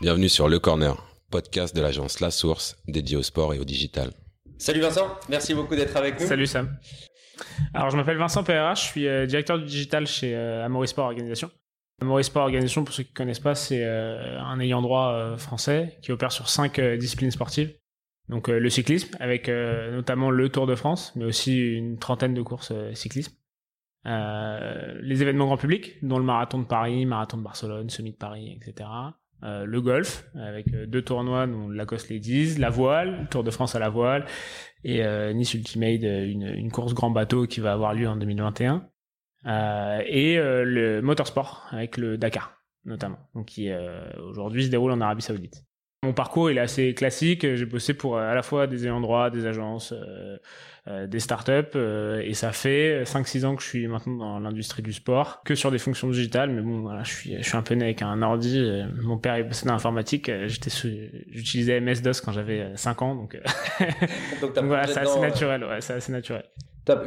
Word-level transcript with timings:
Bienvenue 0.00 0.28
sur 0.28 0.48
Le 0.48 0.60
Corner, 0.60 0.94
podcast 1.28 1.74
de 1.74 1.82
l'agence 1.82 2.20
La 2.20 2.30
Source 2.30 2.80
dédié 2.86 3.16
au 3.16 3.24
sport 3.24 3.52
et 3.52 3.58
au 3.58 3.64
digital. 3.64 4.12
Salut 4.56 4.78
Vincent, 4.80 5.08
merci 5.28 5.54
beaucoup 5.54 5.74
d'être 5.74 5.96
avec 5.96 6.20
nous. 6.20 6.26
Salut 6.28 6.46
Sam. 6.46 6.78
Alors 7.74 7.90
je 7.90 7.96
m'appelle 7.96 8.16
Vincent 8.16 8.44
PRH, 8.44 8.84
je 8.84 8.88
suis 8.90 9.08
euh, 9.08 9.26
directeur 9.26 9.58
du 9.58 9.64
digital 9.64 10.06
chez 10.06 10.36
euh, 10.36 10.64
Amaury 10.64 10.86
Sport 10.86 11.06
Organisation. 11.06 11.50
Amaury 12.00 12.22
Sport 12.22 12.44
Organisation, 12.44 12.84
pour 12.84 12.94
ceux 12.94 13.02
qui 13.02 13.10
ne 13.10 13.16
connaissent 13.16 13.40
pas, 13.40 13.56
c'est 13.56 13.82
euh, 13.82 14.38
un 14.40 14.60
ayant 14.60 14.82
droit 14.82 15.36
français 15.36 15.98
qui 16.00 16.12
opère 16.12 16.30
sur 16.30 16.48
cinq 16.48 16.78
disciplines 16.78 17.32
sportives. 17.32 17.74
Donc 18.28 18.46
le 18.46 18.70
cyclisme, 18.70 19.16
avec 19.18 19.48
notamment 19.48 20.30
le 20.30 20.48
Tour 20.48 20.68
de 20.68 20.76
France, 20.76 21.12
mais 21.16 21.24
aussi 21.24 21.58
une 21.58 21.98
trentaine 21.98 22.34
de 22.34 22.42
courses 22.42 22.72
cyclisme. 22.94 23.32
les 24.04 25.22
événements 25.22 25.46
grand 25.46 25.56
public, 25.56 25.96
dont 26.02 26.18
le 26.18 26.24
marathon 26.24 26.60
de 26.60 26.66
Paris, 26.66 27.04
marathon 27.04 27.38
de 27.38 27.42
Barcelone, 27.42 27.90
semi 27.90 28.12
de 28.12 28.16
Paris, 28.16 28.56
etc. 28.60 28.86
Euh, 29.44 29.64
le 29.66 29.80
golf 29.80 30.24
avec 30.34 30.74
euh, 30.74 30.86
deux 30.86 31.02
tournois 31.02 31.46
dont 31.46 31.68
Lacoste 31.68 32.10
Ladies, 32.10 32.56
la 32.58 32.70
voile, 32.70 33.28
Tour 33.30 33.44
de 33.44 33.52
France 33.52 33.76
à 33.76 33.78
la 33.78 33.88
voile 33.88 34.26
et 34.82 35.04
euh, 35.04 35.32
Nice 35.32 35.54
Ultimate, 35.54 36.02
une, 36.02 36.42
une, 36.42 36.72
course 36.72 36.92
grand 36.92 37.10
bateau 37.10 37.46
qui 37.46 37.60
va 37.60 37.72
avoir 37.72 37.94
lieu 37.94 38.08
en 38.08 38.16
2021 38.16 38.88
et 39.44 40.36
le 40.36 41.00
motorsport 41.00 41.68
avec 41.70 41.96
le 41.96 42.18
Dakar 42.18 42.54
notamment, 42.84 43.18
donc 43.34 43.46
qui 43.46 43.70
aujourd'hui 44.18 44.64
se 44.64 44.70
déroule 44.70 44.90
en 44.90 45.00
Arabie 45.00 45.22
Saoudite. 45.22 45.64
Mon 46.04 46.12
parcours 46.12 46.50
il 46.50 46.58
est 46.58 46.60
assez 46.60 46.94
classique. 46.94 47.42
J'ai 47.54 47.64
bossé 47.64 47.92
pour 47.92 48.18
à 48.18 48.34
la 48.34 48.42
fois 48.42 48.66
des 48.66 48.84
ayants 48.84 49.00
droit, 49.00 49.30
des 49.30 49.46
agences, 49.46 49.92
euh, 50.86 51.06
des 51.06 51.18
startups 51.18 51.74
euh, 51.74 52.22
et 52.24 52.34
ça 52.34 52.52
fait 52.52 53.02
5-6 53.02 53.44
ans 53.44 53.56
que 53.56 53.62
je 53.62 53.68
suis 53.68 53.88
maintenant 53.88 54.16
dans 54.16 54.38
l'industrie 54.38 54.82
du 54.82 54.92
sport, 54.92 55.42
que 55.44 55.56
sur 55.56 55.72
des 55.72 55.78
fonctions 55.78 56.08
digitales. 56.08 56.50
Mais 56.50 56.62
bon, 56.62 56.82
voilà, 56.82 57.02
je 57.02 57.12
suis, 57.12 57.36
je 57.36 57.42
suis 57.42 57.56
un 57.56 57.62
peu 57.62 57.74
né 57.74 57.84
avec 57.84 58.02
un 58.02 58.22
ordi. 58.22 58.64
Mon 59.02 59.18
père 59.18 59.34
est 59.34 59.42
bossé 59.42 59.66
dans 59.66 59.72
l'informatique. 59.72 60.30
J'étais, 60.46 60.70
j'utilisais 61.30 61.80
MS-DOS 61.80 62.20
quand 62.24 62.32
j'avais 62.32 62.76
5 62.76 63.02
ans, 63.02 63.14
donc, 63.16 63.36
donc, 64.40 64.56
voilà, 64.64 64.86
c'est 64.86 65.00
assez 65.00 65.20
naturel. 65.20 65.64
Ouais, 65.64 65.80
c'est 65.80 65.94
assez 65.94 66.12
naturel. 66.12 66.44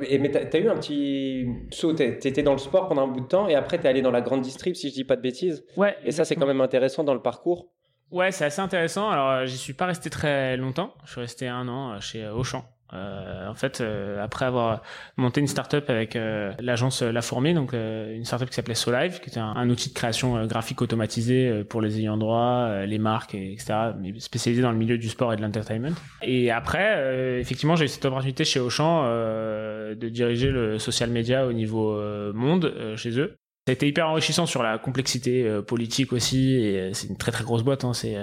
Et, 0.07 0.19
mais 0.19 0.29
t'as 0.29 0.41
as 0.41 0.61
eu 0.61 0.67
un 0.67 0.75
petit 0.75 1.47
saut, 1.71 1.93
t'étais 1.93 2.43
dans 2.43 2.51
le 2.51 2.59
sport 2.59 2.87
pendant 2.87 3.03
un 3.03 3.07
bout 3.07 3.21
de 3.21 3.27
temps 3.27 3.47
et 3.47 3.55
après 3.55 3.79
t'es 3.79 3.87
allé 3.87 4.01
dans 4.01 4.11
la 4.11 4.21
grande 4.21 4.41
distrib, 4.41 4.75
si 4.75 4.89
je 4.89 4.93
dis 4.93 5.03
pas 5.03 5.15
de 5.15 5.21
bêtises. 5.21 5.63
Ouais. 5.77 5.95
Et 6.03 6.11
ça, 6.11 6.25
c'est 6.25 6.35
quand 6.35 6.45
même 6.45 6.61
intéressant 6.61 7.03
dans 7.03 7.13
le 7.13 7.21
parcours. 7.21 7.71
Ouais, 8.11 8.31
c'est 8.31 8.45
assez 8.45 8.61
intéressant. 8.61 9.09
Alors, 9.09 9.45
j'y 9.45 9.57
suis 9.57 9.73
pas 9.73 9.85
resté 9.85 10.09
très 10.09 10.57
longtemps. 10.57 10.93
Je 11.05 11.11
suis 11.11 11.21
resté 11.21 11.47
un 11.47 11.67
an 11.67 11.99
chez 11.99 12.27
Auchan. 12.27 12.65
Euh, 12.93 13.47
en 13.47 13.53
fait, 13.53 13.79
euh, 13.79 14.21
après 14.21 14.45
avoir 14.45 14.81
monté 15.15 15.39
une 15.39 15.47
startup 15.47 15.89
avec 15.89 16.15
euh, 16.15 16.51
l'agence 16.59 17.01
La 17.01 17.21
Fourmi, 17.21 17.53
donc 17.53 17.73
une 17.73 18.25
startup 18.25 18.49
qui 18.49 18.55
s'appelait 18.55 18.75
Solive, 18.75 19.19
qui 19.21 19.29
était 19.29 19.39
un, 19.39 19.69
outil 19.69 19.89
de 19.89 19.93
création 19.93 20.45
graphique 20.45 20.81
automatisé 20.81 21.63
pour 21.63 21.81
les 21.81 21.99
ayants 21.99 22.17
droit, 22.17 22.85
les 22.85 22.97
marques, 22.97 23.35
etc., 23.35 23.73
mais 23.99 24.19
spécialisé 24.19 24.61
dans 24.61 24.71
le 24.71 24.77
milieu 24.77 24.97
du 24.97 25.09
sport 25.09 25.31
et 25.33 25.37
de 25.37 25.41
l'entertainment. 25.41 25.95
Et 26.21 26.51
après, 26.51 27.39
effectivement, 27.39 27.75
j'ai 27.75 27.85
eu 27.85 27.87
cette 27.87 28.05
opportunité 28.05 28.43
chez 28.43 28.59
Auchan 28.59 29.03
de 29.05 30.09
diriger 30.09 30.49
le 30.49 30.79
social 30.79 31.09
media 31.09 31.45
au 31.45 31.53
niveau 31.53 31.97
monde 32.33 32.95
chez 32.97 33.17
eux. 33.19 33.35
Ça 33.67 33.71
a 33.71 33.73
été 33.73 33.87
hyper 33.87 34.07
enrichissant 34.07 34.47
sur 34.47 34.63
la 34.63 34.79
complexité 34.79 35.47
politique 35.67 36.13
aussi, 36.13 36.55
et 36.55 36.93
c'est 36.93 37.07
une 37.07 37.17
très 37.17 37.31
très 37.31 37.43
grosse 37.43 37.61
boîte. 37.61 37.85
Hein, 37.85 37.93
c'est 37.93 38.15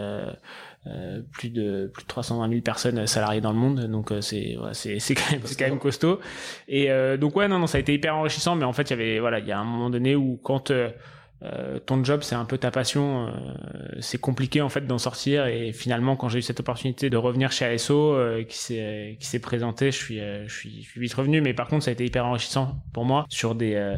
euh, 0.87 1.21
plus 1.33 1.51
de 1.51 1.91
plus 1.93 2.05
de 2.05 2.09
320 2.09 2.49
000 2.49 2.61
personnes 2.63 3.07
salariées 3.07 3.41
dans 3.41 3.53
le 3.53 3.59
monde 3.59 3.81
donc 3.89 4.13
euh, 4.13 4.21
c'est 4.21 4.57
ouais, 4.57 4.73
c'est 4.73 5.01
c'est 5.01 5.15
quand 5.15 5.33
même 5.33 5.41
c'est 5.45 5.59
quand 5.59 5.69
même 5.69 5.81
costaud 5.81 6.21
et 6.69 6.91
euh, 6.91 7.17
donc 7.17 7.37
ouais 7.37 7.49
non 7.49 7.59
non 7.59 7.67
ça 7.67 7.79
a 7.79 7.81
été 7.81 7.93
hyper 7.93 8.15
enrichissant 8.17 8.55
mais 8.55 8.65
en 8.65 8.73
fait 8.73 8.85
il 8.85 8.91
y 8.91 8.93
avait 8.95 9.19
voilà 9.19 9.41
il 9.41 9.47
y 9.47 9.53
a 9.53 9.59
un 9.59 9.65
moment 9.65 9.91
donné 9.91 10.15
où 10.15 10.39
quand 10.43 10.73
ton 11.87 12.03
job 12.03 12.23
c'est 12.23 12.35
un 12.35 12.45
peu 12.45 12.59
ta 12.59 12.71
passion 12.71 13.33
c'est 14.01 14.21
compliqué 14.21 14.61
en 14.61 14.69
fait 14.69 14.87
d'en 14.87 14.99
sortir. 14.99 15.47
Et 15.47 15.73
finalement 15.73 16.17
quand 16.17 16.29
j'ai 16.29 16.41
eu 16.41 16.43
cette 16.43 16.61
opportunité 16.61 17.11
de 17.11 17.17
revenir 17.17 17.53
chez 17.53 17.65
ASO 17.65 18.17
qui 18.49 18.59
s'est 18.59 19.17
qui 19.21 19.27
s'est 19.27 19.39
présenté 19.39 19.91
je 19.93 19.97
suis 19.97 20.19
je 20.19 20.53
suis 20.53 20.83
je 20.83 20.89
suis 20.91 21.01
vite 21.01 21.15
revenu. 21.15 21.41
Mais 21.41 21.55
par 21.55 21.69
contre 21.69 21.85
ça 21.85 21.91
a 21.91 21.93
été 21.93 22.05
hyper 22.05 22.27
enrichissant 22.27 22.83
pour 22.93 23.05
moi 23.05 23.25
sur 23.29 23.55
des 23.55 23.97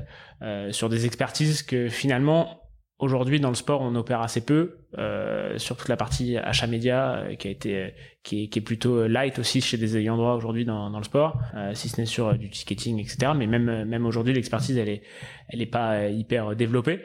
sur 0.71 0.89
des 0.89 1.07
expertises 1.07 1.63
que 1.63 1.89
finalement 1.89 2.60
Aujourd'hui, 3.01 3.41
dans 3.41 3.49
le 3.49 3.55
sport, 3.55 3.81
on 3.81 3.95
opère 3.95 4.21
assez 4.21 4.43
peu 4.43 4.77
euh, 4.99 5.57
sur 5.57 5.75
toute 5.79 5.89
la 5.89 5.97
partie 5.97 6.37
achat 6.37 6.67
média 6.67 7.15
euh, 7.15 7.35
qui 7.35 7.49
a 7.49 7.51
été 7.51 7.95
qui 8.23 8.45
est, 8.45 8.49
qui 8.49 8.59
est, 8.59 8.63
plutôt 8.63 9.07
light 9.07 9.39
aussi 9.39 9.63
chez 9.63 9.79
des 9.79 9.97
ayants 9.97 10.19
droit 10.19 10.35
aujourd'hui 10.35 10.67
dans, 10.67 10.91
dans 10.91 10.99
le 10.99 11.05
sport, 11.05 11.41
euh, 11.55 11.73
si 11.73 11.89
ce 11.89 11.99
n'est 11.99 12.07
sur 12.07 12.35
du 12.35 12.51
ticketing, 12.51 12.99
etc. 12.99 13.33
Mais 13.35 13.47
même 13.47 13.85
même 13.85 14.05
aujourd'hui, 14.05 14.35
l'expertise 14.35 14.77
elle 14.77 14.91
est 14.91 15.03
elle 15.49 15.63
est 15.63 15.67
pas 15.67 16.09
hyper 16.09 16.55
développée. 16.55 17.01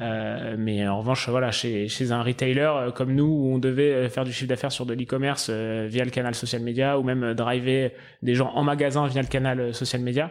Euh, 0.00 0.56
mais 0.58 0.86
en 0.88 0.98
revanche, 0.98 1.28
voilà, 1.28 1.50
chez 1.50 1.88
chez 1.88 2.12
un 2.12 2.22
retailer 2.22 2.70
comme 2.94 3.14
nous 3.14 3.26
où 3.26 3.54
on 3.54 3.58
devait 3.58 4.08
faire 4.08 4.24
du 4.24 4.32
chiffre 4.32 4.48
d'affaires 4.48 4.72
sur 4.72 4.86
de 4.86 4.94
l'e-commerce 4.94 5.50
via 5.50 6.04
le 6.04 6.10
canal 6.10 6.34
social 6.34 6.62
media 6.62 6.98
ou 6.98 7.02
même 7.02 7.34
driver 7.34 7.92
des 8.22 8.34
gens 8.34 8.50
en 8.54 8.64
magasin 8.64 9.06
via 9.06 9.20
le 9.22 9.28
canal 9.28 9.74
social 9.74 10.00
media, 10.02 10.30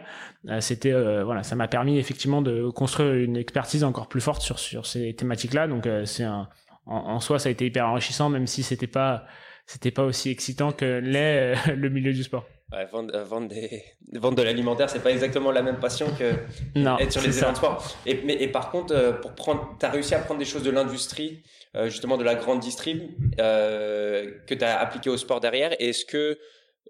c'était 0.60 0.92
voilà, 1.22 1.42
ça 1.42 1.56
m'a 1.56 1.68
permis 1.68 1.98
effectivement 1.98 2.42
de 2.42 2.68
construire 2.70 3.14
une 3.14 3.36
expertise 3.36 3.84
encore 3.84 4.08
plus 4.08 4.20
forte 4.20 4.42
sur 4.42 4.58
sur 4.58 4.86
ces 4.86 5.14
thématiques-là. 5.14 5.68
Donc 5.68 5.88
c'est 6.04 6.24
un 6.24 6.48
en, 6.90 7.20
soi, 7.20 7.38
ça 7.38 7.48
a 7.48 7.52
été 7.52 7.66
hyper 7.66 7.86
enrichissant, 7.86 8.28
même 8.28 8.46
si 8.46 8.62
c'était 8.62 8.86
pas 8.86 9.26
c'était 9.66 9.92
pas 9.92 10.04
aussi 10.04 10.30
excitant 10.30 10.72
que 10.72 10.98
l'est 10.98 11.54
euh, 11.54 11.74
le 11.76 11.88
milieu 11.88 12.12
du 12.12 12.24
sport. 12.24 12.46
Ouais, 12.72 12.84
vendre, 12.86 13.14
euh, 13.16 13.24
vendre, 13.24 13.48
des, 13.48 13.82
vendre 14.12 14.36
de 14.36 14.42
l'alimentaire, 14.42 14.88
c'est 14.88 15.02
pas 15.02 15.10
exactement 15.10 15.50
la 15.50 15.62
même 15.62 15.80
passion 15.80 16.06
que 16.16 16.34
non, 16.76 16.98
être 16.98 17.12
sur 17.12 17.20
les 17.20 17.28
événements 17.28 17.52
de 17.52 17.56
sport. 17.56 17.96
Et, 18.06 18.20
mais, 18.24 18.34
et 18.34 18.48
par 18.48 18.70
contre, 18.70 18.94
euh, 18.94 19.12
pour 19.12 19.32
prendre, 19.32 19.74
t'as 19.78 19.90
réussi 19.90 20.14
à 20.14 20.20
prendre 20.20 20.38
des 20.38 20.46
choses 20.46 20.62
de 20.62 20.70
l'industrie, 20.70 21.42
justement 21.84 22.16
de 22.16 22.24
la 22.24 22.34
grande 22.34 22.58
distrib, 22.60 23.10
euh, 23.38 24.32
que 24.46 24.54
t'as 24.54 24.76
appliqué 24.78 25.08
au 25.08 25.16
sport 25.16 25.40
derrière. 25.40 25.72
Est-ce 25.78 26.04
que, 26.04 26.38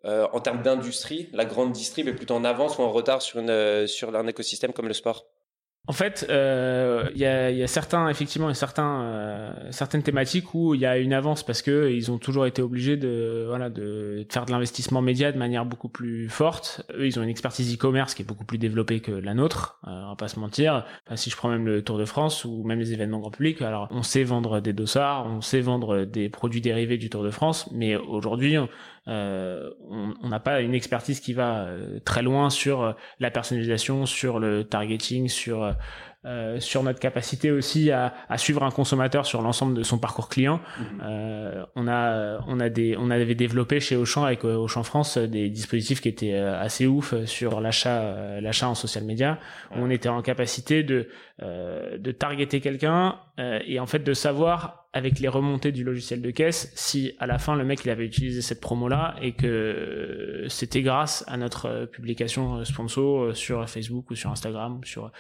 en 0.05 0.41
termes 0.41 0.63
d'industrie, 0.63 1.29
la 1.35 1.45
grande 1.45 1.73
distrib 1.73 2.09
est 2.09 2.15
plutôt 2.15 2.35
en 2.35 2.45
avance 2.45 2.79
ou 2.79 2.83
en 2.83 2.91
retard 2.91 3.21
sur 3.21 3.41
une 3.41 3.87
sur 3.87 4.15
un 4.17 4.27
écosystème 4.27 4.73
comme 4.73 4.89
le 4.89 4.95
sport? 4.95 5.27
En 5.87 5.93
fait, 5.93 6.25
il 6.29 6.33
euh, 6.35 7.11
y, 7.17 7.25
a, 7.25 7.51
y, 7.51 7.63
a, 7.63 7.67
certains, 7.67 8.09
effectivement, 8.11 8.53
euh, 8.79 9.53
certaines 9.71 10.03
thématiques 10.03 10.55
où 10.55 10.75
il 10.75 10.81
y 10.81 10.87
a 10.87 10.99
une 10.99 11.13
avance 11.13 11.43
parce 11.43 11.63
que 11.63 11.91
ils 11.91 12.13
ont 12.13 12.19
toujours 12.19 12.47
été 12.47 12.63
obligés 12.63 12.97
de, 12.97 13.49
faire 14.29 14.45
de 14.45 14.51
l'investissement 14.53 15.01
média 15.01 15.33
de 15.33 15.39
manière 15.39 15.65
beaucoup 15.65 15.89
plus 15.89 16.29
forte. 16.29 16.83
Eux, 16.95 17.07
ils 17.07 17.19
ont 17.19 17.23
une 17.23 17.31
expertise 17.31 17.75
e-commerce 17.75 18.15
qui 18.15 18.23
est 18.23 18.25
beaucoup 18.25 18.45
plus 18.45 18.59
développée 18.59 19.01
que 19.01 19.11
la 19.11 19.35
nôtre. 19.35 19.81
Euh, 19.89 19.91
on 19.91 20.11
va 20.11 20.17
pas 20.17 20.29
se 20.29 20.39
mentir. 20.39 20.85
si 21.17 21.31
je 21.31 21.37
prends 21.37 21.49
même 21.49 21.67
le 21.67 21.83
Tour 21.83 21.99
de 21.99 22.05
France 22.05 22.45
ou 22.45 22.63
même 22.63 22.79
les 22.79 22.93
événements 22.93 23.19
grand 23.19 23.31
public, 23.31 23.61
alors 23.63 23.89
on 23.91 24.03
sait 24.03 24.23
vendre 24.23 24.61
des 24.61 24.75
dossards, 24.75 25.27
on 25.27 25.41
sait 25.41 25.61
vendre 25.61 26.05
des 26.05 26.29
produits 26.29 26.61
dérivés 26.61 26.99
du 26.99 27.11
Tour 27.11 27.25
de 27.25 27.31
France, 27.31 27.69
mais 27.73 27.97
aujourd'hui, 27.97 28.57
euh, 29.09 29.71
on 29.89 30.29
n'a 30.29 30.41
pas 30.41 30.61
une 30.61 30.75
expertise 30.75 31.21
qui 31.21 31.33
va 31.33 31.63
euh, 31.63 32.01
très 32.05 32.23
loin 32.23 32.51
sur 32.51 32.83
euh, 32.83 32.93
la 33.19 33.31
personnalisation, 33.31 34.05
sur 34.05 34.39
le 34.39 34.65
targeting, 34.65 35.29
sur 35.29 35.75
euh, 36.27 36.61
sur 36.61 36.83
notre 36.83 37.01
capacité 37.01 37.51
aussi 37.51 37.91
à, 37.91 38.13
à, 38.29 38.37
suivre 38.37 38.63
un 38.63 38.71
consommateur 38.71 39.25
sur 39.25 39.41
l'ensemble 39.41 39.73
de 39.73 39.83
son 39.83 39.97
parcours 39.97 40.29
client. 40.29 40.61
Mhm. 40.79 41.03
Euh, 41.03 41.65
on 41.77 41.89
a 41.89 42.41
on 42.47 42.61
a 42.61 42.69
des 42.69 42.95
on 42.99 43.11
avait 43.11 43.35
développé 43.35 43.81
chez 43.81 43.97
Auchan 43.97 44.25
avec 44.25 44.45
Auchan 44.45 44.83
France 44.83 45.17
des 45.17 45.49
dispositifs 45.49 46.03
qui 46.03 46.11
étaient 46.11 46.35
assez 46.35 46.87
ouf 46.87 47.15
sur 47.25 47.63
l'achat 47.63 48.39
l'achat 48.41 48.69
en 48.69 48.75
social 48.75 49.05
media. 49.05 49.39
Où 49.75 49.79
on 49.79 49.89
était 49.89 50.11
en 50.11 50.21
capacité 50.21 50.83
de 50.83 51.09
de 51.41 52.13
targeter 52.13 52.61
quelqu'un 52.61 53.19
et 53.39 53.81
en 53.81 53.87
fait 53.87 54.01
de 54.01 54.13
savoir 54.13 54.80
avec 54.93 55.21
les 55.21 55.29
remontées 55.29 55.71
du 55.71 55.85
logiciel 55.85 56.21
de 56.21 56.31
caisse 56.31 56.73
si 56.75 57.15
à 57.21 57.27
la 57.27 57.39
fin 57.39 57.55
le 57.55 57.65
mec 57.65 57.85
il 57.85 57.91
avait 57.91 58.05
utilisé 58.05 58.43
cette 58.43 58.61
promo 58.61 58.89
là 58.89 59.15
et 59.23 59.33
que 59.33 59.47
euh, 59.47 60.49
c'était 60.49 60.83
grâce 60.83 61.25
à 61.29 61.37
notre 61.37 61.67
euh, 61.67 61.87
publication 61.87 62.57
euh, 62.57 62.65
sponsor 62.65 63.37
sur 63.37 63.69
Facebook 63.69 64.11
ou 64.11 64.17
sur 64.17 64.31
Instagram 64.33 64.81
sur 64.85 65.13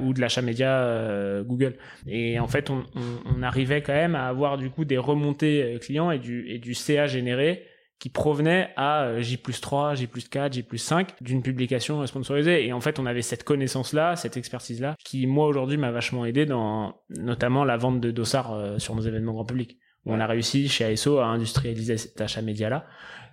ou 0.00 0.12
de 0.12 0.20
l'achat 0.20 0.42
média 0.42 1.42
Google. 1.44 1.76
Et 2.06 2.40
en 2.40 2.48
fait 2.48 2.70
on, 2.70 2.84
on, 2.94 3.36
on, 3.36 3.42
arrivait 3.42 3.82
quand 3.82 3.92
même 3.92 4.14
à 4.14 4.26
avoir 4.26 4.58
du 4.58 4.70
coup 4.70 4.84
des 4.84 4.98
remontées 4.98 5.78
clients 5.80 6.10
et 6.10 6.18
du 6.18 6.48
et 6.48 6.58
du 6.58 6.74
CA 6.74 7.06
généré 7.06 7.64
qui 8.02 8.08
provenait 8.08 8.70
à 8.74 9.04
euh, 9.04 9.22
J 9.22 9.36
plus 9.36 9.60
3, 9.60 9.94
J 9.94 10.08
plus 10.08 10.28
4, 10.28 10.54
J 10.54 10.64
plus 10.64 10.78
5 10.78 11.22
d'une 11.22 11.40
publication 11.40 12.04
sponsorisée. 12.04 12.66
Et 12.66 12.72
en 12.72 12.80
fait, 12.80 12.98
on 12.98 13.06
avait 13.06 13.22
cette 13.22 13.44
connaissance-là, 13.44 14.16
cette 14.16 14.36
expertise-là, 14.36 14.96
qui, 15.04 15.28
moi, 15.28 15.46
aujourd'hui, 15.46 15.76
m'a 15.76 15.92
vachement 15.92 16.24
aidé 16.24 16.44
dans 16.44 16.96
notamment 17.10 17.64
la 17.64 17.76
vente 17.76 18.00
de 18.00 18.10
dossards 18.10 18.54
euh, 18.54 18.78
sur 18.80 18.96
nos 18.96 19.02
événements 19.02 19.34
grand 19.34 19.44
public. 19.44 19.78
On 20.04 20.18
a 20.18 20.26
réussi 20.26 20.68
chez 20.68 20.84
ASO 20.84 21.18
à 21.18 21.26
industrialiser 21.26 21.96
cet 21.96 22.20
achat 22.20 22.42
média-là 22.42 22.86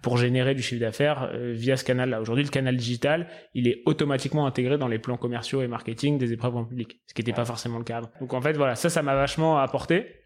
pour 0.03 0.17
générer 0.17 0.53
du 0.53 0.61
chiffre 0.61 0.81
d'affaires 0.81 1.31
euh, 1.33 1.51
via 1.55 1.75
ce 1.75 1.83
canal-là. 1.83 2.21
Aujourd'hui, 2.21 2.43
le 2.43 2.51
canal 2.51 2.77
digital, 2.77 3.27
il 3.55 3.67
est 3.67 3.81
automatiquement 3.87 4.45
intégré 4.45 4.77
dans 4.77 4.87
les 4.87 4.99
plans 4.99 5.17
commerciaux 5.17 5.63
et 5.63 5.67
marketing 5.67 6.19
des 6.19 6.31
épreuves 6.31 6.51
grand 6.51 6.65
public, 6.65 7.01
ce 7.07 7.15
qui 7.15 7.21
n'était 7.21 7.33
pas 7.33 7.45
forcément 7.45 7.79
le 7.79 7.85
cas. 7.85 8.01
Donc 8.21 8.35
en 8.35 8.41
fait, 8.41 8.53
voilà, 8.53 8.75
ça, 8.75 8.91
ça 8.91 9.01
m'a 9.01 9.15
vachement 9.15 9.57
apporté 9.57 10.18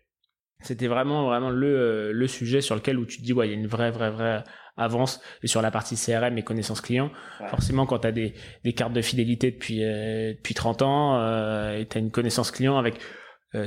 c'était 0.61 0.87
vraiment 0.87 1.25
vraiment 1.25 1.49
le 1.49 1.67
euh, 1.67 2.11
le 2.13 2.27
sujet 2.27 2.61
sur 2.61 2.75
lequel 2.75 2.97
où 2.97 3.05
tu 3.05 3.17
te 3.17 3.23
dis 3.23 3.33
ouais 3.33 3.47
il 3.47 3.51
y 3.51 3.53
a 3.53 3.57
une 3.57 3.67
vraie 3.67 3.91
vraie 3.91 4.11
vraie 4.11 4.43
avance 4.77 5.21
et 5.43 5.47
sur 5.47 5.61
la 5.61 5.71
partie 5.71 5.95
CRM 5.95 6.37
et 6.37 6.43
connaissances 6.43 6.81
clients 6.81 7.11
forcément 7.49 7.85
quand 7.85 7.99
tu 7.99 8.07
as 8.07 8.11
des 8.11 8.33
des 8.63 8.73
cartes 8.73 8.93
de 8.93 9.01
fidélité 9.01 9.51
depuis 9.51 9.83
euh, 9.83 10.33
depuis 10.33 10.53
30 10.53 10.81
ans 10.81 11.19
euh, 11.19 11.77
et 11.77 11.85
tu 11.85 11.97
as 11.97 12.01
une 12.01 12.11
connaissance 12.11 12.51
client 12.51 12.77
avec 12.77 12.95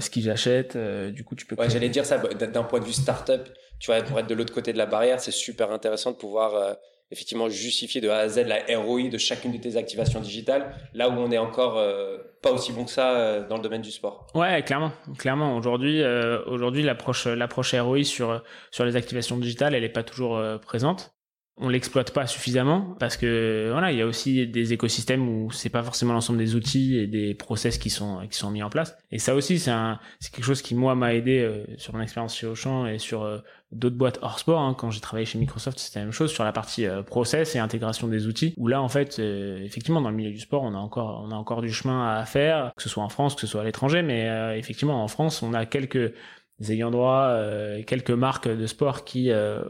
ce 0.00 0.10
qu'ils 0.10 0.28
achètent. 0.28 0.76
du 0.76 1.22
coup, 1.22 1.36
tu 1.36 1.46
peux. 1.46 1.54
Ouais, 1.54 1.70
j'allais 1.70 1.88
dire 1.88 2.04
ça 2.04 2.18
d'un 2.18 2.64
point 2.64 2.80
de 2.80 2.84
vue 2.84 2.92
startup. 2.92 3.48
Tu 3.78 3.86
vois, 3.86 4.02
pour 4.02 4.18
être 4.18 4.26
de 4.26 4.34
l'autre 4.34 4.52
côté 4.52 4.72
de 4.72 4.78
la 4.78 4.86
barrière, 4.86 5.20
c'est 5.20 5.30
super 5.30 5.70
intéressant 5.70 6.10
de 6.10 6.16
pouvoir 6.16 6.76
effectivement 7.10 7.48
justifier 7.48 8.00
de 8.00 8.08
A 8.08 8.18
à 8.18 8.28
Z 8.28 8.46
la 8.46 8.58
ROI 8.78 9.08
de 9.08 9.18
chacune 9.18 9.52
de 9.52 9.58
tes 9.58 9.76
activations 9.76 10.20
digitales, 10.20 10.74
là 10.94 11.08
où 11.08 11.12
on 11.12 11.30
est 11.30 11.38
encore 11.38 11.78
euh, 11.78 12.18
pas 12.42 12.52
aussi 12.52 12.72
bon 12.72 12.84
que 12.84 12.90
ça 12.90 13.16
euh, 13.16 13.48
dans 13.48 13.56
le 13.56 13.62
domaine 13.62 13.82
du 13.82 13.90
sport. 13.90 14.26
Ouais, 14.34 14.62
clairement, 14.62 14.92
clairement. 15.18 15.56
Aujourd'hui, 15.56 16.02
euh, 16.02 16.42
aujourd'hui 16.46 16.82
l'approche 16.82 17.26
l'approche 17.26 17.74
ROI 17.74 18.04
sur 18.04 18.42
sur 18.70 18.84
les 18.84 18.96
activations 18.96 19.36
digitales, 19.36 19.74
elle 19.74 19.84
est 19.84 19.88
pas 19.88 20.02
toujours 20.02 20.40
présente 20.60 21.15
on 21.58 21.70
l'exploite 21.70 22.12
pas 22.12 22.26
suffisamment 22.26 22.94
parce 22.98 23.16
que 23.16 23.70
voilà 23.72 23.90
il 23.90 23.98
y 23.98 24.02
a 24.02 24.06
aussi 24.06 24.46
des 24.46 24.74
écosystèmes 24.74 25.26
où 25.26 25.50
c'est 25.50 25.70
pas 25.70 25.82
forcément 25.82 26.12
l'ensemble 26.12 26.38
des 26.38 26.54
outils 26.54 26.98
et 26.98 27.06
des 27.06 27.34
process 27.34 27.78
qui 27.78 27.88
sont 27.88 28.26
qui 28.30 28.36
sont 28.36 28.50
mis 28.50 28.62
en 28.62 28.68
place 28.68 28.96
et 29.10 29.18
ça 29.18 29.34
aussi 29.34 29.58
c'est 29.58 29.72
c'est 30.20 30.34
quelque 30.34 30.44
chose 30.44 30.60
qui 30.60 30.74
moi 30.74 30.94
m'a 30.94 31.14
aidé 31.14 31.38
euh, 31.38 31.64
sur 31.78 31.94
mon 31.94 32.02
expérience 32.02 32.36
chez 32.36 32.46
Auchan 32.46 32.86
et 32.86 32.98
sur 32.98 33.22
euh, 33.22 33.38
d'autres 33.72 33.96
boîtes 33.96 34.18
hors 34.20 34.38
sport 34.38 34.60
hein. 34.60 34.74
quand 34.78 34.90
j'ai 34.90 35.00
travaillé 35.00 35.24
chez 35.24 35.38
Microsoft 35.38 35.78
c'était 35.78 36.00
la 36.00 36.04
même 36.04 36.12
chose 36.12 36.30
sur 36.30 36.44
la 36.44 36.52
partie 36.52 36.84
euh, 36.84 37.02
process 37.02 37.56
et 37.56 37.58
intégration 37.58 38.06
des 38.06 38.26
outils 38.26 38.52
où 38.58 38.68
là 38.68 38.82
en 38.82 38.88
fait 38.88 39.18
effectivement 39.18 40.02
dans 40.02 40.10
le 40.10 40.16
milieu 40.16 40.32
du 40.32 40.40
sport 40.40 40.62
on 40.62 40.74
a 40.74 40.78
encore 40.78 41.24
on 41.26 41.30
a 41.30 41.36
encore 41.36 41.62
du 41.62 41.72
chemin 41.72 42.16
à 42.16 42.26
faire 42.26 42.72
que 42.76 42.82
ce 42.82 42.90
soit 42.90 43.02
en 43.02 43.08
France 43.08 43.34
que 43.34 43.40
ce 43.40 43.46
soit 43.46 43.62
à 43.62 43.64
l'étranger 43.64 44.02
mais 44.02 44.58
effectivement 44.58 45.02
en 45.02 45.08
France 45.08 45.42
on 45.42 45.54
a 45.54 45.64
quelques 45.64 46.12
des 46.60 46.72
ayants 46.72 46.90
droit, 46.90 47.26
euh, 47.28 47.82
quelques 47.82 48.10
marques 48.10 48.48
de 48.48 48.66
sport 48.66 49.04
qui 49.04 49.30
euh, 49.30 49.62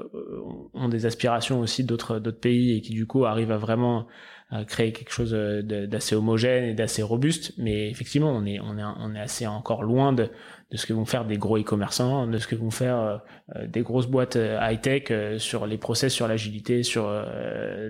ont 0.72 0.88
des 0.88 1.04
aspirations 1.06 1.60
aussi 1.60 1.84
d'autres 1.84 2.18
d'autres 2.18 2.40
pays 2.40 2.76
et 2.76 2.80
qui 2.80 2.92
du 2.92 3.06
coup 3.06 3.24
arrivent 3.24 3.52
à 3.52 3.56
vraiment 3.56 4.06
créer 4.68 4.92
quelque 4.92 5.10
chose 5.10 5.32
d'assez 5.32 6.14
homogène 6.14 6.62
et 6.66 6.74
d'assez 6.74 7.02
robuste. 7.02 7.52
Mais 7.58 7.90
effectivement, 7.90 8.30
on 8.30 8.46
est 8.46 8.60
on 8.60 8.78
est 8.78 8.84
on 8.84 9.12
est 9.16 9.20
assez 9.20 9.44
encore 9.44 9.82
loin 9.82 10.12
de 10.12 10.30
de 10.70 10.76
ce 10.76 10.86
que 10.86 10.92
vont 10.92 11.04
faire 11.04 11.24
des 11.24 11.36
gros 11.36 11.58
e-commerçants, 11.58 12.28
de 12.28 12.38
ce 12.38 12.46
que 12.46 12.54
vont 12.54 12.70
faire 12.70 13.20
euh, 13.56 13.66
des 13.66 13.82
grosses 13.82 14.06
boîtes 14.06 14.38
high 14.38 14.80
tech 14.80 15.38
sur 15.38 15.66
les 15.66 15.78
process, 15.78 16.12
sur 16.12 16.28
l'agilité, 16.28 16.84
sur 16.84 17.10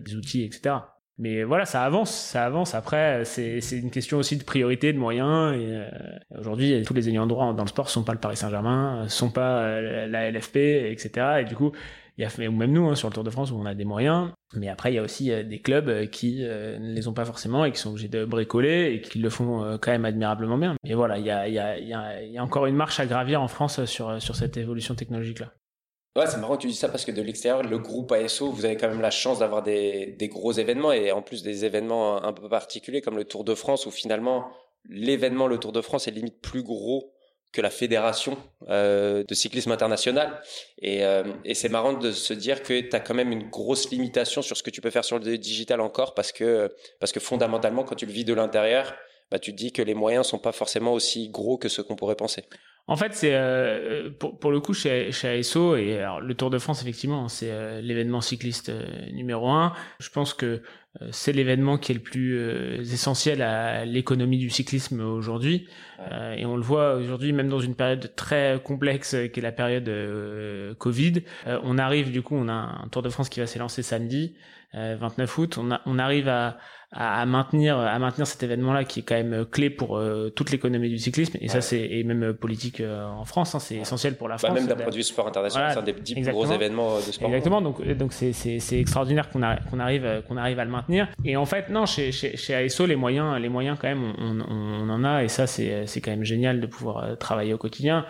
des 0.02 0.14
outils, 0.14 0.44
etc. 0.44 0.76
Mais 1.19 1.45
voilà, 1.45 1.65
ça 1.65 1.83
avance, 1.83 2.15
ça 2.15 2.45
avance. 2.45 2.75
Après, 2.75 3.25
c'est 3.25 3.61
une 3.73 3.91
question 3.91 4.19
aussi 4.19 4.37
de 4.37 4.45
priorité, 4.45 4.93
de 4.93 4.99
moyens. 4.99 5.55
Euh, 5.57 5.89
aujourd'hui, 6.39 6.83
tous 6.83 6.93
les 6.93 7.09
ayants 7.09 7.27
droit 7.27 7.55
dans 7.55 7.65
le 7.65 7.69
sport 7.69 7.89
sont 7.89 8.05
pas 8.05 8.13
le 8.13 8.19
Paris 8.19 8.37
Saint-Germain, 8.37 9.09
sont 9.09 9.31
pas 9.31 9.61
euh, 9.63 10.07
la 10.07 10.31
LFP, 10.31 10.57
etc. 10.57 11.39
Et 11.41 11.45
du 11.45 11.57
coup, 11.57 11.73
il 12.19 12.23
y 12.23 12.27
a 12.27 12.31
même 12.39 12.71
nous 12.71 12.89
hein, 12.89 12.95
sur 12.95 13.09
le 13.09 13.15
Tour 13.15 13.25
de 13.25 13.31
France 13.31 13.51
où 13.51 13.57
on 13.57 13.65
a 13.65 13.75
des 13.75 13.87
moyens. 13.87 14.31
Mais 14.55 14.69
après, 14.69 14.93
il 14.93 14.97
y 14.97 14.99
a 14.99 15.03
aussi 15.03 15.33
euh, 15.33 15.43
des 15.43 15.61
clubs 15.61 16.11
qui 16.11 16.43
ne 16.43 16.93
les 16.93 17.09
ont 17.09 17.15
pas 17.15 17.25
forcément 17.25 17.65
et 17.65 17.73
qui 17.73 17.79
sont 17.79 17.91
obligés 17.91 18.09
de 18.09 18.27
bricoler 18.27 18.93
et 18.93 19.01
qui 19.01 19.19
le 19.19 19.31
font 19.31 19.79
quand 19.81 19.93
même 19.93 20.05
admirablement 20.05 20.59
bien. 20.59 20.75
Et 20.85 20.95
voilà, 20.95 21.19
il 21.19 21.25
y 21.25 21.31
a, 21.31 21.49
y, 21.49 21.59
a, 21.59 21.79
y, 21.79 21.95
a, 21.95 22.23
y 22.23 22.37
a 22.37 22.45
encore 22.45 22.67
une 22.67 22.77
marche 22.77 23.01
à 23.01 23.07
gravir 23.07 23.41
en 23.41 23.49
France 23.49 23.87
sur 23.87 24.21
sur 24.21 24.37
cette 24.37 24.59
évolution 24.59 24.95
technologique 24.95 25.41
là. 25.41 25.53
Ouais, 26.17 26.27
c'est 26.27 26.39
marrant 26.39 26.57
que 26.57 26.63
tu 26.63 26.69
dis 26.69 26.75
ça 26.75 26.89
parce 26.89 27.05
que 27.05 27.13
de 27.13 27.21
l'extérieur, 27.21 27.63
le 27.63 27.79
groupe 27.79 28.11
ASO, 28.11 28.51
vous 28.51 28.65
avez 28.65 28.79
quand 28.79 28.89
même 28.89 29.03
la 29.03 29.11
chance 29.11 29.41
d'avoir 29.41 29.63
des, 29.63 30.17
des 30.19 30.29
gros 30.29 30.51
événements 30.51 30.91
et 30.91 31.13
en 31.13 31.21
plus 31.21 31.43
des 31.43 31.67
événements 31.67 32.25
un 32.25 32.33
peu 32.33 32.49
particuliers 32.49 33.03
comme 33.03 33.19
le 33.19 33.25
Tour 33.25 33.45
de 33.45 33.55
France 33.55 33.85
où 33.85 33.91
finalement 33.91 34.49
l'événement, 34.89 35.47
le 35.47 35.59
Tour 35.59 35.73
de 35.73 35.83
France 35.83 36.09
est 36.09 36.13
limite 36.13 36.41
plus 36.41 36.63
gros 36.63 37.13
que 37.53 37.61
la 37.61 37.69
fédération 37.69 38.39
euh, 38.69 39.25
de 39.25 39.35
cyclisme 39.35 39.73
international. 39.73 40.41
Et, 40.81 41.05
euh, 41.05 41.23
et 41.45 41.53
c'est 41.53 41.69
marrant 41.69 41.93
de 41.93 42.11
se 42.13 42.33
dire 42.33 42.63
que 42.63 42.81
tu 42.81 42.97
as 42.97 43.01
quand 43.01 43.15
même 43.15 43.31
une 43.31 43.51
grosse 43.51 43.91
limitation 43.91 44.41
sur 44.41 44.57
ce 44.57 44.63
que 44.63 44.71
tu 44.71 44.81
peux 44.81 44.91
faire 44.91 45.05
sur 45.05 45.19
le 45.19 45.37
digital 45.37 45.83
encore 45.83 46.15
parce 46.15 46.33
que, 46.33 46.75
parce 46.99 47.13
que 47.13 47.21
fondamentalement, 47.21 47.85
quand 47.85 47.95
tu 47.95 48.07
le 48.07 48.13
vis 48.13 48.25
de 48.25 48.33
l'intérieur, 48.33 48.95
bah, 49.31 49.38
tu 49.38 49.52
te 49.52 49.56
dis 49.56 49.73
que 49.73 49.82
les 49.82 49.94
moyens 49.94 50.26
sont 50.26 50.38
pas 50.38 50.52
forcément 50.52 50.93
aussi 50.93 51.28
gros 51.28 51.58
que 51.58 51.69
ce 51.69 51.82
qu'on 51.82 51.96
pourrait 51.96 52.17
penser. 52.17 52.44
En 52.88 52.96
fait, 52.96 53.14
c'est 53.14 53.34
euh, 53.34 54.11
pour, 54.17 54.38
pour, 54.38 54.52
le 54.52 54.61
coup 54.61 54.73
chez, 54.73 55.11
chez 55.11 55.28
ASO 55.28 55.75
et 55.75 55.99
alors, 55.99 56.20
le 56.20 56.34
Tour 56.34 56.50
de 56.50 56.58
France 56.58 56.82
effectivement, 56.82 57.26
c'est 57.26 57.50
euh, 57.50 57.81
l'événement 57.81 58.20
cycliste 58.20 58.69
euh, 58.69 59.11
numéro 59.11 59.50
un. 59.50 59.73
Je 59.99 60.08
pense 60.08 60.34
que 60.34 60.62
c'est 61.11 61.32
l'événement 61.32 61.76
qui 61.76 61.93
est 61.93 61.96
le 61.96 62.00
plus 62.00 62.40
essentiel 62.81 63.43
à 63.43 63.84
l'économie 63.84 64.38
du 64.38 64.49
cyclisme 64.49 65.02
aujourd'hui. 65.02 65.69
et 66.38 66.46
on 66.46 66.56
le 66.56 66.62
voit 66.62 66.94
aujourd'hui, 66.94 67.34
même 67.34 67.50
dans 67.50 67.61
une 67.61 67.75
période 67.75 68.14
très 68.17 68.58
complexe 68.64 69.14
qui 69.31 69.40
est 69.40 69.43
la 69.43 69.52
période 69.52 69.93
Covid. 70.79 71.22
on 71.44 71.76
arrive 71.76 72.11
du 72.11 72.22
coup, 72.22 72.34
on 72.34 72.49
a 72.49 72.81
un 72.82 72.88
Tour 72.88 73.02
de 73.02 73.11
France 73.11 73.29
qui 73.29 73.40
va 73.40 73.46
s'élancer 73.46 73.82
samedi, 73.82 74.37
29 74.72 75.37
août. 75.37 75.58
On, 75.58 75.70
a, 75.70 75.82
on 75.84 75.99
arrive 75.99 76.31
à 76.31 76.56
à, 76.96 77.26
maintenir 77.26 77.78
à 77.78 77.98
maintenir 77.98 78.26
cet 78.26 78.43
événement 78.43 78.72
là 78.72 78.84
qui 78.84 79.00
est 79.00 79.02
quand 79.02 79.14
même 79.14 79.32
euh, 79.32 79.44
clé 79.44 79.70
pour 79.70 79.96
euh, 79.96 80.31
toute 80.34 80.50
l'économie 80.50 80.88
du 80.88 80.98
cyclisme. 80.98 81.37
Et 81.40 81.48
ça 81.48 81.60
c'est 81.60 81.81
et 81.81 82.02
même 82.04 82.22
euh, 82.22 82.32
politique 82.32 82.82
en 82.82 83.25
France 83.25 83.54
hein, 83.54 83.58
c'est 83.60 83.76
essentiel 83.76 84.16
pour 84.16 84.28
la 84.28 84.37
bah, 84.37 84.48
France 84.48 84.54
même 84.54 84.66
d'un 84.66 84.76
point 84.76 84.90
de 84.90 84.96
vue 84.96 85.02
sport 85.02 85.28
international 85.28 85.72
c'est 85.72 85.78
un 85.78 85.82
des 85.82 85.93
dix 85.93 86.14
plus 86.14 86.31
gros 86.31 86.46
événements 86.46 86.96
de 86.96 87.12
sport. 87.12 87.28
Exactement. 87.28 87.60
Donc 87.60 87.87
donc 87.87 88.12
c'est 88.12 88.32
c'est 88.32 88.58
c'est 88.58 88.81
extraordinaire 88.81 89.28
qu'on 89.31 89.40
qu'on 89.70 89.78
arrive 89.78 90.22
qu'on 90.26 90.37
arrive 90.37 90.58
à 90.58 90.64
le 90.64 90.70
maintenir. 90.70 91.08
Et 91.25 91.37
en 91.37 91.46
fait 91.46 91.69
non 91.69 91.87
chez 91.87 92.12
chez 92.12 92.37
chez 92.37 92.54
ASO 92.54 92.87
les 92.87 92.96
moyens 92.96 93.38
les 93.40 93.48
moyens 93.48 93.76
quand 93.81 93.88
même 93.88 94.12
on, 94.19 94.40
on, 94.40 94.88
on 94.88 94.90
en 94.90 95.04
a. 95.04 95.25
Et 95.25 95.28
ça 95.28 95.46
c'est 95.46 95.87
c'est 95.87 96.00
quand 96.00 96.10
même 96.10 96.25
génial 96.25 96.60
de 96.60 96.66
pouvoir 96.66 97.19
travailler 97.19 97.52
au 97.52 97.58
quotidien 97.58 98.06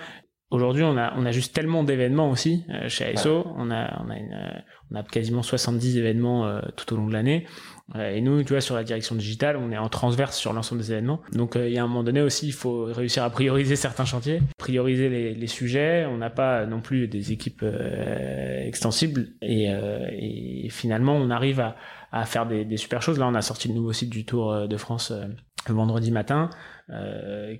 Aujourd'hui, 0.50 0.84
on 0.84 0.96
a, 0.96 1.12
on 1.16 1.26
a 1.26 1.32
juste 1.32 1.54
tellement 1.54 1.82
d'événements 1.82 2.30
aussi 2.30 2.64
chez 2.88 3.04
ASO. 3.06 3.44
On 3.56 3.70
a, 3.70 4.00
on 4.04 4.10
a, 4.10 4.16
une, 4.16 4.64
on 4.92 4.94
a 4.94 5.02
quasiment 5.02 5.42
70 5.42 5.98
événements 5.98 6.60
tout 6.76 6.94
au 6.94 6.96
long 6.96 7.08
de 7.08 7.12
l'année. 7.12 7.46
Et 7.94 8.20
nous, 8.20 8.42
tu 8.42 8.52
vois, 8.52 8.60
sur 8.60 8.74
la 8.74 8.82
direction 8.82 9.14
digitale, 9.14 9.56
on 9.56 9.70
est 9.70 9.78
en 9.78 9.88
transverse 9.88 10.36
sur 10.36 10.52
l'ensemble 10.52 10.80
des 10.80 10.90
événements. 10.90 11.20
Donc, 11.32 11.54
euh, 11.54 11.68
il 11.68 11.74
y 11.74 11.78
a 11.78 11.84
un 11.84 11.86
moment 11.86 12.02
donné 12.02 12.20
aussi, 12.20 12.48
il 12.48 12.52
faut 12.52 12.84
réussir 12.84 13.22
à 13.22 13.30
prioriser 13.30 13.76
certains 13.76 14.04
chantiers, 14.04 14.42
prioriser 14.58 15.08
les, 15.08 15.34
les 15.34 15.46
sujets. 15.46 16.04
On 16.06 16.16
n'a 16.16 16.30
pas 16.30 16.66
non 16.66 16.80
plus 16.80 17.06
des 17.06 17.30
équipes 17.30 17.60
euh, 17.62 18.66
extensibles. 18.66 19.28
Et, 19.40 19.70
euh, 19.70 20.08
et, 20.10 20.68
finalement, 20.70 21.14
on 21.14 21.30
arrive 21.30 21.60
à, 21.60 21.76
à 22.10 22.24
faire 22.24 22.46
des, 22.46 22.64
des, 22.64 22.76
super 22.76 23.02
choses. 23.02 23.20
Là, 23.20 23.28
on 23.28 23.34
a 23.34 23.42
sorti 23.42 23.68
le 23.68 23.74
nouveau 23.74 23.92
site 23.92 24.10
du 24.10 24.24
Tour 24.24 24.66
de 24.66 24.76
France 24.76 25.12
le 25.68 25.74
vendredi 25.74 26.10
matin, 26.10 26.50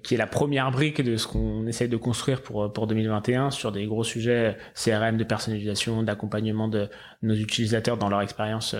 qui 0.03 0.15
est 0.15 0.19
la 0.19 0.27
première 0.27 0.71
brique 0.71 1.01
de 1.03 1.17
ce 1.17 1.27
qu'on 1.27 1.67
essaye 1.67 1.89
de 1.89 1.97
construire 1.97 2.43
pour 2.43 2.73
pour 2.73 2.87
2021 2.87 3.51
sur 3.51 3.73
des 3.73 3.87
gros 3.87 4.05
sujets 4.05 4.57
CRM, 4.75 5.17
de 5.17 5.25
personnalisation, 5.25 6.03
d'accompagnement 6.05 6.69
de 6.69 6.89
nos 7.23 7.35
utilisateurs 7.35 7.97
dans 7.97 8.09
leur 8.09 8.23
expérience 8.23 8.77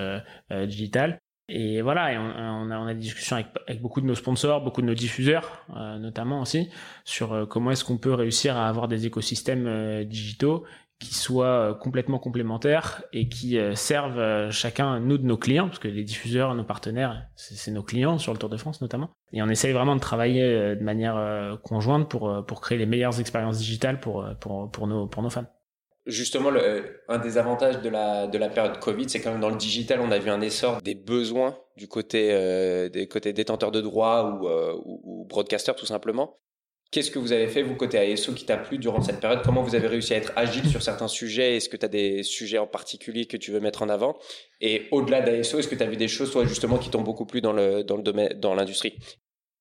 digitale. 0.51 1.21
Et 1.49 1.81
voilà, 1.81 2.13
et 2.13 2.19
on, 2.19 2.71
a, 2.71 2.79
on 2.79 2.87
a 2.89 2.95
des 2.95 3.01
discussions 3.01 3.37
avec, 3.37 3.81
beaucoup 3.81 4.01
de 4.01 4.07
nos 4.07 4.17
sponsors, 4.17 4.63
beaucoup 4.65 4.83
de 4.83 4.87
nos 4.87 4.95
diffuseurs, 4.95 5.65
euh, 5.77 5.97
notamment 5.99 6.41
aussi, 6.41 6.71
sur 7.05 7.33
euh, 7.33 7.47
comment 7.47 7.71
est-ce 7.71 7.85
qu'on 7.85 7.99
peut 7.99 8.15
réussir 8.15 8.57
à 8.57 8.69
avoir 8.69 8.89
des 8.89 9.07
écosystèmes 9.07 9.69
euh, 9.69 10.03
digitaux 10.03 10.65
qui 10.99 11.15
soient 11.15 11.79
complètement 11.81 12.19
complémentaires 12.19 13.05
et 13.13 13.29
qui 13.29 13.59
servent 13.75 14.51
chacun, 14.51 14.99
nous, 15.01 15.19
de 15.19 15.25
nos 15.25 15.37
clients, 15.37 15.67
parce 15.67 15.79
que 15.79 15.89
les 15.89 16.05
diffuseurs, 16.05 16.55
nos 16.55 16.65
partenaires, 16.65 17.27
c'est 17.35 17.71
nos 17.71 17.83
clients 17.83 18.19
sur 18.19 18.33
le 18.33 18.39
Tour 18.39 18.49
de 18.49 18.57
France 18.57 18.81
notamment. 18.81 19.11
Et 19.33 19.43
on 19.43 19.49
essaye 19.49 19.73
vraiment 19.73 19.95
de 19.95 20.01
travailler 20.01 20.75
de 20.75 20.83
manière 20.83 21.59
conjointe 21.63 22.09
pour, 22.09 22.45
pour 22.47 22.61
créer 22.61 22.79
les 22.79 22.87
meilleures 22.87 23.21
expériences 23.21 23.59
digitales 23.59 24.01
pour, 24.01 24.27
pour, 24.41 24.71
pour, 24.71 24.87
nos, 24.87 25.07
pour 25.07 25.23
nos 25.23 25.31
fans 25.31 25.47
justement, 26.07 26.51
un 27.09 27.19
des 27.19 27.39
avantages 27.39 27.83
de 27.83 27.89
la, 27.89 28.27
de 28.27 28.39
la 28.39 28.49
période 28.49 28.79
Covid, 28.79 29.09
c'est 29.09 29.21
quand 29.21 29.33
même 29.33 29.41
dans 29.41 29.51
le 29.51 29.57
digital, 29.57 30.01
on 30.01 30.11
a 30.11 30.19
vu 30.19 30.31
un 30.31 30.41
essor 30.41 30.81
des 30.83 30.95
besoins 30.95 31.59
du 31.77 31.89
côté 31.89 32.31
euh, 32.33 32.89
des 32.89 33.07
côtés 33.09 33.33
détenteurs 33.33 33.73
de 33.73 33.81
droits 33.81 34.31
ou, 34.31 34.49
euh, 34.49 34.75
ou, 34.85 35.27
broadcasters 35.29 35.77
tout 35.77 35.87
simplement. 35.87 36.39
Qu'est-ce 36.91 37.11
que 37.11 37.19
vous 37.19 37.33
avez 37.33 37.49
fait, 37.49 37.63
vous, 37.63 37.75
côté 37.75 37.99
ASO, 37.99 38.33
qui 38.33 38.47
t'a 38.47 38.57
plu 38.57 38.79
durant 38.79 39.03
cette 39.03 39.21
période? 39.21 39.43
Comment 39.45 39.63
vous 39.63 39.75
avez 39.75 39.89
réussi 39.89 40.15
à 40.15 40.17
être 40.19 40.33
agile 40.37 40.69
sur 40.69 40.83
certains 40.83 41.09
sujets? 41.09 41.57
Est-ce 41.57 41.69
que 41.69 41.77
tu 41.77 41.85
as 41.85 41.89
des 41.89 42.23
sujets 42.23 42.59
en 42.59 42.67
particulier 42.67 43.27
que 43.27 43.37
tu 43.37 43.51
veux 43.51 43.61
mettre 43.61 43.83
en 43.83 43.89
avant? 43.89 44.17
Et 44.61 44.87
au-delà 44.93 45.21
d'ASO, 45.21 45.59
est-ce 45.59 45.69
que 45.69 45.75
tu 45.75 45.83
as 45.83 45.87
vu 45.87 45.97
des 45.97 46.09
choses, 46.09 46.31
toi, 46.31 46.45
justement, 46.47 46.79
qui 46.79 46.91
t'ont 46.91 47.03
beaucoup 47.03 47.27
plu 47.27 47.41
dans 47.41 47.53
dans 47.53 47.97
le 47.97 48.03
domaine, 48.03 48.39
dans 48.41 48.55
l'industrie? 48.55 48.95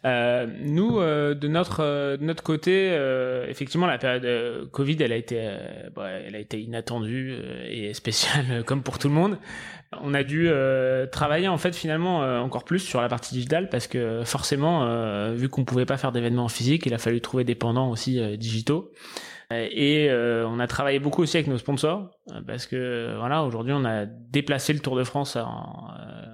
Euh, 0.06 0.46
nous, 0.60 1.00
euh, 1.00 1.34
de 1.34 1.48
notre 1.48 1.80
euh, 1.82 2.18
de 2.18 2.24
notre 2.24 2.44
côté, 2.44 2.90
euh, 2.92 3.48
effectivement, 3.48 3.88
la 3.88 3.98
période 3.98 4.70
Covid, 4.72 4.98
elle 5.00 5.12
a 5.12 5.16
été, 5.16 5.50
bah, 5.96 6.10
elle 6.10 6.36
a 6.36 6.40
été 6.40 6.62
inattendue 6.62 7.34
et 7.68 7.94
spéciale 7.94 8.64
comme 8.66 8.84
pour 8.84 9.00
tout 9.00 9.08
le 9.08 9.14
monde. 9.16 9.38
On 10.02 10.14
a 10.14 10.24
dû 10.24 10.50
travailler 11.12 11.48
en 11.48 11.58
fait 11.58 11.74
finalement 11.74 12.20
encore 12.42 12.66
plus 12.66 12.80
sur 12.80 13.02
la 13.02 13.08
partie 13.08 13.34
digitale 13.34 13.70
parce 13.70 13.88
que 13.88 14.24
forcément, 14.26 15.32
vu 15.34 15.48
qu'on 15.48 15.64
pouvait 15.64 15.86
pas 15.86 15.96
faire 15.96 16.12
d'événements 16.12 16.50
physiques, 16.50 16.86
il 16.86 16.94
a 16.94 16.98
fallu 16.98 17.22
trouver 17.22 17.46
des 17.46 17.56
pendants 17.56 17.90
aussi 17.92 18.20
digitaux. 18.38 18.92
Et 19.52 20.10
on 20.12 20.60
a 20.60 20.68
travaillé 20.68 21.00
beaucoup 21.00 21.22
aussi 21.22 21.38
avec 21.38 21.48
nos 21.48 21.58
sponsors 21.58 22.10
parce 22.48 22.66
que 22.66 23.16
voilà, 23.18 23.44
aujourd'hui 23.44 23.74
on 23.74 23.86
a 23.86 24.06
déplacé 24.06 24.74
le 24.74 24.80
Tour 24.80 24.96
de 24.96 25.04
France 25.04 25.36
en, 25.36 25.88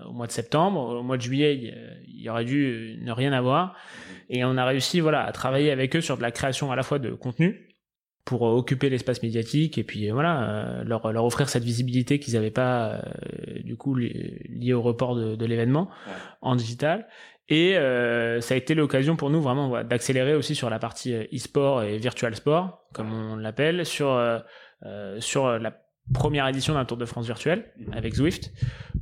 au 0.08 0.14
mois 0.14 0.28
de 0.28 0.32
septembre. 0.32 1.00
Au 1.00 1.04
mois 1.04 1.18
de 1.18 1.22
juillet, 1.22 1.74
il 2.08 2.22
y 2.22 2.30
aurait 2.30 2.46
dû 2.46 2.98
ne 3.02 3.12
rien 3.12 3.34
avoir. 3.34 3.76
Et 4.30 4.46
on 4.46 4.56
a 4.58 4.66
réussi 4.66 5.02
voilà, 5.02 5.26
à 5.26 5.32
travailler 5.32 5.72
avec 5.72 5.96
eux 5.96 6.02
sur 6.02 6.18
de 6.18 6.22
la 6.22 6.32
création 6.32 6.72
à 6.72 6.76
la 6.76 6.84
fois 6.84 7.00
de 7.00 7.12
contenu 7.12 7.68
pour 8.26 8.44
occuper 8.44 8.90
l'espace 8.90 9.24
médiatique 9.24 9.78
et 9.78 9.84
puis 9.84 10.10
voilà 10.12 10.44
euh, 10.44 10.84
leur, 10.84 11.12
leur 11.12 11.26
offrir 11.26 11.50
cette 11.50 11.64
visibilité 11.64 12.20
qu'ils 12.20 12.36
n'avaient 12.36 12.52
pas 12.52 12.94
euh, 12.94 13.02
du 13.64 13.76
coup 13.76 13.96
liée 13.96 14.74
au 14.74 14.82
report 14.82 15.16
de, 15.16 15.36
de 15.36 15.46
l'événement 15.46 15.90
en 16.42 16.56
digital 16.56 17.08
Et 17.54 17.74
ça 18.42 18.54
a 18.54 18.58
été 18.58 18.76
l'occasion 18.76 19.18
pour 19.18 19.30
nous 19.30 19.42
vraiment 19.42 19.84
d'accélérer 19.84 20.36
aussi 20.36 20.56
sur 20.56 20.70
la 20.70 20.80
partie 20.80 21.14
e-sport 21.14 21.84
et 21.84 21.98
virtual 21.98 22.34
sport, 22.34 22.86
comme 22.94 23.12
on 23.14 23.36
l'appelle, 23.36 23.86
sur 23.86 24.18
sur 25.20 25.60
la 25.60 25.74
première 26.14 26.48
édition 26.48 26.74
d'un 26.74 26.86
Tour 26.86 26.98
de 26.98 27.06
France 27.06 27.26
virtuel 27.26 27.66
avec 27.92 28.16
Zwift, 28.16 28.52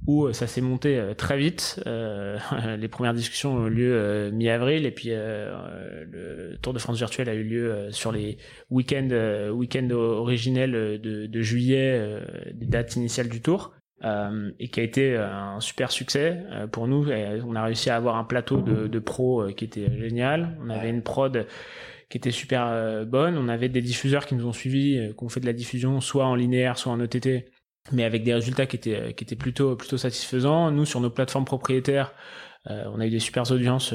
où 0.06 0.26
euh, 0.26 0.34
ça 0.34 0.48
s'est 0.48 0.62
monté 0.62 0.98
euh, 0.98 1.14
très 1.14 1.38
vite. 1.38 1.82
Euh, 1.88 2.38
les 2.78 2.88
premières 2.88 3.14
discussions 3.14 3.56
ont 3.56 3.68
eu 3.68 3.70
lieu 3.70 4.30
mi-avril, 4.32 4.86
et 4.86 4.92
puis 4.92 5.10
le 5.10 6.58
Tour 6.62 6.74
de 6.74 6.80
France 6.80 6.98
virtuel 6.98 7.30
a 7.30 7.34
eu 7.34 7.44
lieu 7.44 7.92
sur 7.92 8.12
les 8.12 8.38
week-ends 8.70 9.50
week 9.52 9.78
originels 9.92 10.72
de, 10.72 11.26
de 11.26 11.42
juillet, 11.42 12.22
des 12.54 12.66
dates 12.66 12.96
initiales 12.96 13.30
du 13.30 13.42
Tour. 13.42 13.74
Et 14.04 14.68
qui 14.70 14.80
a 14.80 14.84
été 14.84 15.18
un 15.18 15.60
super 15.60 15.92
succès 15.92 16.44
pour 16.72 16.88
nous. 16.88 17.08
on 17.46 17.56
a 17.56 17.64
réussi 17.64 17.90
à 17.90 17.96
avoir 17.96 18.16
un 18.16 18.24
plateau 18.24 18.62
de, 18.62 18.88
de 18.88 19.00
pros 19.00 19.48
qui 19.56 19.66
était 19.66 19.92
génial. 19.98 20.58
On 20.64 20.70
avait 20.70 20.90
une 20.90 21.02
prod 21.02 21.46
qui 22.10 22.18
était 22.18 22.32
super 22.32 22.68
euh, 22.68 23.06
bonne. 23.06 23.38
On 23.38 23.48
avait 23.48 23.70
des 23.70 23.82
diffuseurs 23.82 24.26
qui 24.26 24.36
nous 24.36 24.46
ont 24.46 24.54
suivis, 24.54 24.98
euh, 24.98 25.14
qui 25.14 25.24
ont 25.24 25.30
fait 25.30 25.40
de 25.40 25.46
la 25.46 25.54
diffusion 25.54 26.02
soit 26.02 26.26
en 26.26 26.36
linéaire, 26.36 26.78
soit 26.78 26.92
en 26.92 27.00
OTT, 27.00 27.46
mais 27.92 28.04
avec 28.04 28.24
des 28.24 28.34
résultats 28.34 28.66
qui 28.66 28.76
étaient, 28.76 28.96
euh, 28.96 29.12
qui 29.12 29.24
étaient 29.24 29.36
plutôt, 29.36 29.76
plutôt 29.76 29.98
satisfaisants. 29.98 30.72
Nous, 30.72 30.86
sur 30.86 31.00
nos 31.00 31.12
plateformes 31.12 31.46
propriétaires, 31.46 32.14
on 32.66 33.00
a 33.00 33.08
eu 33.08 33.10
des 33.10 33.20
super 33.20 33.50
audiences 33.52 33.94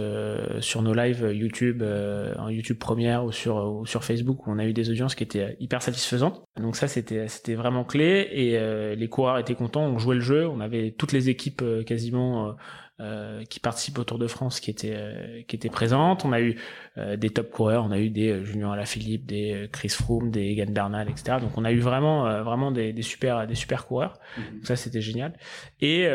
sur 0.60 0.82
nos 0.82 0.94
lives 0.94 1.30
YouTube, 1.32 1.82
en 1.82 2.48
YouTube 2.48 2.78
première 2.78 3.24
ou 3.24 3.30
sur, 3.30 3.56
ou 3.56 3.86
sur 3.86 4.04
Facebook, 4.04 4.46
où 4.46 4.50
on 4.50 4.58
a 4.58 4.64
eu 4.64 4.72
des 4.72 4.90
audiences 4.90 5.14
qui 5.14 5.22
étaient 5.22 5.56
hyper 5.60 5.82
satisfaisantes. 5.82 6.42
Donc 6.60 6.74
ça, 6.74 6.88
c'était, 6.88 7.28
c'était 7.28 7.54
vraiment 7.54 7.84
clé. 7.84 8.28
Et 8.32 8.96
les 8.96 9.08
coureurs 9.08 9.38
étaient 9.38 9.54
contents, 9.54 9.84
on 9.84 9.98
jouait 9.98 10.16
le 10.16 10.20
jeu, 10.20 10.48
on 10.48 10.60
avait 10.60 10.92
toutes 10.92 11.12
les 11.12 11.28
équipes 11.28 11.62
quasiment 11.86 12.56
euh, 13.00 13.42
qui 13.46 13.58
participent 13.58 13.98
au 13.98 14.04
Tour 14.04 14.20
de 14.20 14.28
France 14.28 14.60
qui 14.60 14.70
étaient 14.70 14.94
euh, 14.94 15.42
qui 15.48 15.56
étaient 15.56 15.68
présentes. 15.68 16.24
On 16.24 16.30
a 16.30 16.40
eu 16.40 16.60
euh, 16.96 17.16
des 17.16 17.28
top 17.30 17.50
coureurs, 17.50 17.84
on 17.84 17.90
a 17.90 17.98
eu 17.98 18.08
des 18.08 18.44
Julien 18.44 18.70
Alaphilippe, 18.70 19.26
des 19.26 19.68
Chris 19.72 19.88
Froome, 19.88 20.30
des 20.30 20.42
Egan 20.42 20.70
Bernal, 20.70 21.10
etc. 21.10 21.38
Donc 21.40 21.58
on 21.58 21.64
a 21.64 21.72
eu 21.72 21.80
vraiment 21.80 22.44
vraiment 22.44 22.70
des, 22.70 22.92
des 22.92 23.02
super 23.02 23.48
des 23.48 23.56
super 23.56 23.86
coureurs. 23.86 24.20
Mhm. 24.38 24.44
Donc 24.58 24.66
ça 24.66 24.76
c'était 24.76 25.00
génial. 25.00 25.32
Et 25.80 26.06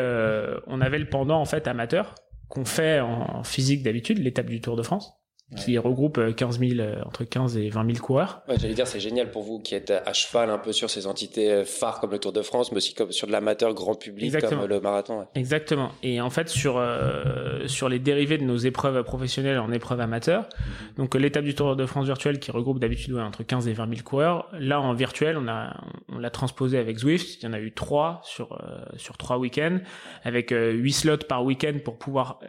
on 0.66 0.80
avait 0.80 0.98
le 0.98 1.04
pendant 1.04 1.38
en 1.38 1.44
fait 1.44 1.68
amateur 1.68 2.14
qu'on 2.50 2.66
fait 2.66 3.00
en 3.00 3.42
physique 3.44 3.82
d'habitude, 3.82 4.18
l'étape 4.18 4.46
du 4.46 4.60
Tour 4.60 4.76
de 4.76 4.82
France 4.82 5.19
qui 5.56 5.78
regroupe 5.78 6.34
15 6.34 6.60
000, 6.60 6.80
euh, 6.80 7.02
entre 7.04 7.24
15 7.24 7.56
et 7.56 7.70
20 7.70 7.86
000 7.86 7.98
coureurs. 7.98 8.42
Ouais, 8.48 8.54
J'allais 8.58 8.74
dire, 8.74 8.86
c'est 8.86 9.00
génial 9.00 9.30
pour 9.30 9.42
vous 9.42 9.58
qui 9.58 9.74
êtes 9.74 9.90
à 9.90 10.12
cheval 10.12 10.48
un 10.48 10.58
peu 10.58 10.72
sur 10.72 10.88
ces 10.90 11.06
entités 11.06 11.50
euh, 11.50 11.64
phares 11.64 12.00
comme 12.00 12.12
le 12.12 12.18
Tour 12.18 12.32
de 12.32 12.42
France, 12.42 12.70
mais 12.70 12.76
aussi 12.76 12.94
comme 12.94 13.10
sur 13.10 13.26
de 13.26 13.32
l'amateur 13.32 13.74
grand 13.74 13.96
public 13.96 14.38
comme 14.40 14.64
le 14.64 14.80
marathon. 14.80 15.26
Exactement. 15.34 15.90
Et 16.02 16.20
en 16.20 16.30
fait, 16.30 16.48
sur, 16.48 16.76
euh, 16.78 17.66
sur 17.66 17.88
les 17.88 17.98
dérivés 17.98 18.38
de 18.38 18.44
nos 18.44 18.56
épreuves 18.56 19.02
professionnelles 19.02 19.58
en 19.58 19.72
épreuves 19.72 20.00
amateurs, 20.00 20.42
mhm. 20.42 20.94
donc 20.98 21.14
l'étape 21.16 21.44
du 21.44 21.54
Tour 21.54 21.74
de 21.74 21.86
France 21.86 22.06
virtuel 22.06 22.38
qui 22.38 22.50
regroupe 22.52 22.78
d'habitude 22.78 23.16
entre 23.16 23.42
15 23.42 23.66
et 23.66 23.72
20 23.72 23.88
000 23.88 24.02
coureurs, 24.04 24.48
là 24.52 24.80
en 24.80 24.94
virtuel, 24.94 25.36
on 25.36 25.48
a 25.48 25.80
on 26.12 26.18
l'a 26.18 26.30
transposé 26.30 26.78
avec 26.78 26.98
Zwift. 26.98 27.42
Il 27.42 27.46
y 27.46 27.48
en 27.48 27.52
a 27.52 27.60
eu 27.60 27.72
trois 27.72 28.20
sur, 28.24 28.58
sur 28.96 29.16
trois 29.16 29.38
week-ends, 29.38 29.78
avec 30.24 30.50
huit 30.50 30.92
slots 30.92 31.18
par 31.28 31.44
week-end 31.44 31.74
pour 31.84 31.98
pouvoir 31.98 32.40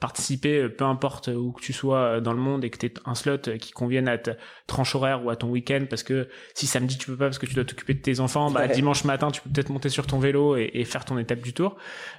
participer, 0.00 0.68
peu 0.68 0.84
importe 0.84 1.28
où 1.28 1.52
que 1.52 1.60
tu 1.60 1.72
sois 1.72 2.11
euh, 2.12 2.20
dans 2.20 2.32
le 2.32 2.38
monde 2.38 2.64
et 2.64 2.70
que 2.70 2.78
tu 2.78 2.86
aies 2.86 2.94
un 3.04 3.14
slot 3.14 3.48
euh, 3.48 3.56
qui 3.56 3.72
convienne 3.72 4.08
à 4.08 4.18
ta 4.18 4.32
tranche 4.66 4.94
horaire 4.94 5.24
ou 5.24 5.30
à 5.30 5.36
ton 5.36 5.48
week-end 5.48 5.84
parce 5.88 6.02
que 6.02 6.28
si 6.54 6.66
samedi 6.66 6.98
tu 6.98 7.06
peux 7.06 7.16
pas 7.16 7.26
parce 7.26 7.38
que 7.38 7.46
tu 7.46 7.54
dois 7.54 7.64
t'occuper 7.64 7.94
de 7.94 8.00
tes 8.00 8.20
enfants, 8.20 8.50
bah, 8.50 8.68
dimanche 8.68 9.04
matin 9.04 9.30
tu 9.30 9.40
peux 9.40 9.50
peut-être 9.50 9.70
monter 9.70 9.88
sur 9.88 10.06
ton 10.06 10.18
vélo 10.18 10.56
et, 10.56 10.84
faire 10.84 11.04
ton 11.04 11.16
étape 11.18 11.40
du 11.40 11.52
tour. 11.52 11.76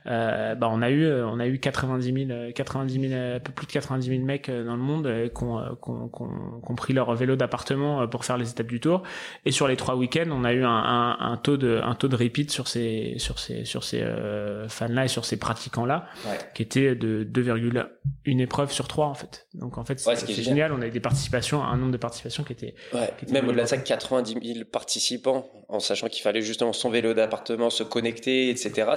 Euh, 0.07 0.55
bah 0.55 0.69
on 0.71 0.81
a 0.81 0.89
eu 0.89 1.11
on 1.11 1.39
a 1.39 1.47
eu 1.47 1.59
90 1.59 2.27
000 2.27 2.51
90 2.53 3.09
000 3.09 3.13
un 3.13 3.39
peu 3.39 3.51
plus 3.51 3.67
de 3.67 3.71
90 3.71 4.07
000 4.07 4.21
mecs 4.23 4.49
dans 4.49 4.75
le 4.75 4.81
monde 4.81 5.11
qui 5.35 5.43
ont, 5.43 6.75
pris 6.75 6.93
leur 6.93 7.13
vélo 7.13 7.35
d'appartement 7.35 8.07
pour 8.07 8.25
faire 8.25 8.37
les 8.37 8.49
étapes 8.49 8.67
du 8.67 8.79
tour 8.79 9.03
et 9.45 9.51
sur 9.51 9.67
les 9.67 9.75
trois 9.75 9.95
week-ends 9.95 10.29
on 10.31 10.43
a 10.43 10.53
eu 10.53 10.63
un, 10.63 11.39
taux 11.43 11.57
de 11.57 11.79
un 11.83 11.93
taux 11.95 12.07
de 12.07 12.15
repeat 12.15 12.51
sur 12.51 12.67
ces 12.67 13.15
sur 13.17 13.37
ces 13.37 13.65
sur 13.65 13.83
ces 13.83 14.03
fans 14.69 14.87
là 14.87 15.05
et 15.05 15.09
sur 15.09 15.25
ces 15.25 15.37
pratiquants 15.37 15.85
là 15.85 16.07
qui 16.55 16.63
était 16.63 16.95
de 16.95 17.23
2,1 17.23 18.39
épreuves 18.39 18.71
sur 18.71 18.87
3 18.87 19.07
en 19.07 19.13
fait. 19.13 19.47
Donc 19.53 19.77
en 19.77 19.82
fait, 19.85 19.99
c'est 19.99 20.33
génial. 20.33 20.71
On 20.71 20.81
a 20.81 20.87
eu 20.87 20.91
des 20.91 20.99
participations, 20.99 21.63
un 21.63 21.77
nombre 21.77 21.91
de 21.91 21.97
participations 21.97 22.43
qui 22.43 22.53
était. 22.53 22.75
Même 23.29 23.47
au-delà 23.47 23.63
de 23.63 23.69
ça, 23.69 23.77
90 23.77 24.53
000 24.53 24.65
participants, 24.65 25.45
en 25.69 25.79
sachant 25.79 26.07
qu'il 26.07 26.21
fallait 26.21 26.41
justement 26.41 26.73
son 26.73 26.89
vélo 26.89 27.13
d'appartement, 27.13 27.69
se 27.69 27.83
connecter, 27.83 28.49
etc. 28.49 28.91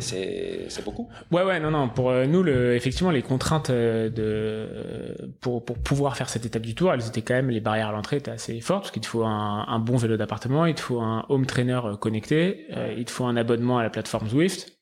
C'est 0.00 0.84
beaucoup. 0.84 1.08
Ouais, 1.30 1.42
ouais, 1.42 1.60
non, 1.60 1.70
non. 1.70 1.88
Pour 1.88 2.10
euh, 2.10 2.26
nous, 2.26 2.42
le, 2.42 2.74
effectivement, 2.74 3.10
les 3.10 3.22
contraintes 3.22 3.70
euh, 3.70 4.10
de 4.10 5.32
pour 5.40 5.64
pour 5.64 5.78
pouvoir 5.78 6.16
faire 6.16 6.28
cette 6.28 6.46
étape 6.46 6.62
du 6.62 6.74
tour, 6.74 6.92
elles 6.92 7.06
étaient 7.06 7.22
quand 7.22 7.34
même 7.34 7.50
les 7.50 7.60
barrières 7.60 7.88
à 7.88 7.92
l'entrée 7.92 8.16
étaient 8.16 8.30
assez 8.30 8.60
fortes 8.60 8.82
parce 8.82 8.90
qu'il 8.90 9.02
te 9.02 9.06
faut 9.06 9.24
un, 9.24 9.64
un 9.68 9.78
bon 9.78 9.96
vélo 9.96 10.16
d'appartement, 10.16 10.66
il 10.66 10.74
te 10.74 10.80
faut 10.80 11.00
un 11.00 11.24
home 11.28 11.46
trainer 11.46 11.80
euh, 11.84 11.96
connecté, 11.96 12.66
il 12.96 13.04
te 13.04 13.10
faut 13.10 13.24
un 13.24 13.36
abonnement 13.36 13.78
à 13.78 13.82
la 13.82 13.90
plateforme 13.90 14.28
Zwift. 14.28 14.74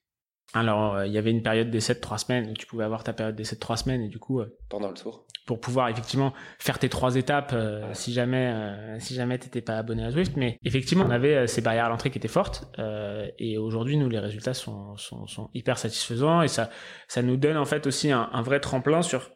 Alors, 0.55 0.97
euh, 0.97 1.07
il 1.07 1.13
y 1.13 1.19
avait 1.19 1.31
une 1.31 1.43
période 1.43 1.71
d'essai 1.71 1.95
de 1.95 2.01
trois 2.01 2.19
semaines, 2.19 2.53
tu 2.55 2.67
pouvais 2.67 2.85
avoir 2.85 3.05
ta 3.05 3.13
période 3.13 3.35
d'essai 3.35 3.55
de 3.55 3.61
trois 3.61 3.77
semaines, 3.77 4.03
et 4.03 4.09
du 4.09 4.19
coup... 4.19 4.41
Euh, 4.41 4.55
Pendant 4.69 4.89
le 4.89 4.95
tour. 4.95 5.25
Pour 5.47 5.61
pouvoir 5.61 5.89
effectivement 5.89 6.33
faire 6.59 6.79
tes 6.79 6.89
trois 6.89 7.17
étapes, 7.17 7.53
euh, 7.53 7.93
si 7.95 8.13
jamais 8.13 8.55
si 9.01 9.15
jamais 9.15 9.39
t'étais 9.39 9.61
pas 9.61 9.77
abonné 9.77 10.05
à 10.05 10.11
Zwift. 10.11 10.37
Mais 10.37 10.59
effectivement, 10.65 11.05
on 11.07 11.11
avait 11.11 11.47
ces 11.47 11.61
barrières 11.61 11.87
à 11.87 11.89
l'entrée 11.89 12.11
qui 12.11 12.19
étaient 12.19 12.29
fortes, 12.29 12.65
et 13.39 13.59
aujourd'hui, 13.59 13.97
nous, 13.97 14.09
les 14.09 14.21
résultats 14.21 14.55
sont, 14.55 14.97
sont, 14.97 15.27
sont, 15.27 15.51
hyper 15.55 15.79
satisfaisants, 15.79 16.43
et 16.43 16.49
ça, 16.49 16.71
ça 17.09 17.23
nous 17.23 17.37
donne 17.37 17.57
en 17.57 17.65
fait 17.65 17.87
aussi 17.87 18.13
un, 18.13 18.29
un 18.33 18.43
vrai 18.43 18.61
tremplin 18.61 19.03
sur 19.03 19.31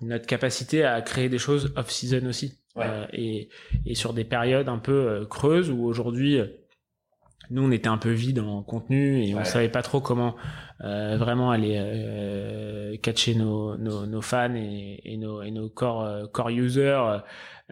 notre 0.00 0.26
capacité 0.26 0.84
à 0.84 1.00
créer 1.00 1.28
des 1.28 1.38
choses 1.38 1.72
off-season 1.76 2.26
aussi. 2.26 2.60
et, 3.12 3.48
et 3.86 3.94
sur 3.94 4.14
des 4.14 4.24
périodes 4.24 4.68
un 4.68 4.78
peu 4.78 5.26
creuses, 5.30 5.70
où 5.70 5.84
aujourd'hui 5.84 6.40
nous 7.50 7.62
on 7.62 7.70
était 7.70 7.88
un 7.88 7.98
peu 7.98 8.10
vide 8.10 8.40
en 8.40 8.62
contenu 8.62 9.24
et 9.24 9.34
on 9.34 9.44
savait 9.44 9.68
pas 9.68 9.82
trop 9.82 10.00
comment 10.00 10.36
euh, 10.82 11.16
vraiment 11.16 11.50
aller 11.50 11.76
euh, 11.78 12.96
catcher 12.98 13.34
nos, 13.34 13.76
nos, 13.76 14.06
nos, 14.06 14.20
fans 14.20 14.54
et, 14.54 15.00
et, 15.04 15.16
nos, 15.16 15.42
et 15.42 15.50
nos 15.50 15.68
core, 15.68 16.04
euh, 16.04 16.26
core 16.26 16.50
users 16.50 17.20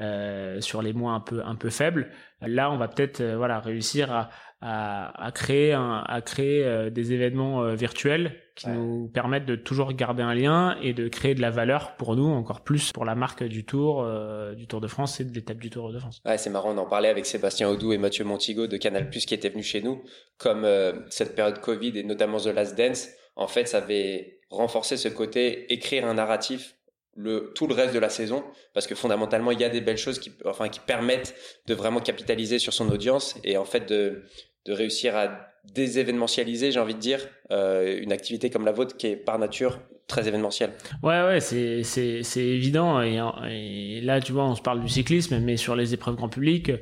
euh, 0.01 0.61
sur 0.61 0.83
les 0.83 0.93
mois 0.93 1.13
un 1.13 1.21
peu 1.21 1.43
un 1.45 1.55
peu 1.55 1.69
faibles. 1.69 2.11
Là 2.41 2.71
on 2.71 2.79
va 2.79 2.89
peut-être 2.89 3.21
euh, 3.21 3.37
voilà 3.37 3.61
réussir 3.61 4.11
à, 4.13 4.31
à, 4.63 5.27
à 5.27 5.33
créer 5.33 5.73
un, 5.73 6.03
à 6.07 6.21
créer 6.23 6.65
euh, 6.65 6.91
des 6.91 7.13
événements 7.13 7.75
virtuels 7.75 8.39
qui 8.55 8.69
nous 8.69 9.09
permettent 9.09 9.47
de 9.47 9.57
toujours 9.57 9.93
garder 9.93 10.23
un 10.23 10.35
lien 10.35 10.77
et 10.83 10.93
de 10.93 11.09
créer 11.09 11.35
de 11.35 11.41
la 11.41 11.51
valeur 11.51 11.97
pour 11.97 12.17
nous 12.17 12.27
encore 12.27 12.61
plus 12.61 12.93
pour 12.93 13.05
la 13.05 13.15
marque 13.15 13.43
du 13.43 13.65
Tour 13.65 14.03
euh, 14.03 14.55
du 14.55 14.67
Tour 14.67 14.81
de 14.81 14.89
France 14.89 15.21
et 15.21 15.25
de 15.25 15.35
l'étape 15.35 15.59
du 15.59 15.71
Tour 15.71 15.93
de 15.93 15.99
France. 15.99 16.21
Ouais, 16.25 16.39
c'est 16.39 16.51
marrant, 16.51 16.75
on 16.75 16.79
en 16.79 16.87
parlait 16.87 17.09
avec 17.09 17.27
Sébastien 17.27 17.69
Audou 17.69 17.93
et 17.93 17.99
Mathieu 17.99 18.25
Montigo 18.25 18.67
de 18.67 18.77
Canal+ 18.77 19.09
qui 19.11 19.35
étaient 19.35 19.49
venus 19.49 19.67
chez 19.67 19.83
nous 19.83 20.03
comme 20.39 20.65
euh, 20.65 20.93
cette 21.09 21.35
période 21.35 21.61
Covid 21.61 21.99
et 21.99 22.03
notamment 22.03 22.39
The 22.39 22.47
Last 22.47 22.77
Dance, 22.77 23.09
en 23.37 23.47
fait, 23.47 23.67
ça 23.67 23.79
avait 23.79 24.41
renforcé 24.51 24.97
ce 24.97 25.09
côté 25.09 25.73
écrire 25.73 26.07
un 26.07 26.15
narratif 26.15 26.77
le 27.15 27.53
tout 27.55 27.67
le 27.67 27.75
reste 27.75 27.95
de 27.95 27.99
la 27.99 28.09
saison 28.09 28.43
parce 28.73 28.87
que 28.87 28.95
fondamentalement 28.95 29.51
il 29.51 29.61
y 29.61 29.65
a 29.65 29.69
des 29.69 29.83
belles 29.83 29.99
choses 29.99 30.19
qui 30.19 30.33
enfin 30.47 30.71
qui 30.71 30.81
permettent 30.81 31.35
de 31.67 31.75
vraiment 31.75 32.01
capitaliser 32.01 32.59
sur 32.59 32.73
son 32.73 32.89
audience 32.91 33.37
et 33.45 33.59
en 33.59 33.67
fait 33.67 33.87
de 33.87 34.23
de 34.65 34.73
réussir 34.73 35.17
à 35.17 35.49
désévénementialiser, 35.75 36.73
j'ai 36.73 36.81
envie 36.81 36.95
de 36.95 37.01
dire, 37.01 37.29
euh, 37.53 38.01
une 38.01 38.13
activité 38.13 38.51
comme 38.51 38.65
la 38.65 38.73
vôtre 38.73 38.97
qui 38.97 39.07
est 39.07 39.17
par 39.17 39.39
nature 39.39 39.79
très 40.09 40.27
événementielle. 40.27 40.71
Ouais, 41.03 41.23
ouais, 41.23 41.41
c'est, 41.41 41.85
c'est, 41.85 42.23
c'est 42.23 42.45
évident. 42.45 43.01
Et, 43.01 44.01
là, 44.03 44.21
tu 44.21 44.33
vois, 44.33 44.45
on 44.45 44.55
se 44.55 44.63
parle 44.63 44.81
du 44.81 44.89
cyclisme, 44.89 45.39
mais 45.39 45.57
sur 45.57 45.77
les 45.77 45.95
épreuves 45.95 46.17
grand 46.17 46.29
public, 46.29 46.73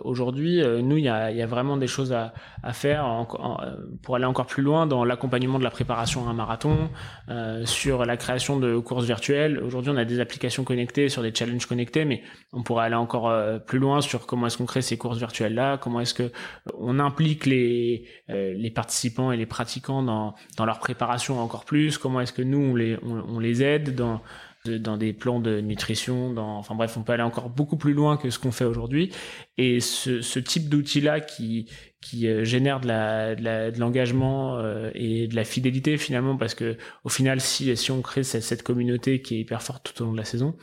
Aujourd'hui, 0.00 0.62
euh, 0.62 0.80
nous, 0.80 0.96
il 0.96 1.04
y 1.04 1.08
a, 1.08 1.30
y 1.30 1.42
a, 1.42 1.46
vraiment 1.46 1.76
des 1.76 1.86
choses 1.86 2.12
à, 2.12 2.32
faire 2.72 3.04
euh, 3.06 3.76
pour 4.02 4.16
aller 4.16 4.24
encore 4.24 4.46
plus 4.46 4.62
loin 4.62 4.86
dans 4.86 5.04
l'accompagnement 5.04 5.58
de 5.58 5.64
la 5.64 5.70
préparation 5.70 6.26
à 6.26 6.30
un 6.30 6.32
marathon, 6.32 6.90
euh, 7.28 7.66
sur 7.66 8.04
la 8.04 8.16
création 8.16 8.58
de 8.58 8.78
courses 8.78 9.04
virtuelles. 9.04 9.58
Aujourd'hui, 9.62 9.92
on 9.92 9.96
a 9.96 10.04
des 10.04 10.20
applications 10.20 10.64
connectées, 10.64 11.08
sur 11.08 11.22
des 11.22 11.34
challenges 11.34 11.66
connectés, 11.66 12.04
mais 12.04 12.22
on 12.52 12.62
pourrait 12.62 12.86
aller 12.86 12.94
encore 12.94 13.28
euh, 13.28 13.58
plus 13.58 13.78
loin 13.78 14.00
sur 14.00 14.26
comment 14.26 14.46
est-ce 14.46 14.58
qu'on 14.58 14.66
crée 14.66 14.82
ces 14.82 14.96
courses 14.96 15.18
virtuelles-là, 15.18 15.76
comment 15.78 16.00
est-ce 16.00 16.14
que 16.14 16.30
on 16.78 16.98
implique 16.98 17.46
les, 17.46 18.06
les 18.28 18.70
participants 18.70 19.32
et 19.32 19.36
les 19.36 19.46
pratiquants 19.46 20.02
dans, 20.02 20.11
dans 20.56 20.66
leur 20.66 20.78
préparation 20.78 21.40
encore 21.40 21.64
plus, 21.64 21.98
comment 21.98 22.20
est-ce 22.20 22.32
que 22.32 22.42
nous, 22.42 22.58
on 22.58 22.74
les, 22.74 22.96
on 23.02 23.38
les 23.38 23.62
aide 23.62 23.94
dans 23.94 24.20
dans 24.64 24.96
des 24.96 25.12
plans 25.12 25.40
de 25.40 25.60
nutrition, 25.60 26.32
dans, 26.32 26.56
enfin 26.56 26.76
bref, 26.76 26.96
on 26.96 27.02
peut 27.02 27.12
aller 27.12 27.24
encore 27.24 27.50
beaucoup 27.50 27.76
plus 27.76 27.94
loin 27.94 28.16
que 28.16 28.30
ce 28.30 28.38
qu'on 28.38 28.52
fait 28.52 28.64
aujourd'hui. 28.64 29.10
Et 29.58 29.80
ce, 29.80 30.20
ce 30.20 30.38
type 30.38 30.68
d'outil-là 30.68 31.20
qui, 31.20 31.68
qui 32.00 32.28
euh, 32.28 32.44
génère 32.44 32.78
de 32.78 32.86
la, 32.86 33.34
de 33.34 33.80
l'engagement 33.80 34.58
euh, 34.58 34.90
et 34.94 35.26
de 35.26 35.34
la 35.34 35.42
fidélité 35.42 35.96
finalement, 35.96 36.36
parce 36.36 36.54
que 36.54 36.76
au 37.02 37.08
final, 37.08 37.40
si, 37.40 37.76
si 37.76 37.90
on 37.90 38.02
crée 38.02 38.22
cette, 38.22 38.44
cette 38.44 38.62
communauté 38.62 39.20
qui 39.20 39.34
est 39.34 39.40
hyper 39.40 39.62
forte 39.62 39.92
tout 39.92 40.00
au 40.02 40.06
long 40.06 40.12
de 40.12 40.18
la 40.18 40.24
saison, 40.24 40.56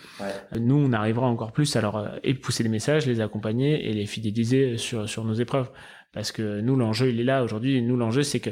nous, 0.57 0.75
on 0.75 0.93
arrivera 0.93 1.27
encore 1.27 1.51
plus 1.51 1.75
à 1.75 1.81
leur 1.81 1.97
euh, 1.97 2.07
et 2.23 2.33
pousser 2.35 2.63
des 2.63 2.69
messages, 2.69 3.05
les 3.05 3.19
accompagner 3.19 3.89
et 3.89 3.93
les 3.93 4.05
fidéliser 4.05 4.77
sur, 4.77 5.09
sur 5.09 5.25
nos 5.25 5.33
épreuves. 5.33 5.69
Parce 6.13 6.31
que 6.31 6.61
nous, 6.61 6.77
l'enjeu, 6.77 7.09
il 7.09 7.19
est 7.19 7.25
là 7.25 7.43
aujourd'hui. 7.43 7.81
Nous, 7.81 7.97
l'enjeu, 7.97 8.23
c'est 8.23 8.39
que 8.39 8.49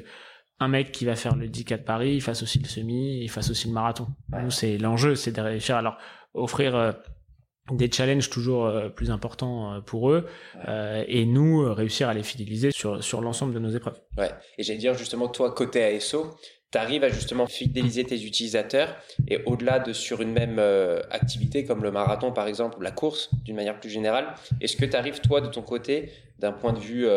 un 0.59 0.67
mec 0.67 0.91
qui 0.91 1.05
va 1.05 1.15
faire 1.15 1.35
le 1.35 1.47
10K 1.47 1.77
de 1.77 1.83
Paris, 1.83 2.15
il 2.15 2.21
fasse 2.21 2.41
aussi 2.41 2.59
le 2.59 2.67
semi, 2.67 3.19
il 3.21 3.29
fasse 3.29 3.51
aussi 3.51 3.67
le 3.67 3.73
marathon. 3.73 4.07
Nous, 4.41 4.51
c'est 4.51 4.77
l'enjeu, 4.77 5.15
c'est 5.15 5.31
de 5.31 5.41
réussir 5.41 5.75
à 5.75 5.81
leur 5.81 5.97
offrir 6.33 6.75
euh, 6.75 6.91
des 7.71 7.91
challenges 7.91 8.29
toujours 8.29 8.65
euh, 8.65 8.89
plus 8.89 9.11
importants 9.11 9.73
euh, 9.73 9.81
pour 9.81 10.11
eux 10.11 10.25
et 11.07 11.25
nous 11.25 11.73
réussir 11.73 12.09
à 12.09 12.13
les 12.13 12.23
fidéliser 12.23 12.71
sur, 12.71 13.03
sur 13.03 13.21
l'ensemble 13.21 13.53
de 13.53 13.59
nos 13.59 13.69
épreuves. 13.69 13.99
Ouais. 14.17 14.31
Et 14.57 14.63
j'allais 14.63 14.79
dire 14.79 14.95
justement 14.95 15.27
toi 15.27 15.51
côté 15.51 15.83
ASO, 15.83 16.35
tu 16.71 16.77
arrives 16.77 17.03
à 17.03 17.09
justement 17.09 17.45
fidéliser 17.45 18.03
tes 18.03 18.25
utilisateurs 18.25 18.95
et 19.27 19.43
au-delà 19.45 19.79
de 19.79 19.93
sur 19.93 20.21
une 20.21 20.31
même 20.31 20.59
activité 21.11 21.65
comme 21.65 21.83
le 21.83 21.91
marathon 21.91 22.31
par 22.31 22.47
exemple 22.47 22.77
ou 22.77 22.81
la 22.81 22.91
course 22.91 23.29
d'une 23.43 23.55
manière 23.55 23.79
plus 23.79 23.89
générale, 23.89 24.33
est-ce 24.59 24.75
que 24.75 24.85
tu 24.85 24.95
arrives 24.95 25.21
toi 25.21 25.39
de 25.39 25.47
ton 25.47 25.61
côté 25.61 26.11
d'un 26.39 26.51
point 26.51 26.73
de 26.73 26.79
vue 26.79 27.07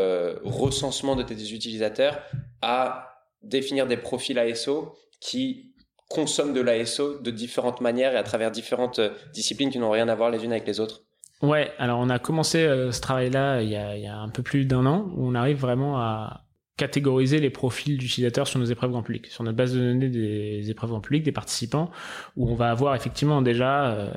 recensement 0.44 1.16
de 1.16 1.22
tes 1.22 1.34
utilisateurs 1.34 2.20
à 2.62 3.09
définir 3.42 3.86
des 3.86 3.96
profils 3.96 4.38
ASO 4.38 4.94
qui 5.20 5.72
consomment 6.08 6.52
de 6.52 6.60
l'ASO 6.60 7.20
de 7.20 7.30
différentes 7.30 7.80
manières 7.80 8.12
et 8.12 8.16
à 8.16 8.22
travers 8.22 8.50
différentes 8.50 8.98
euh, 8.98 9.10
disciplines 9.32 9.70
qui 9.70 9.78
n'ont 9.78 9.90
rien 9.90 10.08
à 10.08 10.14
voir 10.14 10.30
les 10.30 10.44
unes 10.44 10.52
avec 10.52 10.66
les 10.66 10.80
autres 10.80 11.02
Ouais, 11.42 11.72
alors 11.78 12.00
on 12.00 12.10
a 12.10 12.18
commencé 12.18 12.58
euh, 12.58 12.92
ce 12.92 13.00
travail-là 13.00 13.62
il, 13.62 13.70
y 13.70 13.76
a 13.76 14.18
un 14.18 14.28
peu 14.28 14.42
plus 14.42 14.66
d'un 14.66 14.84
an, 14.84 15.10
où 15.16 15.26
on 15.26 15.34
arrive 15.34 15.58
vraiment 15.58 15.98
à 15.98 16.44
catégoriser 16.76 17.40
les 17.40 17.50
profils 17.50 17.98
d'utilisateurs 17.98 18.46
sur 18.46 18.58
nos 18.58 18.64
épreuves 18.64 18.90
grand 18.90 19.02
public, 19.02 19.26
sur 19.26 19.44
notre 19.44 19.56
base 19.56 19.74
de 19.74 19.80
données 19.80 20.08
des 20.08 20.70
épreuves 20.70 20.90
grand 20.90 21.00
public, 21.00 21.22
des 21.22 21.32
participants, 21.32 21.90
où 22.36 22.50
on 22.50 22.54
va 22.54 22.70
avoir 22.70 22.94
effectivement 22.94 23.42
déjà 23.42 23.90
euh, 23.90 24.10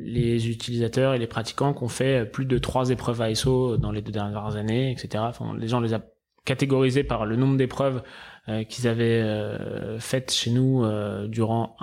les 0.00 0.48
utilisateurs 0.48 1.14
et 1.14 1.18
les 1.18 1.26
pratiquants 1.26 1.74
qui 1.74 1.82
ont 1.82 1.88
fait 1.88 2.24
plus 2.24 2.44
de 2.44 2.56
trois 2.58 2.90
épreuves 2.90 3.20
ASO 3.20 3.76
dans 3.76 3.90
les 3.90 4.00
deux 4.00 4.12
dernières 4.12 4.54
années, 4.56 4.92
etc. 4.92 5.24
Les 5.58 5.66
gens 5.66 5.80
les 5.80 5.92
catégorisés 6.44 7.04
par 7.04 7.26
le 7.26 7.36
nombre 7.36 7.56
d'épreuves 7.56 8.02
euh, 8.48 8.64
qu'ils 8.64 8.88
avaient 8.88 9.20
euh, 9.22 9.98
faites 10.00 10.32
chez 10.32 10.50
nous 10.50 10.82
euh, 10.82 11.28
durant 11.28 11.76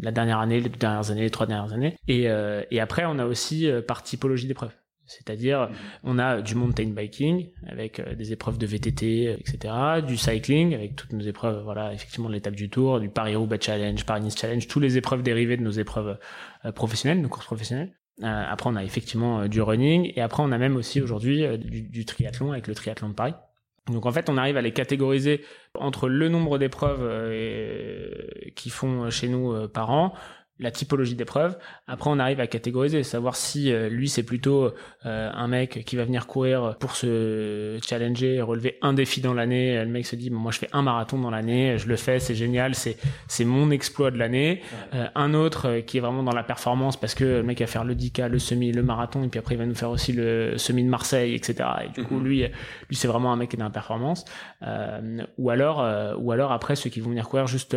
la 0.00 0.12
dernière 0.12 0.38
année, 0.38 0.60
les 0.60 0.68
deux 0.68 0.78
dernières 0.78 1.10
années, 1.10 1.22
les 1.22 1.30
trois 1.30 1.46
dernières 1.46 1.72
années. 1.72 1.96
Et, 2.06 2.28
après, 2.80 3.04
on 3.04 3.18
a 3.18 3.26
aussi 3.26 3.68
par 3.86 4.02
typologie 4.02 4.46
d'épreuves. 4.46 4.74
C'est-à-dire, 5.06 5.68
on 6.02 6.18
a 6.18 6.40
du 6.40 6.54
mountain 6.54 6.86
biking 6.86 7.50
avec 7.66 8.00
des 8.16 8.32
épreuves 8.32 8.56
de 8.56 8.64
VTT, 8.64 9.32
etc., 9.32 9.74
du 10.06 10.16
cycling 10.16 10.74
avec 10.74 10.96
toutes 10.96 11.12
nos 11.12 11.20
épreuves, 11.20 11.62
voilà, 11.62 11.92
effectivement, 11.92 12.28
de 12.28 12.34
l'étape 12.34 12.54
du 12.54 12.70
Tour, 12.70 13.00
du 13.00 13.10
Paris-Roubaix 13.10 13.58
Challenge, 13.60 14.02
Paris-Nice 14.06 14.38
Challenge, 14.38 14.66
toutes 14.66 14.82
les 14.82 14.96
épreuves 14.96 15.22
dérivées 15.22 15.58
de 15.58 15.62
nos 15.62 15.72
épreuves 15.72 16.18
professionnelles, 16.74 17.20
nos 17.20 17.28
courses 17.28 17.46
professionnelles. 17.46 17.92
après, 18.22 18.70
on 18.70 18.76
a 18.76 18.84
effectivement 18.84 19.46
du 19.46 19.60
running 19.60 20.10
et 20.16 20.22
après, 20.22 20.42
on 20.42 20.52
a 20.52 20.58
même 20.58 20.76
aussi 20.76 21.02
aujourd'hui 21.02 21.44
du 21.58 22.04
triathlon 22.06 22.52
avec 22.52 22.66
le 22.66 22.74
triathlon 22.74 23.10
de 23.10 23.14
Paris. 23.14 23.34
Donc 23.90 24.06
en 24.06 24.12
fait, 24.12 24.30
on 24.30 24.38
arrive 24.38 24.56
à 24.56 24.62
les 24.62 24.72
catégoriser 24.72 25.44
entre 25.74 26.08
le 26.08 26.28
nombre 26.28 26.58
d'épreuves 26.58 27.02
euh, 27.02 28.10
qu'ils 28.54 28.72
font 28.72 29.10
chez 29.10 29.28
nous 29.28 29.52
euh, 29.52 29.68
par 29.68 29.90
an, 29.90 30.14
la 30.60 30.70
typologie 30.70 31.16
d'épreuve. 31.16 31.58
Après, 31.88 32.10
on 32.10 32.18
arrive 32.20 32.38
à 32.38 32.46
catégoriser, 32.46 33.02
savoir 33.02 33.34
si 33.34 33.72
euh, 33.72 33.88
lui 33.88 34.08
c'est 34.08 34.22
plutôt 34.22 34.72
euh, 35.04 35.30
un 35.34 35.48
mec 35.48 35.84
qui 35.84 35.96
va 35.96 36.04
venir 36.04 36.28
courir 36.28 36.76
pour 36.78 36.94
se 36.94 37.78
challenger, 37.84 38.40
relever 38.40 38.78
un 38.80 38.92
défi 38.92 39.20
dans 39.20 39.34
l'année. 39.34 39.82
Le 39.82 39.90
mec 39.90 40.06
se 40.06 40.14
dit 40.14 40.30
moi 40.30 40.52
je 40.52 40.58
fais 40.58 40.68
un 40.72 40.82
marathon 40.82 41.18
dans 41.18 41.30
l'année, 41.30 41.76
je 41.78 41.88
le 41.88 41.96
fais, 41.96 42.20
c'est 42.20 42.36
génial, 42.36 42.76
c'est 42.76 42.96
c'est 43.26 43.44
mon 43.44 43.72
exploit 43.72 44.12
de 44.12 44.16
l'année. 44.16 44.62
Euh, 44.94 45.06
un 45.16 45.34
autre 45.34 45.80
qui 45.80 45.98
est 45.98 46.00
vraiment 46.00 46.22
dans 46.22 46.34
la 46.34 46.44
performance 46.44 46.96
parce 46.96 47.16
que 47.16 47.24
le 47.24 47.42
mec 47.42 47.58
va 47.58 47.66
faire 47.66 47.84
le 47.84 47.96
10K, 47.96 48.28
le 48.28 48.38
semi, 48.38 48.70
le 48.70 48.84
marathon 48.84 49.24
et 49.24 49.28
puis 49.28 49.40
après 49.40 49.56
il 49.56 49.58
va 49.58 49.66
nous 49.66 49.74
faire 49.74 49.90
aussi 49.90 50.12
le 50.12 50.56
semi 50.56 50.84
de 50.84 50.88
Marseille, 50.88 51.34
etc. 51.34 51.68
Et 51.84 51.88
du 51.88 52.06
coup 52.06 52.14
mhm. 52.14 52.24
lui 52.24 52.46
lui 52.88 52.96
c'est 52.96 53.08
vraiment 53.08 53.32
un 53.32 53.36
mec 53.36 53.50
qui 53.50 53.56
est 53.56 53.58
dans 53.58 53.64
la 53.64 53.70
performance. 53.70 54.24
ou 55.36 55.50
alors 55.50 55.84
ou 56.20 56.30
alors 56.30 56.52
après 56.52 56.76
ceux 56.76 56.90
qui 56.90 57.00
vont 57.00 57.10
venir 57.10 57.28
courir 57.28 57.48
juste 57.48 57.76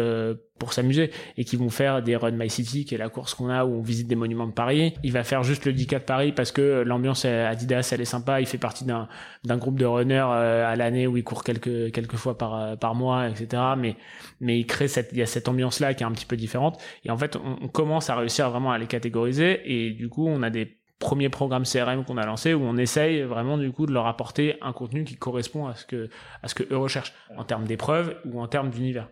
pour 0.57 0.73
s'amuser 0.73 1.11
et 1.37 1.45
qui 1.45 1.55
vont 1.55 1.69
faire 1.69 2.01
des 2.01 2.15
Run 2.15 2.31
My 2.31 2.49
City, 2.49 2.85
qui 2.85 2.95
est 2.95 2.97
la 2.97 3.09
course 3.09 3.33
qu'on 3.33 3.49
a 3.49 3.65
où 3.65 3.75
on 3.75 3.81
visite 3.81 4.07
des 4.07 4.15
monuments 4.15 4.47
de 4.47 4.51
Paris. 4.51 4.93
Il 5.03 5.11
va 5.11 5.23
faire 5.23 5.43
juste 5.43 5.65
le 5.65 5.73
10K 5.73 5.93
de 5.93 5.99
Paris 5.99 6.31
parce 6.31 6.51
que 6.51 6.83
l'ambiance 6.85 7.25
Adidas, 7.25 7.89
elle 7.93 8.01
est 8.01 8.05
sympa. 8.05 8.41
Il 8.41 8.47
fait 8.47 8.57
partie 8.57 8.85
d'un 8.85 9.07
d'un 9.43 9.57
groupe 9.57 9.79
de 9.79 9.85
runners 9.85 10.25
euh, 10.29 10.71
à 10.71 10.75
l'année 10.75 11.07
où 11.07 11.17
il 11.17 11.23
court 11.23 11.43
quelques 11.43 11.91
quelques 11.91 12.15
fois 12.15 12.37
par 12.37 12.55
euh, 12.55 12.75
par 12.75 12.95
mois, 12.95 13.29
etc. 13.29 13.61
Mais 13.77 13.95
mais 14.39 14.59
il 14.59 14.65
crée 14.65 14.87
cette 14.87 15.09
il 15.11 15.19
y 15.19 15.21
a 15.21 15.25
cette 15.25 15.47
ambiance 15.47 15.79
là 15.79 15.93
qui 15.93 16.03
est 16.03 16.07
un 16.07 16.11
petit 16.11 16.25
peu 16.25 16.37
différente. 16.37 16.81
Et 17.05 17.11
en 17.11 17.17
fait, 17.17 17.37
on, 17.37 17.67
commence 17.67 18.09
à 18.09 18.15
réussir 18.15 18.49
vraiment 18.49 18.71
à 18.71 18.77
les 18.77 18.87
catégoriser 18.87 19.61
et 19.65 19.91
du 19.91 20.09
coup, 20.09 20.27
on 20.27 20.41
a 20.41 20.49
des 20.49 20.77
premiers 20.99 21.29
programmes 21.29 21.63
CRM 21.63 22.03
qu'on 22.05 22.17
a 22.17 22.25
lancés 22.25 22.53
où 22.53 22.63
on 22.63 22.77
essaye 22.77 23.21
vraiment 23.21 23.57
du 23.57 23.71
coup 23.71 23.85
de 23.85 23.93
leur 23.93 24.07
apporter 24.07 24.57
un 24.61 24.73
contenu 24.73 25.03
qui 25.03 25.15
correspond 25.15 25.67
à 25.67 25.75
ce 25.75 25.85
que 25.85 26.09
à 26.41 26.47
ce 26.47 26.55
que 26.55 26.63
eux 26.71 26.77
recherchent 26.77 27.13
en 27.35 27.43
termes 27.43 27.65
d'épreuves 27.65 28.15
ou 28.25 28.41
en 28.41 28.47
termes 28.47 28.69
d'univers. 28.69 29.09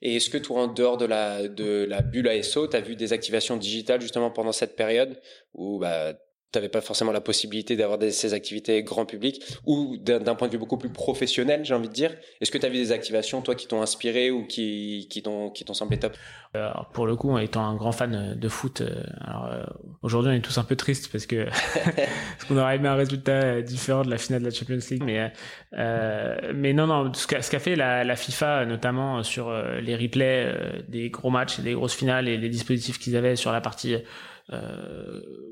Et 0.00 0.16
est-ce 0.16 0.30
que 0.30 0.38
toi, 0.38 0.62
en 0.62 0.68
dehors 0.68 0.96
de 0.96 1.04
la, 1.04 1.48
de 1.48 1.84
la 1.88 2.02
bulle 2.02 2.28
ASO, 2.28 2.68
tu 2.68 2.76
as 2.76 2.80
vu 2.80 2.94
des 2.96 3.12
activations 3.12 3.56
digitales 3.56 4.00
justement 4.00 4.30
pendant 4.30 4.52
cette 4.52 4.76
période 4.76 5.20
où 5.54 5.78
bah, 5.78 6.14
tu 6.50 6.58
n'avais 6.58 6.70
pas 6.70 6.80
forcément 6.80 7.12
la 7.12 7.20
possibilité 7.20 7.76
d'avoir 7.76 7.98
ces 8.10 8.32
activités 8.32 8.82
grand 8.82 9.04
public 9.04 9.42
ou 9.66 9.98
d'un 9.98 10.34
point 10.34 10.48
de 10.48 10.52
vue 10.52 10.58
beaucoup 10.58 10.78
plus 10.78 10.88
professionnel, 10.88 11.64
j'ai 11.64 11.74
envie 11.74 11.88
de 11.88 11.92
dire. 11.92 12.14
Est-ce 12.40 12.50
que 12.50 12.56
tu 12.56 12.64
as 12.64 12.70
vu 12.70 12.76
des 12.76 12.92
activations, 12.92 13.42
toi, 13.42 13.54
qui 13.54 13.66
t'ont 13.66 13.82
inspiré 13.82 14.30
ou 14.30 14.46
qui, 14.46 15.08
qui 15.10 15.22
t'ont 15.22 15.52
semblé 15.74 15.98
top? 15.98 16.16
Euh, 16.56 16.70
alors, 16.70 16.88
Pour 16.88 17.06
le 17.06 17.16
coup, 17.16 17.36
étant 17.38 17.66
un 17.66 17.76
grand 17.76 17.92
fan 17.92 18.34
de 18.34 18.48
foot, 18.48 18.80
euh, 18.80 19.02
euh, 19.28 19.66
aujourd'hui, 20.00 20.32
on 20.32 20.34
est 20.34 20.40
tous 20.40 20.56
un 20.56 20.64
peu 20.64 20.76
tristes 20.76 21.12
parce 21.12 21.26
que 21.26 21.44
parce 21.84 22.44
qu'on 22.48 22.56
aurait 22.56 22.76
aimé 22.76 22.88
un 22.88 22.94
résultat 22.94 23.60
différent 23.60 24.02
de 24.02 24.10
la 24.10 24.16
finale 24.16 24.40
de 24.40 24.46
la 24.46 24.54
Champions 24.54 24.78
League. 24.90 25.02
Mais, 25.04 25.30
euh, 25.74 26.52
mais 26.54 26.72
non, 26.72 26.86
non, 26.86 27.12
ce 27.12 27.26
qu'a 27.26 27.58
fait 27.58 27.76
la, 27.76 28.04
la, 28.04 28.16
FIFA, 28.16 28.64
notamment 28.64 29.22
sur 29.22 29.52
les 29.52 29.96
replays 29.96 30.82
des 30.88 31.10
gros 31.10 31.30
matchs 31.30 31.60
des 31.60 31.74
grosses 31.74 31.94
finales 31.94 32.26
et 32.26 32.38
les 32.38 32.48
dispositifs 32.48 32.98
qu'ils 32.98 33.16
avaient 33.16 33.36
sur 33.36 33.52
la 33.52 33.60
partie 33.60 33.96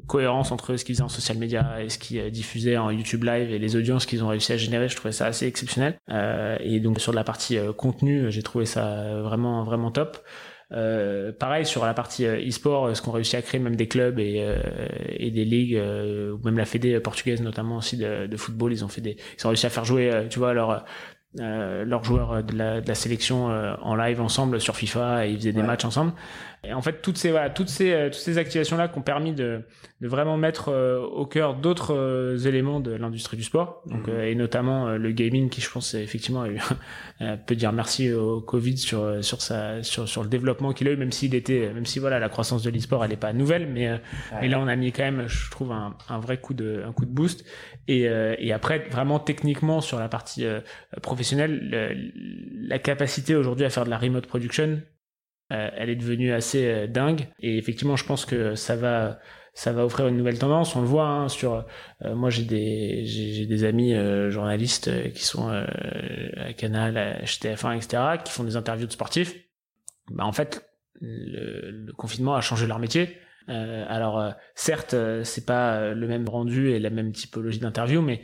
cohérence 0.06 0.52
entre 0.52 0.76
ce 0.76 0.84
qu'ils 0.84 0.94
faisaient 0.94 1.04
en 1.04 1.08
social 1.08 1.36
media 1.38 1.82
et 1.82 1.88
ce 1.88 1.98
qu'ils 1.98 2.30
diffusaient 2.30 2.76
en 2.76 2.90
YouTube 2.90 3.24
Live 3.24 3.50
et 3.50 3.58
les 3.58 3.76
audiences 3.76 4.06
qu'ils 4.06 4.24
ont 4.24 4.28
réussi 4.28 4.52
à 4.52 4.56
générer, 4.56 4.88
je 4.88 4.96
trouvais 4.96 5.12
ça 5.12 5.26
assez 5.26 5.46
exceptionnel. 5.46 5.98
Euh, 6.10 6.56
et 6.60 6.80
donc 6.80 7.00
sur 7.00 7.12
la 7.12 7.24
partie 7.24 7.58
euh, 7.58 7.72
contenu, 7.72 8.30
j'ai 8.30 8.42
trouvé 8.42 8.66
ça 8.66 9.20
vraiment 9.22 9.64
vraiment 9.64 9.90
top. 9.90 10.18
Euh, 10.72 11.32
pareil 11.32 11.64
sur 11.64 11.84
la 11.84 11.94
partie 11.94 12.24
e-sport, 12.26 12.96
ce 12.96 13.00
qu'on 13.00 13.12
réussit 13.12 13.36
à 13.36 13.42
créer 13.42 13.60
même 13.60 13.76
des 13.76 13.86
clubs 13.86 14.18
et, 14.18 14.44
et 15.10 15.30
des 15.30 15.44
ligues, 15.44 15.76
ou 15.76 16.38
même 16.44 16.58
la 16.58 16.64
Fédé 16.64 16.98
portugaise 17.00 17.40
notamment 17.40 17.76
aussi 17.76 17.96
de, 17.96 18.26
de, 18.26 18.36
football, 18.36 18.72
ils 18.72 18.84
ont 18.84 18.88
fait 18.88 19.00
des, 19.00 19.16
ils 19.38 19.46
ont 19.46 19.50
réussi 19.50 19.66
à 19.66 19.70
faire 19.70 19.84
jouer, 19.84 20.26
tu 20.28 20.38
vois, 20.38 20.54
leur 20.54 20.84
euh, 21.38 21.84
leurs 21.84 22.02
joueurs 22.02 22.42
de 22.42 22.56
la, 22.56 22.80
de 22.80 22.88
la 22.88 22.94
sélection 22.94 23.50
euh, 23.50 23.74
en 23.82 23.94
live 23.94 24.22
ensemble 24.22 24.58
sur 24.58 24.74
FIFA 24.74 25.26
et 25.26 25.32
ils 25.32 25.36
faisaient 25.36 25.52
des 25.52 25.62
matchs 25.62 25.84
ensemble. 25.84 26.12
Et 26.68 26.72
en 26.72 26.82
fait, 26.82 27.00
toutes 27.02 27.16
ces 27.16 27.30
voilà, 27.30 27.50
toutes 27.50 27.68
ces 27.68 27.92
euh, 27.92 28.06
toutes 28.06 28.20
ces 28.20 28.38
activations 28.38 28.76
là 28.76 28.88
qui 28.88 28.98
ont 28.98 29.02
permis 29.02 29.32
de, 29.32 29.62
de 30.00 30.08
vraiment 30.08 30.36
mettre 30.36 30.72
au 30.72 31.26
cœur 31.26 31.54
d'autres 31.54 32.46
éléments 32.46 32.80
de 32.80 32.92
l'industrie 32.92 33.36
du 33.36 33.44
sport, 33.44 33.82
donc 33.86 34.08
mhm. 34.08 34.20
et 34.20 34.34
notamment 34.34 34.90
le 34.96 35.10
gaming 35.12 35.48
qui 35.48 35.60
je 35.60 35.70
pense 35.70 35.94
effectivement 35.94 36.42
a 36.42 36.48
eu 36.48 36.58
peut 37.46 37.54
dire 37.54 37.72
merci 37.72 38.12
au 38.12 38.40
Covid 38.40 38.76
sur 38.76 39.24
sur 39.24 39.40
sa 39.40 39.82
sur 39.82 40.08
sur 40.08 40.22
le 40.22 40.28
développement 40.28 40.72
qu'il 40.72 40.88
a 40.88 40.92
eu, 40.92 40.96
même 40.96 41.12
s'il 41.12 41.34
était 41.34 41.70
même 41.72 41.86
si 41.86 41.98
voilà 41.98 42.18
la 42.18 42.28
croissance 42.28 42.62
de 42.62 42.70
l'e-sport 42.70 43.04
elle 43.04 43.12
est 43.12 43.16
pas 43.16 43.32
nouvelle, 43.32 43.68
mais 43.68 44.00
mais 44.40 44.48
là 44.48 44.60
on 44.60 44.66
a 44.66 44.76
mis 44.76 44.92
quand 44.92 45.04
même 45.04 45.28
je 45.28 45.50
trouve 45.50 45.72
un, 45.72 45.96
un 46.08 46.18
vrai 46.18 46.38
coup 46.38 46.54
de 46.54 46.82
un 46.86 46.92
coup 46.92 47.04
de 47.04 47.12
boost. 47.12 47.44
Et 47.88 48.02
et 48.38 48.52
après 48.52 48.86
vraiment 48.90 49.18
techniquement 49.18 49.80
sur 49.80 49.98
la 49.98 50.08
partie 50.08 50.44
professionnelle 51.02 52.06
la 52.68 52.78
capacité 52.78 53.34
aujourd'hui 53.34 53.64
à 53.64 53.70
faire 53.70 53.84
de 53.84 53.90
la 53.90 53.98
remote 53.98 54.26
production, 54.26 54.80
euh, 55.52 55.70
elle 55.74 55.90
est 55.90 55.96
devenue 55.96 56.32
assez 56.32 56.66
euh, 56.66 56.86
dingue. 56.86 57.28
Et 57.40 57.56
effectivement, 57.58 57.96
je 57.96 58.04
pense 58.04 58.24
que 58.24 58.54
ça 58.54 58.74
va, 58.76 59.20
ça 59.54 59.72
va 59.72 59.84
offrir 59.84 60.08
une 60.08 60.16
nouvelle 60.16 60.38
tendance. 60.38 60.74
On 60.74 60.80
le 60.80 60.86
voit 60.86 61.06
hein, 61.06 61.28
sur. 61.28 61.64
Euh, 62.04 62.14
moi, 62.14 62.30
j'ai 62.30 62.44
des, 62.44 63.04
j'ai, 63.06 63.46
des 63.46 63.64
amis 63.64 63.94
journalistes 64.30 65.12
qui 65.12 65.24
sont 65.24 65.48
à 65.48 66.52
Canal, 66.54 66.96
à 66.96 67.22
HTF1, 67.22 67.76
etc., 67.76 68.02
qui 68.24 68.32
font 68.32 68.44
des 68.44 68.56
interviews 68.56 68.86
de 68.86 68.92
sportifs. 68.92 69.34
Bah, 70.10 70.24
en 70.24 70.32
fait, 70.32 70.68
le, 71.00 71.92
confinement 71.92 72.34
a 72.34 72.40
changé 72.40 72.66
leur 72.66 72.78
métier. 72.78 73.16
alors, 73.48 74.34
certes, 74.54 74.96
c'est 75.22 75.46
pas 75.46 75.94
le 75.94 76.06
même 76.08 76.28
rendu 76.28 76.70
et 76.70 76.78
la 76.80 76.90
même 76.90 77.12
typologie 77.12 77.60
d'interview, 77.60 78.02
mais 78.02 78.22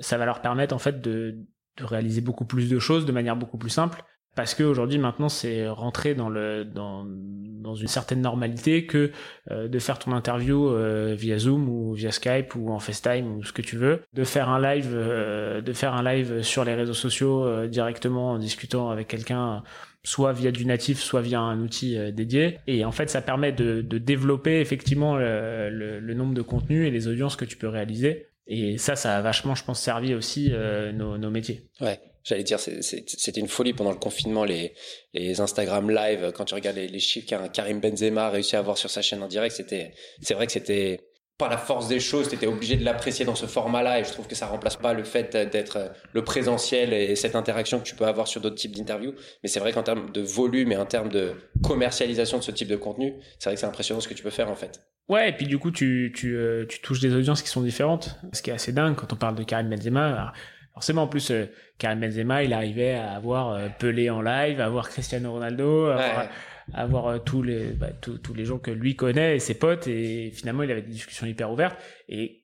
ça 0.00 0.16
va 0.16 0.24
leur 0.24 0.40
permettre 0.40 0.74
en 0.74 0.78
fait 0.78 1.02
de 1.02 1.44
de 1.76 1.84
réaliser 1.84 2.20
beaucoup 2.20 2.44
plus 2.44 2.70
de 2.70 2.78
choses 2.78 3.04
de 3.04 3.12
manière 3.12 3.36
beaucoup 3.36 3.58
plus 3.58 3.70
simple 3.70 4.04
parce 4.34 4.54
qu'aujourd'hui 4.54 4.98
maintenant 4.98 5.28
c'est 5.28 5.68
rentré 5.68 6.14
dans 6.14 6.28
le 6.28 6.64
dans, 6.64 7.04
dans 7.06 7.74
une 7.74 7.88
certaine 7.88 8.20
normalité 8.20 8.86
que 8.86 9.10
euh, 9.50 9.68
de 9.68 9.78
faire 9.78 9.98
ton 9.98 10.12
interview 10.12 10.68
euh, 10.68 11.14
via 11.16 11.38
Zoom 11.38 11.68
ou 11.68 11.94
via 11.94 12.10
Skype 12.10 12.54
ou 12.54 12.70
en 12.70 12.78
FaceTime 12.78 13.36
ou 13.36 13.42
ce 13.42 13.52
que 13.52 13.62
tu 13.62 13.76
veux 13.76 14.02
de 14.12 14.24
faire 14.24 14.48
un 14.48 14.60
live 14.60 14.92
euh, 14.94 15.60
de 15.60 15.72
faire 15.72 15.94
un 15.94 16.02
live 16.02 16.42
sur 16.42 16.64
les 16.64 16.74
réseaux 16.74 16.94
sociaux 16.94 17.66
directement 17.66 18.32
en 18.32 18.38
discutant 18.38 18.90
avec 18.90 19.08
quelqu'un 19.08 19.62
soit 20.04 20.32
via 20.32 20.52
du 20.52 20.66
natif 20.66 21.00
soit 21.00 21.22
via 21.22 21.40
un 21.40 21.60
outil 21.60 21.96
dédié 22.12 22.58
et 22.66 22.84
en 22.84 22.92
fait 22.92 23.08
ça 23.08 23.22
permet 23.22 23.52
de, 23.52 23.80
de 23.80 23.98
développer 23.98 24.60
effectivement 24.60 25.16
le, 25.16 25.70
le, 25.70 26.00
le 26.00 26.14
nombre 26.14 26.34
de 26.34 26.42
contenus 26.42 26.86
et 26.86 26.90
les 26.90 27.08
audiences 27.08 27.36
que 27.36 27.46
tu 27.46 27.56
peux 27.56 27.68
réaliser 27.68 28.26
Et 28.46 28.76
ça, 28.76 28.94
ça 28.94 29.16
a 29.16 29.22
vachement, 29.22 29.54
je 29.54 29.64
pense, 29.64 29.80
servi 29.80 30.14
aussi 30.14 30.52
nos, 30.92 31.16
nos 31.16 31.30
métiers. 31.30 31.64
Ouais. 31.80 31.98
J'allais 32.24 32.42
dire, 32.42 32.58
c'était 32.58 33.40
une 33.40 33.48
folie 33.48 33.74
pendant 33.74 33.90
le 33.90 33.98
confinement, 33.98 34.44
les, 34.44 34.72
les 35.12 35.40
Instagram 35.40 35.90
live, 35.90 36.32
quand 36.34 36.46
tu 36.46 36.54
regardes 36.54 36.76
les, 36.76 36.98
chiffres 36.98 37.26
qu'un 37.26 37.48
Karim 37.48 37.80
Benzema 37.80 38.26
a 38.26 38.30
réussi 38.30 38.56
à 38.56 38.60
avoir 38.60 38.78
sur 38.78 38.88
sa 38.88 39.02
chaîne 39.02 39.22
en 39.22 39.28
direct, 39.28 39.54
c'était, 39.54 39.92
c'est 40.22 40.32
vrai 40.32 40.46
que 40.46 40.52
c'était, 40.52 41.00
par 41.36 41.50
la 41.50 41.58
force 41.58 41.88
des 41.88 42.00
choses, 42.00 42.28
tu 42.28 42.36
étais 42.36 42.46
obligé 42.46 42.76
de 42.76 42.84
l'apprécier 42.84 43.24
dans 43.24 43.34
ce 43.34 43.46
format-là 43.46 44.00
et 44.00 44.04
je 44.04 44.10
trouve 44.10 44.26
que 44.26 44.36
ça 44.36 44.46
remplace 44.46 44.76
pas 44.76 44.94
le 44.94 45.02
fait 45.02 45.36
d'être 45.36 45.92
le 46.12 46.24
présentiel 46.24 46.92
et 46.92 47.16
cette 47.16 47.34
interaction 47.34 47.80
que 47.80 47.84
tu 47.84 47.96
peux 47.96 48.06
avoir 48.06 48.28
sur 48.28 48.40
d'autres 48.40 48.54
types 48.54 48.74
d'interviews. 48.74 49.14
Mais 49.42 49.48
c'est 49.48 49.60
vrai 49.60 49.72
qu'en 49.72 49.82
termes 49.82 50.12
de 50.12 50.20
volume 50.20 50.70
et 50.70 50.76
en 50.76 50.86
termes 50.86 51.08
de 51.08 51.32
commercialisation 51.62 52.38
de 52.38 52.42
ce 52.42 52.52
type 52.52 52.68
de 52.68 52.76
contenu, 52.76 53.14
c'est 53.38 53.50
vrai 53.50 53.54
que 53.54 53.60
c'est 53.60 53.66
impressionnant 53.66 54.00
ce 54.00 54.08
que 54.08 54.14
tu 54.14 54.22
peux 54.22 54.30
faire 54.30 54.48
en 54.48 54.54
fait. 54.54 54.80
Ouais, 55.08 55.28
et 55.28 55.32
puis 55.32 55.46
du 55.46 55.58
coup, 55.58 55.70
tu, 55.70 56.12
tu, 56.16 56.36
euh, 56.36 56.64
tu 56.66 56.80
touches 56.80 57.00
des 57.00 57.12
audiences 57.14 57.42
qui 57.42 57.48
sont 57.48 57.60
différentes. 57.60 58.16
Ce 58.32 58.40
qui 58.40 58.50
est 58.50 58.54
assez 58.54 58.72
dingue 58.72 58.94
quand 58.94 59.12
on 59.12 59.16
parle 59.16 59.34
de 59.34 59.42
Karim 59.42 59.68
Benzema. 59.68 60.32
Forcément, 60.74 61.02
en 61.02 61.06
plus, 61.06 61.30
euh, 61.30 61.46
Karim 61.78 62.00
Benzema, 62.00 62.42
il 62.42 62.52
arrivait 62.52 62.94
à 62.94 63.12
avoir 63.12 63.52
euh, 63.52 63.68
Pelé 63.78 64.10
en 64.10 64.20
live, 64.20 64.60
à 64.60 64.66
avoir 64.66 64.90
Cristiano 64.90 65.32
Ronaldo, 65.32 65.86
à 65.86 66.28
avoir, 66.72 67.06
euh, 67.06 67.18
tous 67.18 67.42
les 67.42 67.66
bah, 67.68 67.90
tous, 68.00 68.18
tous 68.18 68.34
les 68.34 68.44
gens 68.44 68.58
que 68.58 68.72
lui 68.72 68.96
connaît 68.96 69.36
et 69.36 69.38
ses 69.38 69.54
potes. 69.54 69.86
Et 69.86 70.32
finalement, 70.34 70.64
il 70.64 70.70
avait 70.72 70.82
des 70.82 70.90
discussions 70.90 71.26
hyper 71.26 71.52
ouvertes. 71.52 71.80
Et 72.08 72.42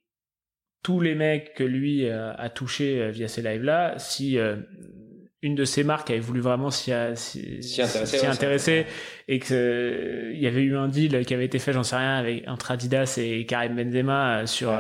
tous 0.83 1.01
les 1.01 1.17
mecs 1.17 1.55
que 1.55 1.65
lui 1.65 2.09
a 2.09 2.49
touché 2.49 3.11
via 3.11 3.29
ces 3.29 3.43
lives-là, 3.43 3.99
si 3.99 4.39
une 5.43 5.55
de 5.55 5.65
ces 5.67 5.85
marques 5.85 6.09
avait 6.09 6.21
voulu 6.21 6.41
vraiment 6.41 6.71
s'y 6.71 6.91
intéresser, 6.91 8.27
intéresser 8.27 8.87
et 9.29 9.41
que 9.41 10.31
il 10.33 10.41
y 10.41 10.47
avait 10.47 10.63
eu 10.63 10.79
un 10.79 10.89
deal 10.89 11.27
qui 11.27 11.35
avait 11.35 11.45
été 11.45 11.59
fait, 11.59 11.75
j'en 11.75 11.83
sais 11.83 11.97
rien, 11.97 12.17
avec 12.17 12.49
entre 12.49 12.71
Adidas 12.71 13.19
et 13.23 13.45
Karim 13.45 13.77
Benzema 13.77 14.47
sur, 14.47 14.73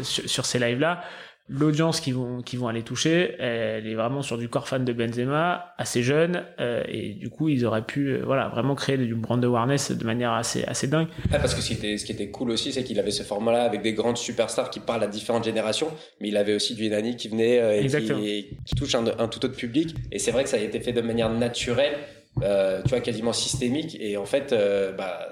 sur, 0.00 0.26
sur 0.30 0.46
ces 0.46 0.58
lives-là 0.58 1.04
l'audience 1.48 2.00
qu'ils 2.00 2.14
vont 2.14 2.40
qui 2.40 2.56
vont 2.56 2.68
aller 2.68 2.82
toucher 2.82 3.36
elle 3.38 3.86
est 3.86 3.94
vraiment 3.94 4.22
sur 4.22 4.38
du 4.38 4.48
corps 4.48 4.66
fan 4.66 4.82
de 4.82 4.92
Benzema 4.94 5.74
assez 5.76 6.02
jeune 6.02 6.42
euh, 6.58 6.82
et 6.88 7.10
du 7.10 7.28
coup 7.28 7.50
ils 7.50 7.66
auraient 7.66 7.84
pu 7.84 8.08
euh, 8.08 8.22
voilà 8.24 8.48
vraiment 8.48 8.74
créer 8.74 8.96
du 8.96 9.14
brand 9.14 9.44
awareness 9.44 9.92
de 9.92 10.04
manière 10.04 10.32
assez 10.32 10.64
assez 10.64 10.86
dingue. 10.86 11.08
Parce 11.30 11.54
que 11.54 11.60
ce 11.60 11.68
qui 11.68 11.74
était 11.74 11.98
ce 11.98 12.06
qui 12.06 12.12
était 12.12 12.30
cool 12.30 12.50
aussi 12.50 12.72
c'est 12.72 12.82
qu'il 12.82 12.98
avait 12.98 13.10
ce 13.10 13.22
format 13.22 13.52
là 13.52 13.62
avec 13.64 13.82
des 13.82 13.92
grandes 13.92 14.16
superstars 14.16 14.70
qui 14.70 14.80
parlent 14.80 15.02
à 15.02 15.06
différentes 15.06 15.44
générations 15.44 15.88
mais 16.20 16.28
il 16.28 16.36
avait 16.38 16.54
aussi 16.54 16.74
du 16.74 16.88
Nani 16.88 17.16
qui 17.16 17.28
venait 17.28 17.60
euh, 17.60 17.82
et 17.82 17.86
qui, 17.88 18.54
qui, 18.64 18.74
touche 18.74 18.94
un, 18.94 19.04
un, 19.06 19.28
tout 19.28 19.44
autre 19.44 19.56
public. 19.56 19.94
Et 20.12 20.18
c'est 20.18 20.30
vrai 20.30 20.44
que 20.44 20.48
ça 20.48 20.56
a 20.56 20.60
été 20.60 20.80
fait 20.80 20.92
de 20.92 21.02
manière 21.02 21.30
naturelle 21.30 21.94
tu 22.40 22.88
vois 22.88 23.00
quasiment 23.00 23.32
systémique. 23.32 23.96
Et 24.00 24.16
en 24.16 24.24
fait 24.24 24.54
bah 24.96 25.28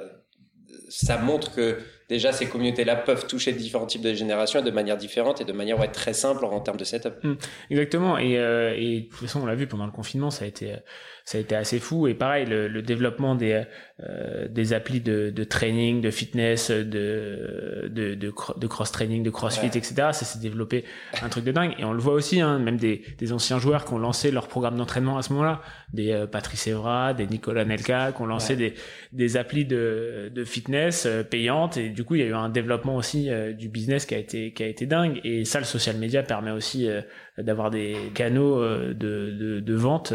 ça 0.88 1.16
montre 1.16 1.54
que 1.54 1.78
déjà 2.12 2.32
ces 2.32 2.46
communautés-là 2.46 2.96
peuvent 2.96 3.26
toucher 3.26 3.52
différents 3.52 3.86
types 3.86 4.02
de 4.02 4.14
générations 4.14 4.62
de 4.62 4.70
manière 4.70 4.96
différente 4.96 5.40
et 5.40 5.44
de 5.44 5.52
manière 5.52 5.80
ouais, 5.80 5.88
très 5.88 6.12
simple 6.12 6.44
en 6.44 6.60
termes 6.60 6.76
de 6.76 6.84
setup. 6.84 7.14
Mmh. 7.22 7.34
exactement. 7.70 8.16
Euh, 8.20 8.74
et 8.76 9.00
de 9.00 9.08
toute 9.08 9.18
façon, 9.18 9.40
on 9.42 9.46
l'a 9.46 9.54
vu 9.54 9.66
pendant 9.66 9.86
le 9.86 9.92
confinement, 9.92 10.30
ça 10.30 10.44
a 10.44 10.48
été 10.48 10.76
ça 11.24 11.38
a 11.38 11.40
été 11.40 11.54
assez 11.54 11.78
fou. 11.78 12.06
Et 12.08 12.14
pareil, 12.14 12.46
le, 12.46 12.68
le 12.68 12.82
développement 12.82 13.34
des 13.34 13.64
euh, 14.00 14.48
des 14.48 14.72
applis 14.72 15.00
de, 15.00 15.30
de 15.30 15.44
training, 15.44 16.00
de 16.00 16.10
fitness, 16.10 16.70
de 16.70 17.88
de, 17.90 18.14
de, 18.14 18.32
de 18.56 18.66
cross 18.66 18.90
training, 18.90 19.22
de 19.22 19.30
crossfit, 19.30 19.66
etc. 19.66 19.94
Ça 19.94 20.24
s'est 20.24 20.40
développé 20.40 20.84
un 21.22 21.28
truc 21.28 21.44
de 21.44 21.52
dingue. 21.52 21.74
Et 21.78 21.84
on 21.84 21.92
le 21.92 22.00
voit 22.00 22.14
aussi, 22.14 22.40
hein, 22.40 22.58
même 22.58 22.76
des, 22.76 23.02
des 23.18 23.32
anciens 23.32 23.58
joueurs 23.58 23.84
qui 23.84 23.92
ont 23.92 23.98
lancé 23.98 24.30
leur 24.30 24.48
programme 24.48 24.76
d'entraînement 24.76 25.18
à 25.18 25.22
ce 25.22 25.32
moment-là, 25.34 25.62
des 25.92 26.10
euh, 26.10 26.26
Patrice 26.26 26.66
Evra, 26.66 27.14
des 27.14 27.26
Nicolas 27.26 27.64
Nelka, 27.64 28.12
qui 28.12 28.22
ont 28.22 28.26
lancé 28.26 28.56
des 28.56 28.74
des 29.12 29.36
applis 29.36 29.64
de 29.64 30.30
de 30.34 30.44
fitness 30.44 31.06
euh, 31.06 31.22
payantes. 31.22 31.76
Et 31.76 31.88
du 31.90 32.04
coup, 32.04 32.16
il 32.16 32.22
y 32.22 32.24
a 32.24 32.28
eu 32.28 32.34
un 32.34 32.48
développement 32.48 32.96
aussi 32.96 33.30
euh, 33.30 33.52
du 33.52 33.68
business 33.68 34.06
qui 34.06 34.14
a 34.14 34.18
été 34.18 34.52
qui 34.52 34.62
a 34.64 34.66
été 34.66 34.86
dingue. 34.86 35.20
Et 35.22 35.44
ça, 35.44 35.58
le 35.60 35.64
social 35.64 35.96
media 35.96 36.22
permet 36.22 36.50
aussi 36.50 36.88
d'avoir 37.38 37.70
des 37.70 37.96
canaux 38.14 38.60
de, 38.62 38.92
de, 38.94 39.60
de 39.60 39.74
vente 39.74 40.12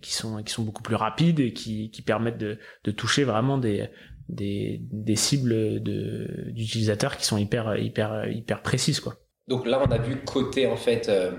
qui 0.00 0.12
sont 0.12 0.42
qui 0.42 0.52
sont 0.52 0.62
beaucoup 0.62 0.82
plus 0.82 0.94
rapides 0.94 1.40
et 1.40 1.52
qui, 1.52 1.90
qui 1.90 2.02
permettent 2.02 2.38
de, 2.38 2.58
de 2.84 2.90
toucher 2.90 3.24
vraiment 3.24 3.58
des 3.58 3.88
des, 4.28 4.80
des 4.90 5.16
cibles 5.16 5.82
de 5.82 6.50
d'utilisateurs 6.52 7.16
qui 7.16 7.26
sont 7.26 7.36
hyper 7.38 7.76
hyper 7.76 8.28
hyper 8.30 8.62
précises 8.62 9.00
quoi. 9.00 9.16
Donc 9.48 9.66
là 9.66 9.82
on 9.86 9.90
a 9.90 9.98
vu 9.98 10.16
côté 10.24 10.66
en 10.66 10.76
fait 10.76 11.08
euh, 11.08 11.32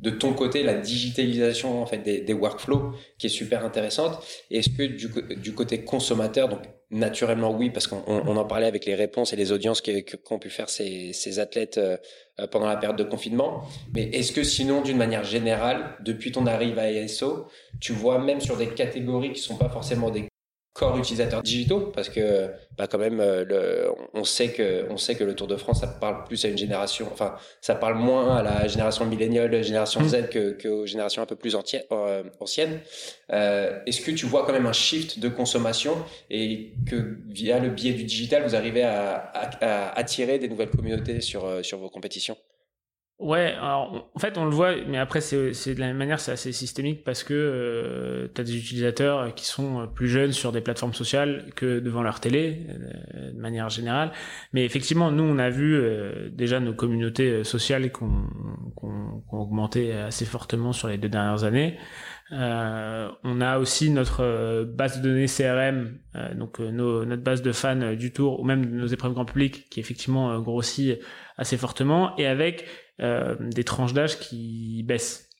de 0.00 0.10
ton 0.10 0.32
côté 0.32 0.62
la 0.62 0.74
digitalisation 0.74 1.82
en 1.82 1.86
fait 1.86 1.98
des, 1.98 2.22
des 2.22 2.32
workflows 2.32 2.94
qui 3.18 3.26
est 3.26 3.30
super 3.30 3.64
intéressante. 3.64 4.24
Est-ce 4.50 4.70
que 4.70 4.82
du, 4.84 5.36
du 5.36 5.54
côté 5.54 5.84
consommateur 5.84 6.48
donc 6.48 6.62
naturellement 6.90 7.52
oui 7.52 7.70
parce 7.70 7.86
qu'on 7.86 8.02
on 8.06 8.36
en 8.36 8.44
parlait 8.44 8.66
avec 8.66 8.84
les 8.84 8.94
réponses 8.94 9.32
et 9.32 9.36
les 9.36 9.52
audiences 9.52 9.80
qu'ont 9.80 10.38
pu 10.38 10.50
faire 10.50 10.68
ces, 10.68 11.12
ces 11.12 11.38
athlètes 11.38 11.78
euh, 11.78 11.96
pendant 12.50 12.66
la 12.66 12.76
période 12.76 12.98
de 12.98 13.04
confinement. 13.04 13.62
Mais 13.94 14.04
est-ce 14.04 14.32
que 14.32 14.42
sinon 14.42 14.82
d'une 14.82 14.96
manière 14.96 15.24
générale 15.24 15.96
depuis 16.00 16.32
ton 16.32 16.46
arrivée 16.46 16.80
à 16.80 16.90
ESO 16.90 17.46
tu 17.80 17.92
vois 17.92 18.18
même 18.18 18.40
sur 18.40 18.56
des 18.56 18.68
catégories 18.68 19.32
qui 19.32 19.40
sont 19.40 19.56
pas 19.56 19.68
forcément 19.68 20.10
des 20.10 20.28
corps 20.72 20.96
utilisateurs 20.96 21.42
digitaux 21.42 21.90
parce 21.94 22.08
que 22.08 22.48
bah 22.78 22.86
quand 22.86 22.98
même 22.98 23.20
euh, 23.20 23.44
le, 23.44 23.90
on 24.14 24.22
sait 24.22 24.52
que 24.52 24.86
on 24.88 24.96
sait 24.96 25.16
que 25.16 25.24
le 25.24 25.34
Tour 25.34 25.48
de 25.48 25.56
France 25.56 25.80
ça 25.80 25.88
parle 25.88 26.22
plus 26.24 26.44
à 26.44 26.48
une 26.48 26.56
génération 26.56 27.08
enfin 27.12 27.34
ça 27.60 27.74
parle 27.74 27.96
moins 27.96 28.36
à 28.36 28.42
la 28.42 28.68
génération 28.68 29.04
milléniale 29.04 29.50
la 29.50 29.62
génération 29.62 30.02
Z 30.06 30.28
que, 30.30 30.52
que 30.52 30.68
aux 30.68 30.86
générations 30.86 31.22
un 31.22 31.26
peu 31.26 31.34
plus 31.36 31.56
euh, 31.90 32.22
anciennes. 32.38 32.80
Euh, 33.32 33.80
est-ce 33.86 34.00
que 34.00 34.12
tu 34.12 34.26
vois 34.26 34.46
quand 34.46 34.52
même 34.52 34.66
un 34.66 34.72
shift 34.72 35.18
de 35.18 35.28
consommation 35.28 35.96
et 36.30 36.72
que 36.88 37.18
via 37.28 37.58
le 37.58 37.70
biais 37.70 37.92
du 37.92 38.04
digital 38.04 38.44
vous 38.44 38.54
arrivez 38.54 38.82
à, 38.82 39.14
à, 39.16 39.90
à 39.90 39.98
attirer 39.98 40.38
des 40.38 40.48
nouvelles 40.48 40.70
communautés 40.70 41.20
sur 41.20 41.64
sur 41.64 41.78
vos 41.78 41.90
compétitions? 41.90 42.36
Ouais, 43.20 43.52
alors 43.58 44.08
en 44.14 44.18
fait 44.18 44.38
on 44.38 44.46
le 44.46 44.50
voit, 44.50 44.76
mais 44.88 44.96
après 44.96 45.20
c'est 45.20 45.74
de 45.74 45.80
la 45.80 45.88
même 45.88 45.98
manière, 45.98 46.18
c'est 46.20 46.32
assez 46.32 46.52
systémique 46.52 47.04
parce 47.04 47.22
que 47.22 47.34
euh, 47.34 48.28
tu 48.34 48.40
as 48.40 48.44
des 48.44 48.56
utilisateurs 48.56 49.34
qui 49.34 49.44
sont 49.44 49.86
plus 49.94 50.08
jeunes 50.08 50.32
sur 50.32 50.52
des 50.52 50.62
plateformes 50.62 50.94
sociales 50.94 51.50
que 51.54 51.80
devant 51.80 52.02
leur 52.02 52.20
télé, 52.20 52.66
euh, 52.70 53.32
de 53.32 53.38
manière 53.38 53.68
générale. 53.68 54.12
Mais 54.54 54.64
effectivement, 54.64 55.10
nous 55.10 55.24
on 55.24 55.38
a 55.38 55.50
vu 55.50 55.74
euh, 55.74 56.30
déjà 56.32 56.60
nos 56.60 56.72
communautés 56.72 57.44
sociales 57.44 57.92
qui 57.92 58.02
ont, 58.02 59.22
augmenté 59.32 59.92
assez 59.92 60.24
fortement 60.24 60.72
sur 60.72 60.88
les 60.88 60.96
deux 60.96 61.10
dernières 61.10 61.44
années. 61.44 61.76
Euh, 62.32 63.08
on 63.22 63.40
a 63.40 63.58
aussi 63.58 63.90
notre 63.90 64.64
base 64.64 65.00
de 65.00 65.08
données 65.08 65.26
CRM, 65.26 65.98
donc 66.36 66.58
notre 66.58 67.22
base 67.22 67.42
de 67.42 67.52
fans 67.52 67.94
du 67.94 68.12
tour 68.12 68.40
ou 68.40 68.44
même 68.44 68.64
nos 68.64 68.86
épreuves 68.86 69.12
grand 69.12 69.24
public 69.24 69.68
qui 69.68 69.80
effectivement 69.80 70.40
grossit 70.40 70.98
assez 71.36 71.56
fortement 71.56 72.16
et 72.18 72.26
avec 72.26 72.66
euh, 73.00 73.34
des 73.38 73.64
tranches 73.64 73.94
d'âge 73.94 74.18
qui 74.18 74.82
baissent. 74.86 75.30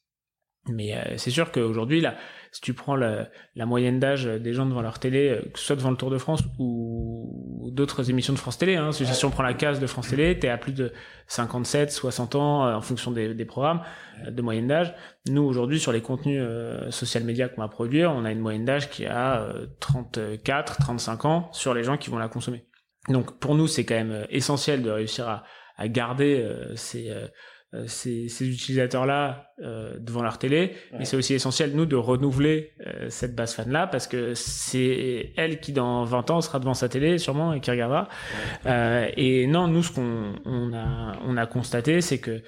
Mais 0.68 0.94
euh, 0.94 1.16
c'est 1.16 1.30
sûr 1.30 1.52
qu'aujourd'hui, 1.52 2.00
là, 2.00 2.16
si 2.52 2.60
tu 2.60 2.74
prends 2.74 2.96
la, 2.96 3.28
moyenne 3.56 3.98
d'âge 3.98 4.24
des 4.24 4.54
gens 4.54 4.66
devant 4.66 4.82
leur 4.82 4.98
télé, 4.98 5.28
euh, 5.28 5.42
que 5.52 5.58
ce 5.58 5.66
soit 5.66 5.76
devant 5.76 5.90
le 5.90 5.96
Tour 5.96 6.10
de 6.10 6.18
France 6.18 6.42
ou 6.58 7.70
d'autres 7.72 8.08
émissions 8.08 8.32
de 8.32 8.38
France 8.38 8.56
Télé, 8.56 8.76
hein, 8.76 8.92
si, 8.92 9.24
on 9.24 9.30
prend 9.30 9.42
la 9.42 9.54
case 9.54 9.78
de 9.78 9.86
France 9.86 10.08
Télé, 10.08 10.38
t'es 10.38 10.48
à 10.48 10.56
plus 10.56 10.72
de 10.72 10.92
57, 11.26 11.92
60 11.92 12.34
ans 12.34 12.74
en 12.74 12.80
fonction 12.80 13.10
des, 13.10 13.44
programmes 13.44 13.82
de 14.26 14.42
moyenne 14.42 14.68
d'âge. 14.68 14.94
Nous, 15.28 15.42
aujourd'hui, 15.42 15.78
sur 15.78 15.92
les 15.92 16.00
contenus 16.00 16.42
social 16.90 17.24
médias 17.24 17.48
qu'on 17.48 17.60
va 17.60 17.68
produire, 17.68 18.12
on 18.12 18.24
a 18.24 18.32
une 18.32 18.40
moyenne 18.40 18.64
d'âge 18.64 18.90
qui 18.90 19.06
a 19.06 19.52
34, 19.80 20.78
35 20.78 21.24
ans 21.26 21.52
sur 21.52 21.74
les 21.74 21.84
gens 21.84 21.96
qui 21.96 22.10
vont 22.10 22.18
la 22.18 22.28
consommer. 22.28 22.64
Donc 23.08 23.38
pour 23.38 23.54
nous, 23.54 23.66
c'est 23.66 23.84
quand 23.84 23.94
même 23.94 24.26
essentiel 24.30 24.82
de 24.82 24.90
réussir 24.90 25.28
à, 25.28 25.44
à 25.80 25.88
garder 25.88 26.46
ces, 26.76 27.10
euh, 27.72 27.84
ces, 27.86 28.28
ces 28.28 28.48
utilisateurs-là 28.48 29.52
euh, 29.62 29.96
devant 30.00 30.22
leur 30.22 30.38
télé. 30.38 30.72
Mais 30.98 31.04
c'est 31.04 31.16
aussi 31.16 31.34
essentiel, 31.34 31.70
nous, 31.72 31.86
de 31.86 31.94
renouveler 31.94 32.72
euh, 32.84 33.06
cette 33.10 33.36
base 33.36 33.54
fan-là, 33.54 33.86
parce 33.86 34.08
que 34.08 34.34
c'est 34.34 35.32
elle 35.36 35.60
qui, 35.60 35.72
dans 35.72 36.02
20 36.02 36.30
ans, 36.32 36.40
sera 36.40 36.58
devant 36.58 36.74
sa 36.74 36.88
télé, 36.88 37.18
sûrement, 37.18 37.52
et 37.52 37.60
qui 37.60 37.70
regardera. 37.70 38.08
Euh, 38.66 39.08
et 39.16 39.46
non, 39.46 39.68
nous, 39.68 39.84
ce 39.84 39.92
qu'on 39.92 40.34
on 40.44 40.72
a, 40.72 41.16
on 41.24 41.36
a 41.36 41.46
constaté, 41.46 42.00
c'est 42.00 42.18
que 42.18 42.42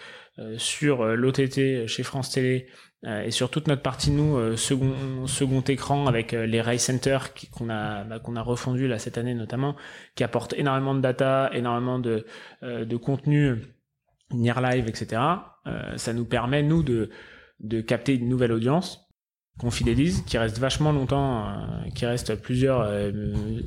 sur 0.57 1.05
l'OTT 1.05 1.87
chez 1.87 2.03
France 2.03 2.31
Télé, 2.31 2.67
et 3.05 3.33
sur 3.33 3.51
toute 3.51 3.67
notre 3.67 3.83
partie 3.83 4.13
nous 4.13 4.57
second 4.57 5.27
second 5.27 5.61
écran 5.63 6.07
avec 6.07 6.33
les 6.33 6.61
Ray 6.61 6.79
Center 6.79 7.19
qu'on 7.51 7.69
a 7.69 8.05
bah, 8.05 8.21
qu'on 8.21 8.37
a 8.37 8.43
refondu 8.43 8.87
là 8.87 9.01
cette 9.01 9.19
année 9.19 9.35
notamment 9.35 9.75
qui 10.15 10.23
apporte 10.23 10.55
énormément 10.57 10.95
de 10.95 11.01
data 11.01 11.51
énormément 11.53 11.99
de 11.99 12.25
de 12.63 12.97
contenu 12.97 13.61
Near 14.35 14.61
Live, 14.61 14.89
etc. 14.89 15.21
Euh, 15.67 15.97
ça 15.97 16.13
nous 16.13 16.25
permet, 16.25 16.63
nous, 16.63 16.83
de, 16.83 17.11
de 17.61 17.81
capter 17.81 18.15
une 18.15 18.29
nouvelle 18.29 18.53
audience 18.53 19.09
qu'on 19.59 19.71
fidélise, 19.71 20.23
qui 20.27 20.39
reste 20.39 20.59
vachement 20.59 20.93
longtemps, 20.93 21.47
euh, 21.47 21.51
qui 21.95 22.07
reste 22.07 22.35
plusieurs 22.37 22.81
euh, 22.81 23.13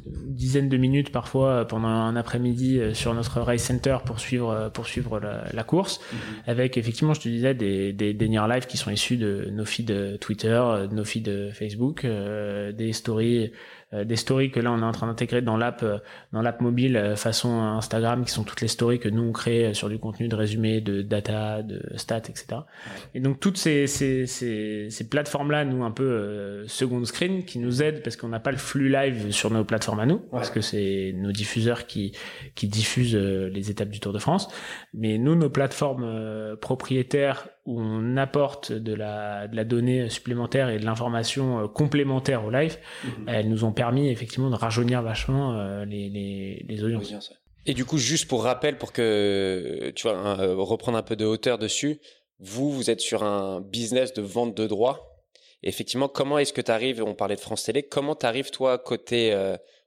dizaines 0.06 0.68
de 0.68 0.78
minutes 0.78 1.12
parfois 1.12 1.66
pendant 1.68 1.88
un 1.88 2.16
après-midi 2.16 2.82
sur 2.94 3.14
notre 3.14 3.40
race 3.40 3.64
center 3.64 3.98
pour 4.06 4.20
suivre 4.20 4.70
pour 4.74 4.88
suivre 4.88 5.20
la, 5.20 5.64
course, 5.64 6.02
mhm. 6.12 6.20
avec 6.48 6.78
effectivement, 6.78 7.14
je 7.14 7.22
te 7.22 7.30
disais, 7.30 7.54
des, 7.54 7.94
des, 7.94 8.14
des 8.14 8.30
near 8.30 8.48
live 8.48 8.66
qui 8.66 8.78
sont 8.78 8.92
issus 8.92 9.18
de 9.18 9.50
nos 9.52 9.66
feeds 9.66 10.18
Twitter, 10.20 10.62
de 10.90 10.94
nos 10.94 11.06
feeds 11.06 11.52
Facebook, 11.54 12.06
des 12.06 12.94
stories 12.94 13.52
des 14.04 14.16
stories 14.16 14.52
que 14.52 14.60
là 14.60 14.72
on 14.72 14.80
est 14.80 14.84
en 14.84 14.92
train 14.92 15.08
d'intégrer 15.08 15.42
dans 15.42 15.58
l'app 15.58 15.86
dans 16.34 16.42
l'app 16.42 16.62
mobile 16.62 17.14
façon 17.16 17.62
Instagram 17.62 18.26
qui 18.26 18.32
sont 18.32 18.44
toutes 18.44 18.62
les 18.62 18.68
stories 18.68 19.00
que 19.00 19.10
nous 19.10 19.24
on 19.24 19.32
crée 19.32 19.74
sur 19.74 19.90
du 19.90 20.00
contenu 20.00 20.28
de 20.28 20.36
résumé 20.36 20.82
de 20.82 21.02
data 21.02 21.62
de 21.62 21.82
stats 21.96 22.18
etc 22.18 22.46
et 23.14 23.20
donc 23.20 23.40
toutes 23.40 23.58
ces 23.58 23.88
ces, 23.88 24.26
ces, 24.28 24.90
ces 24.90 25.10
plateformes 25.10 25.52
là 25.52 25.66
nous 25.66 25.84
un 25.84 25.92
peu 25.92 26.66
second 26.68 27.04
screen 27.06 27.46
qui 27.46 27.60
nous 27.60 27.82
aident 27.82 28.02
parce 28.04 28.16
qu'on 28.16 28.30
n'a 28.30 28.40
pas 28.40 28.52
le 28.52 28.58
flux 28.58 28.90
live 28.90 29.32
sur 29.32 29.52
nos 29.52 29.64
plateformes 29.64 30.00
à 30.00 30.06
nous 30.06 30.20
parce 30.20 30.50
que 30.50 30.62
c'est 30.62 31.14
nos 31.16 31.32
diffuseurs 31.32 31.86
qui 31.88 32.14
qui 32.56 32.68
diffusent 32.68 33.16
les 33.16 33.72
étapes 33.72 33.90
du 33.90 34.00
Tour 34.00 34.14
de 34.14 34.20
France. 34.20 34.50
Mais 34.94 35.18
nous 35.18 35.36
nos 35.36 35.50
plateformes 35.50 36.58
propriétaires 36.62 37.48
où 37.66 37.82
on 37.82 38.16
apporte 38.18 38.72
de 38.72 38.94
la, 38.94 39.48
de 39.48 39.56
la 39.56 39.64
donnée 39.64 40.10
supplémentaire 40.10 40.70
et 40.70 40.78
de 40.78 40.86
l'information 40.86 41.64
euh, 41.64 41.68
complémentaire 41.68 42.46
au 42.46 42.52
live, 42.52 42.78
mhm. 43.04 43.26
elles 43.28 43.50
nous 43.50 43.64
ont 43.64 43.72
permis 43.72 44.10
effectivement 44.10 44.50
de 44.50 44.56
rajeunir 44.56 45.02
vachement 45.02 45.54
euh, 45.54 45.84
les, 45.86 46.10
les, 46.10 46.66
les 46.68 46.84
audiences. 46.84 47.34
Et 47.66 47.74
du 47.74 47.84
coup, 47.84 47.98
juste 47.98 48.28
pour 48.28 48.44
rappel, 48.44 48.78
pour 48.78 48.94
que 48.94 49.92
tu 49.96 50.08
vois, 50.08 50.40
euh, 50.40 50.56
reprendre 50.58 50.98
un 50.98 51.04
peu 51.04 51.16
de 51.16 51.26
hauteur 51.26 51.58
dessus, 51.58 52.00
vous, 52.40 52.72
vous 52.72 52.92
êtes 52.92 53.02
sur 53.02 53.24
un 53.24 53.62
business 53.62 54.14
de 54.14 54.22
vente 54.22 54.56
de 54.56 54.68
droits. 54.68 55.24
effectivement, 55.64 56.08
comment 56.08 56.38
est-ce 56.38 56.54
que 56.54 56.62
tu 56.62 56.72
arrives, 56.72 57.02
on 57.04 57.16
parlait 57.16 57.36
de 57.36 57.42
France 57.42 57.64
Télé, 57.64 57.82
comment 57.82 58.14
tu 58.14 58.28
arrives 58.28 58.52
toi 58.52 58.78
côté, 58.78 59.36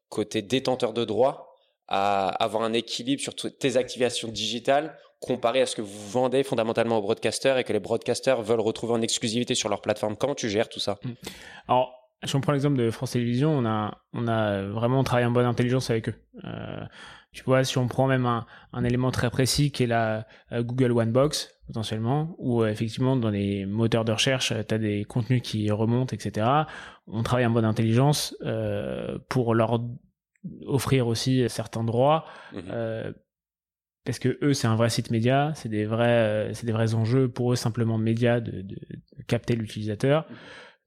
côté 0.09 0.43
détenteur 0.43 0.93
de 0.93 1.05
droits 1.05 1.55
à 1.87 2.29
avoir 2.43 2.64
un 2.64 2.73
équilibre 2.73 3.23
sur 3.23 3.35
tes 3.35 3.77
activations 3.77 4.29
digitales 4.29 4.99
comparé 5.20 5.61
à 5.61 5.66
ce 5.66 5.76
que 5.76 5.83
vous 5.83 6.09
vendez 6.11 6.42
fondamentalement 6.42 6.98
aux 6.98 7.02
broadcasters 7.02 7.59
et 7.59 7.64
que 7.64 7.72
les 7.72 7.81
broadcasters 7.81 8.42
veulent 8.42 8.61
retrouver 8.61 8.92
en 8.94 9.02
exclusivité 9.02 9.54
sur 9.54 9.68
leur 9.68 9.81
plateforme 9.81 10.16
Comment 10.16 10.35
tu 10.35 10.48
gères 10.48 10.68
tout 10.68 10.81
ça? 10.81 10.98
Mm. 11.04 11.11
Alors, 11.68 11.94
si 12.24 12.35
on 12.37 12.40
prend 12.40 12.52
l'exemple 12.52 12.76
de 12.76 12.90
France 12.90 13.12
Télévisions, 13.12 13.50
on 13.50 13.64
a, 13.64 13.98
on 14.12 14.26
a 14.26 14.62
vraiment 14.62 15.04
travaillé 15.04 15.26
en 15.26 15.31
bonne 15.31 15.46
intelligence 15.46 15.90
avec 15.90 16.09
eux. 16.09 16.14
Euh, 16.44 16.85
tu 17.33 17.44
vois, 17.44 17.62
si 17.62 17.78
on 17.78 17.87
prend 17.87 18.07
même 18.07 18.26
un, 18.26 18.46
un 18.72 18.85
élément 18.85 19.11
très 19.11 19.31
précis 19.31 19.70
qui 19.70 19.85
est 19.85 19.87
la 19.87 20.26
Google 20.52 20.92
One 20.92 21.12
Box, 21.12 21.54
potentiellement, 21.68 22.35
où 22.38 22.62
euh, 22.62 22.68
effectivement 22.68 23.16
dans 23.16 23.31
les 23.31 23.66
moteurs 23.66 24.04
de 24.04 24.12
recherche, 24.12 24.52
tu 24.66 24.74
as 24.74 24.78
des 24.78 25.04
contenus 25.04 25.42
qui 25.42 25.70
remontent, 25.70 26.14
etc. 26.14 26.46
On 27.07 27.22
travaille 27.22 27.46
en 27.46 27.50
bonne 27.50 27.64
intelligence 27.64 28.35
euh, 28.42 29.18
pour 29.28 29.54
leur 29.54 29.81
offrir 30.66 31.07
aussi 31.07 31.48
certains 31.48 31.85
droits. 31.85 32.24
Mm-hmm. 32.52 33.12
Euh, 34.09 34.12
parce 34.12 34.18
que 34.18 34.38
eux 34.42 34.55
c'est 34.55 34.66
un 34.66 34.77
vrai 34.77 34.90
site 34.90 35.11
média, 35.11 35.53
c'est 35.55 35.68
des 35.68 35.85
vrais 35.85 36.07
euh, 36.09 36.55
c'est 36.55 36.66
des 36.66 36.73
vrais 36.73 36.94
enjeux 36.94 37.29
pour 37.29 37.53
eux 37.53 37.57
simplement 37.57 37.99
média 37.99 38.40
de, 38.40 38.62
de, 38.62 38.77
capter 39.27 39.55
l'utilisateur. 39.55 40.27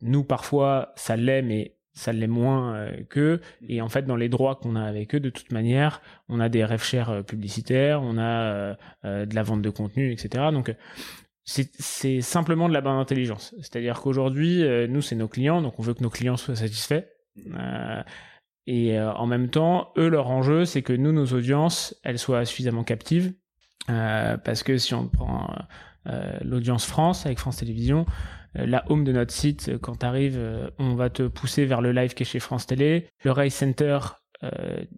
Nous 0.01 0.23
parfois 0.23 0.93
ça 0.95 1.15
l'est 1.15 1.41
mais 1.41 1.75
ça 1.93 2.13
l'est 2.13 2.27
moins 2.27 2.75
euh, 2.75 2.91
qu'eux 3.09 3.41
et 3.67 3.81
en 3.81 3.89
fait 3.89 4.03
dans 4.03 4.15
les 4.15 4.29
droits 4.29 4.55
qu'on 4.55 4.75
a 4.75 4.83
avec 4.83 5.13
eux 5.15 5.19
de 5.19 5.29
toute 5.29 5.51
manière 5.51 6.01
on 6.29 6.39
a 6.39 6.49
des 6.49 6.63
rêves 6.65 6.83
chers 6.83 7.09
euh, 7.09 7.21
publicitaires, 7.21 8.01
on 8.01 8.17
a 8.17 8.75
de 9.03 9.35
la 9.35 9.43
vente 9.43 9.61
de 9.61 9.69
contenu 9.69 10.11
etc. 10.11 10.45
Donc 10.51 10.73
c'est 11.43 12.21
simplement 12.21 12.69
de 12.69 12.73
la 12.73 12.81
bonne 12.81 12.97
intelligence. 12.97 13.53
C'est-à-dire 13.57 13.99
qu'aujourd'hui, 13.99 14.63
nous, 14.87 15.01
c'est 15.01 15.15
nos 15.15 15.27
clients, 15.27 15.61
donc 15.61 15.79
on 15.79 15.81
veut 15.81 15.93
que 15.93 16.03
nos 16.03 16.09
clients 16.09 16.37
soient 16.37 16.55
satisfaits. 16.55 17.03
Euh, 18.67 18.71
et 18.71 18.97
euh, 18.97 19.11
en 19.13 19.27
même 19.27 19.49
temps, 19.49 19.91
eux, 19.97 20.09
leur 20.09 20.29
enjeu, 20.29 20.65
c'est 20.65 20.81
que 20.81 20.93
nous, 20.93 21.11
nos 21.11 21.27
audiences, 21.27 21.95
elles 22.03 22.19
soient 22.19 22.45
suffisamment 22.45 22.83
captives. 22.83 23.33
Euh, 23.89 24.37
parce 24.37 24.63
que 24.63 24.77
si 24.77 24.93
on 24.93 25.07
prend 25.07 25.53
euh, 26.07 26.37
l'audience 26.41 26.85
France 26.85 27.25
avec 27.25 27.39
France 27.39 27.57
Télévisions, 27.57 28.05
la 28.53 28.83
home 28.91 29.05
de 29.05 29.13
notre 29.13 29.31
site, 29.31 29.77
quand 29.81 29.99
tu 29.99 30.05
arrives, 30.05 30.39
on 30.77 30.95
va 30.95 31.09
te 31.09 31.23
pousser 31.23 31.65
vers 31.65 31.79
le 31.79 31.93
live 31.93 32.13
qui 32.13 32.23
est 32.23 32.25
chez 32.25 32.39
France 32.39 32.67
Télé. 32.67 33.07
Le 33.23 33.31
Race 33.31 33.53
Center, 33.53 33.97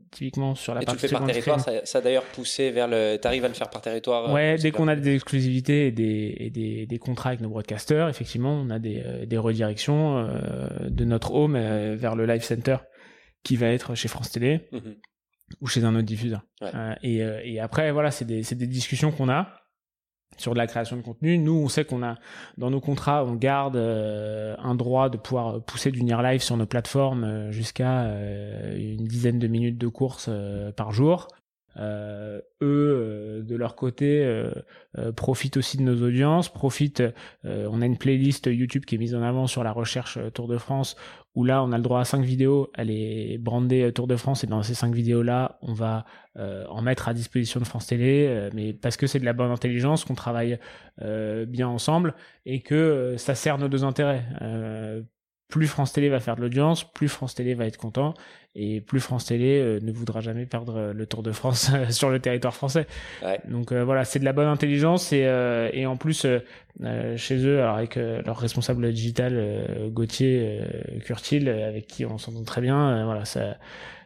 typiquement 0.10 0.56
sur 0.56 0.74
la 0.74 0.82
et 0.82 0.86
partie 0.86 1.02
tu 1.02 1.06
le 1.06 1.10
fais 1.10 1.16
par 1.18 1.28
territoire, 1.28 1.60
ça, 1.60 1.86
ça, 1.86 2.00
a 2.00 2.02
d'ailleurs 2.02 2.24
poussé 2.24 2.72
vers 2.72 2.88
le. 2.88 3.18
T'arrives 3.18 3.46
à 3.46 3.50
le 3.50 3.54
faire 3.54 3.70
par 3.70 3.82
territoire. 3.82 4.34
Ouais, 4.34 4.58
dès 4.58 4.72
qu'on 4.72 4.88
a 4.88 4.96
des 4.96 5.14
exclusivités 5.14 5.86
et 5.86 5.92
des, 5.92 6.36
et 6.40 6.50
des, 6.50 6.88
des, 6.88 6.98
contrats 6.98 7.30
avec 7.30 7.42
nos 7.42 7.50
broadcasters, 7.50 8.10
effectivement, 8.10 8.54
on 8.54 8.72
a 8.72 8.80
des, 8.80 9.28
des 9.28 9.38
redirections 9.38 10.28
de 10.88 11.06
notre 11.06 11.36
home 11.36 11.56
vers 11.94 12.16
le 12.16 12.26
live 12.26 12.42
center 12.42 12.78
qui 13.44 13.56
va 13.56 13.68
être 13.68 13.96
chez 13.96 14.08
France 14.08 14.32
Télé 14.32 14.68
mhm. 14.72 14.96
ou 15.62 15.68
chez 15.68 15.84
un 15.84 15.96
autre 15.96 16.06
diffuseur. 16.06 16.42
Euh, 16.62 16.96
et, 17.04 17.24
euh, 17.24 17.42
et, 17.44 17.60
après, 17.60 17.92
voilà, 17.92 18.12
c'est 18.12 18.26
des, 18.26 18.42
des, 18.42 18.68
discussions 18.68 19.12
qu'on 19.12 19.30
a 19.30 19.48
sur 20.38 20.54
de 20.54 20.58
la 20.58 20.66
création 20.66 20.98
de 20.98 21.02
contenu. 21.02 21.38
Nous, 21.38 21.54
on 21.54 21.68
sait 21.68 21.86
qu'on 21.86 22.02
a 22.02 22.18
dans 22.58 22.72
nos 22.72 22.82
contrats, 22.82 23.24
on 23.24 23.36
garde 23.36 23.76
euh, 23.76 24.56
un 24.58 24.74
droit 24.74 25.10
de 25.10 25.18
pouvoir 25.18 25.64
pousser 25.64 25.92
du 25.92 26.04
near 26.04 26.24
live 26.24 26.42
sur 26.42 26.58
nos 26.58 26.66
plateformes 26.66 27.52
jusqu'à 27.52 28.06
une 28.76 29.06
dizaine 29.06 29.38
de 29.38 29.48
minutes 29.48 29.78
de 29.78 29.88
course 29.88 30.30
par 30.76 30.92
jour. 30.92 31.28
Euh, 31.78 32.42
eux, 32.62 33.44
de 33.46 33.56
leur 33.56 33.76
côté, 33.76 34.24
euh, 34.24 34.52
profitent 35.16 35.58
aussi 35.58 35.78
de 35.78 35.84
nos 35.84 36.06
audiences, 36.06 36.50
profitent. 36.50 37.04
on 37.44 37.82
a 37.82 37.86
une 37.86 37.98
playlist 37.98 38.48
YouTube 38.48 38.86
qui 38.86 38.96
est 38.96 38.98
mise 38.98 39.16
en 39.16 39.22
avant 39.22 39.48
sur 39.48 39.64
la 39.64 39.72
recherche 39.72 40.20
Tour 40.34 40.48
de 40.48 40.58
France 40.58 40.96
où 41.36 41.44
là 41.44 41.64
on 41.64 41.72
a 41.72 41.78
le 41.78 41.84
droit 41.84 42.00
à 42.00 42.06
cinq 42.06 42.24
vidéos, 42.24 42.72
elle 42.76 42.92
est 42.92 43.38
brandée 43.40 43.92
Tour 43.92 44.08
de 44.08 44.16
France 44.16 44.44
et 44.44 44.48
dans 44.48 44.62
ces 44.62 44.76
cinq 44.76 44.94
vidéos 44.94 45.24
là 45.24 45.58
on 45.62 45.74
va 45.74 46.06
euh, 46.38 46.66
en 46.68 46.82
mettre 46.82 47.08
à 47.08 47.14
disposition 47.14 47.60
de 47.60 47.66
France 47.66 47.88
Télé, 47.88 48.26
euh, 48.28 48.50
mais 48.54 48.74
parce 48.74 48.98
que 48.98 49.06
c'est 49.06 49.20
de 49.20 49.26
la 49.26 49.34
bonne 49.34 49.52
intelligence, 49.52 50.04
qu'on 50.04 50.16
travaille 50.16 50.58
euh, 51.02 51.46
bien 51.46 51.68
ensemble 51.68 52.16
et 52.46 52.62
que 52.62 53.16
ça 53.18 53.36
sert 53.36 53.60
nos 53.60 53.68
deux 53.68 53.84
intérêts 53.84 54.26
plus 55.54 55.68
France 55.68 55.94
Télé 55.94 56.10
va 56.10 56.20
faire 56.20 56.36
de 56.36 56.42
l'audience, 56.42 56.84
plus 56.84 57.08
France 57.08 57.36
Télé 57.36 57.54
va 57.54 57.68
être 57.68 57.78
content, 57.78 58.16
et 58.56 58.82
plus 58.82 59.00
France 59.00 59.26
Télé 59.26 59.60
euh, 59.60 59.80
ne 59.84 59.92
voudra 59.92 60.20
jamais 60.20 60.48
perdre 60.48 60.78
euh, 60.78 60.94
le 60.94 61.06
Tour 61.06 61.22
de 61.22 61.32
France 61.32 61.70
sur 61.92 62.10
le 62.10 62.20
territoire 62.20 62.56
français. 62.56 62.88
Donc 63.48 63.72
euh, 63.72 63.84
voilà, 63.84 64.04
c'est 64.04 64.18
de 64.18 64.26
la 64.26 64.34
bonne 64.34 64.48
intelligence, 64.48 65.14
et, 65.14 65.30
et 65.74 65.86
en 65.86 65.96
plus, 65.96 66.26
chez 67.18 67.46
eux, 67.46 67.62
alors 67.62 67.78
avec 67.78 67.98
leur 67.98 68.36
responsable 68.36 68.92
digital, 68.92 69.92
Gauthier 69.92 70.60
Curtil, 71.06 71.48
avec 71.48 71.86
qui 71.86 72.04
on 72.04 72.18
s'entend 72.18 72.44
très 72.44 72.62
bien, 72.62 73.06
voilà, 73.06 73.26
ça, 73.26 73.58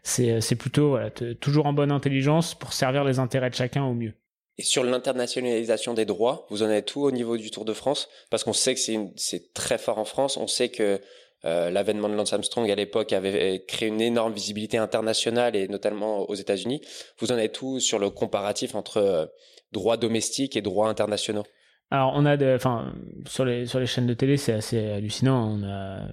c'est, 0.03 0.55
plutôt 0.57 0.89
voilà, 0.89 1.11
toujours 1.39 1.65
en 1.65 1.71
bonne 1.71 1.93
intelligence 1.93 2.55
pour 2.55 2.73
servir 2.73 3.05
les 3.05 3.19
intérêts 3.19 3.49
de 3.49 3.55
chacun 3.55 3.85
au 3.85 3.93
mieux. 3.93 4.11
Et 4.57 4.63
sur 4.63 4.83
l'internationalisation 4.83 5.93
des 5.93 6.05
droits, 6.05 6.45
vous 6.49 6.61
en 6.63 6.69
êtes 6.69 6.87
tout 6.87 7.03
au 7.03 7.11
niveau 7.11 7.37
du 7.37 7.51
Tour 7.51 7.63
de 7.63 7.73
France? 7.73 8.09
Parce 8.31 8.43
qu'on 8.43 8.53
sait 8.53 8.73
que 8.73 8.81
c'est, 8.81 8.99
c'est 9.15 9.53
très 9.53 9.77
fort 9.77 9.99
en 9.99 10.05
France. 10.05 10.35
On 10.35 10.47
sait 10.47 10.69
que 10.69 10.99
euh, 11.45 11.69
l'avènement 11.69 12.09
de 12.09 12.15
Lance 12.15 12.33
Armstrong 12.33 12.69
à 12.69 12.75
l'époque 12.75 13.13
avait 13.13 13.63
créé 13.67 13.89
une 13.89 14.01
énorme 14.01 14.33
visibilité 14.33 14.77
internationale 14.77 15.55
et 15.55 15.67
notamment 15.67 16.29
aux 16.29 16.35
États-Unis. 16.35 16.81
Vous 17.19 17.31
en 17.31 17.37
êtes 17.37 17.53
tout 17.53 17.79
sur 17.79 17.99
le 17.99 18.09
comparatif 18.09 18.75
entre 18.75 18.97
euh, 18.97 19.25
droits 19.71 19.97
domestiques 19.97 20.57
et 20.57 20.61
droits 20.61 20.89
internationaux? 20.89 21.43
Alors 21.91 22.13
on 22.15 22.25
a, 22.25 22.55
enfin 22.55 22.93
sur 23.27 23.45
les 23.45 23.65
sur 23.65 23.79
les 23.79 23.85
chaînes 23.85 24.07
de 24.07 24.13
télé 24.13 24.35
c'est 24.37 24.53
assez 24.53 24.91
hallucinant. 24.91 25.57
On 25.57 25.63
a 25.63 26.09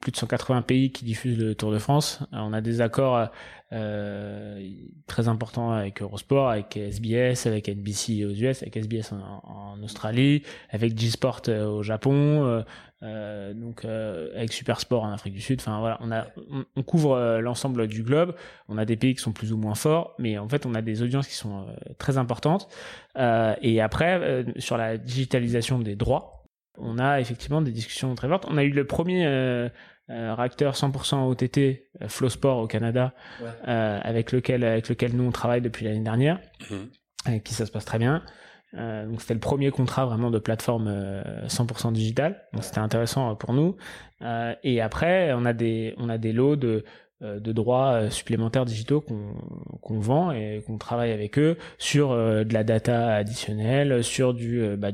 plus 0.00 0.12
de 0.12 0.16
180 0.16 0.62
pays 0.62 0.92
qui 0.92 1.04
diffusent 1.04 1.38
le 1.38 1.54
Tour 1.54 1.72
de 1.72 1.78
France. 1.78 2.20
on 2.32 2.52
a 2.52 2.60
des 2.60 2.80
accords 2.80 3.30
euh, 3.72 4.68
très 5.06 5.28
importants 5.28 5.72
avec 5.72 6.02
Eurosport, 6.02 6.50
avec 6.50 6.76
SBS, 6.76 7.46
avec 7.46 7.68
NBC 7.68 8.24
aux 8.24 8.30
US, 8.30 8.62
avec 8.62 8.76
SBS 8.76 9.12
en, 9.12 9.80
Australie, 9.82 10.42
avec 10.70 10.96
G-Sport 10.98 11.42
euh, 11.48 11.66
au 11.66 11.82
Japon, 11.82 12.44
euh, 12.44 12.62
euh 13.02 13.54
donc 13.54 13.84
euh, 13.84 14.30
avec 14.36 14.52
Supersport 14.52 15.02
en 15.02 15.12
Afrique 15.12 15.34
du 15.34 15.40
Sud. 15.40 15.60
Enfin 15.60 15.80
voilà, 15.80 15.98
on 16.00 16.12
a 16.12 16.26
on, 16.76 16.82
couvre 16.82 17.40
l'ensemble 17.40 17.88
du 17.88 18.02
globe. 18.02 18.34
On 18.68 18.78
a 18.78 18.84
des 18.84 18.96
pays 18.96 19.14
qui 19.14 19.22
sont 19.22 19.32
plus 19.32 19.52
ou 19.52 19.56
moins 19.56 19.74
forts, 19.74 20.14
mais 20.18 20.38
en 20.38 20.48
fait 20.48 20.64
on 20.64 20.74
a 20.74 20.82
des 20.82 21.02
audiences 21.02 21.26
qui 21.26 21.34
sont 21.34 21.66
très 21.98 22.18
importantes. 22.18 22.68
et 23.16 23.80
après 23.80 24.44
sur 24.58 24.76
la 24.76 24.96
digitalisation 24.96 25.78
des 25.78 25.96
droits 25.96 26.39
on 26.78 26.98
a 26.98 27.20
effectivement 27.20 27.60
des 27.60 27.72
discussions 27.72 28.14
très 28.14 28.28
fortes. 28.28 28.46
On 28.48 28.56
a 28.56 28.64
eu 28.64 28.70
le 28.70 28.86
premier 28.86 29.26
euh, 29.26 29.68
euh 30.10 30.34
réacteur 30.34 30.74
100% 30.74 31.28
OTT 31.28 31.58
euh, 31.58 32.08
Flowsport 32.08 32.58
au 32.58 32.66
Canada, 32.66 33.14
euh, 33.68 34.00
avec 34.02 34.32
lequel 34.32 34.64
avec 34.64 34.88
lequel 34.88 35.14
nous 35.14 35.24
on 35.24 35.32
travaille 35.32 35.60
depuis 35.60 35.84
l'année 35.84 36.00
dernière, 36.00 36.40
mhm. 36.70 36.88
avec 37.26 37.44
qui 37.44 37.54
ça 37.54 37.66
se 37.66 37.72
passe 37.72 37.84
très 37.84 37.98
bien. 37.98 38.22
donc 38.72 39.20
c'était 39.20 39.34
le 39.34 39.40
premier 39.40 39.70
contrat 39.70 40.06
vraiment 40.06 40.30
de 40.30 40.38
plateforme 40.38 40.88
100% 41.46 41.92
digital, 41.92 42.42
donc 42.52 42.64
c'était 42.64 42.78
intéressant 42.78 43.34
pour 43.36 43.52
nous. 43.52 43.76
et 44.62 44.80
après 44.80 45.32
on 45.32 45.44
a 45.44 45.52
des 45.52 45.94
on 45.98 46.08
a 46.08 46.18
des 46.18 46.32
lots 46.32 46.56
de 46.56 46.84
de 47.20 47.52
droits 47.52 47.92
euh, 47.92 48.10
supplémentaires 48.10 48.64
digitaux 48.64 49.00
qu'on 49.00 50.00
vend 50.00 50.32
et 50.32 50.62
qu'on 50.66 50.78
travaille 50.78 51.12
avec 51.12 51.38
eux 51.38 51.58
sur 51.78 52.12
euh, 52.12 52.44
de 52.44 52.54
la 52.54 52.64
data 52.64 53.14
additionnelle, 53.14 54.02
sur 54.02 54.32
du, 54.32 54.76
bah, 54.78 54.90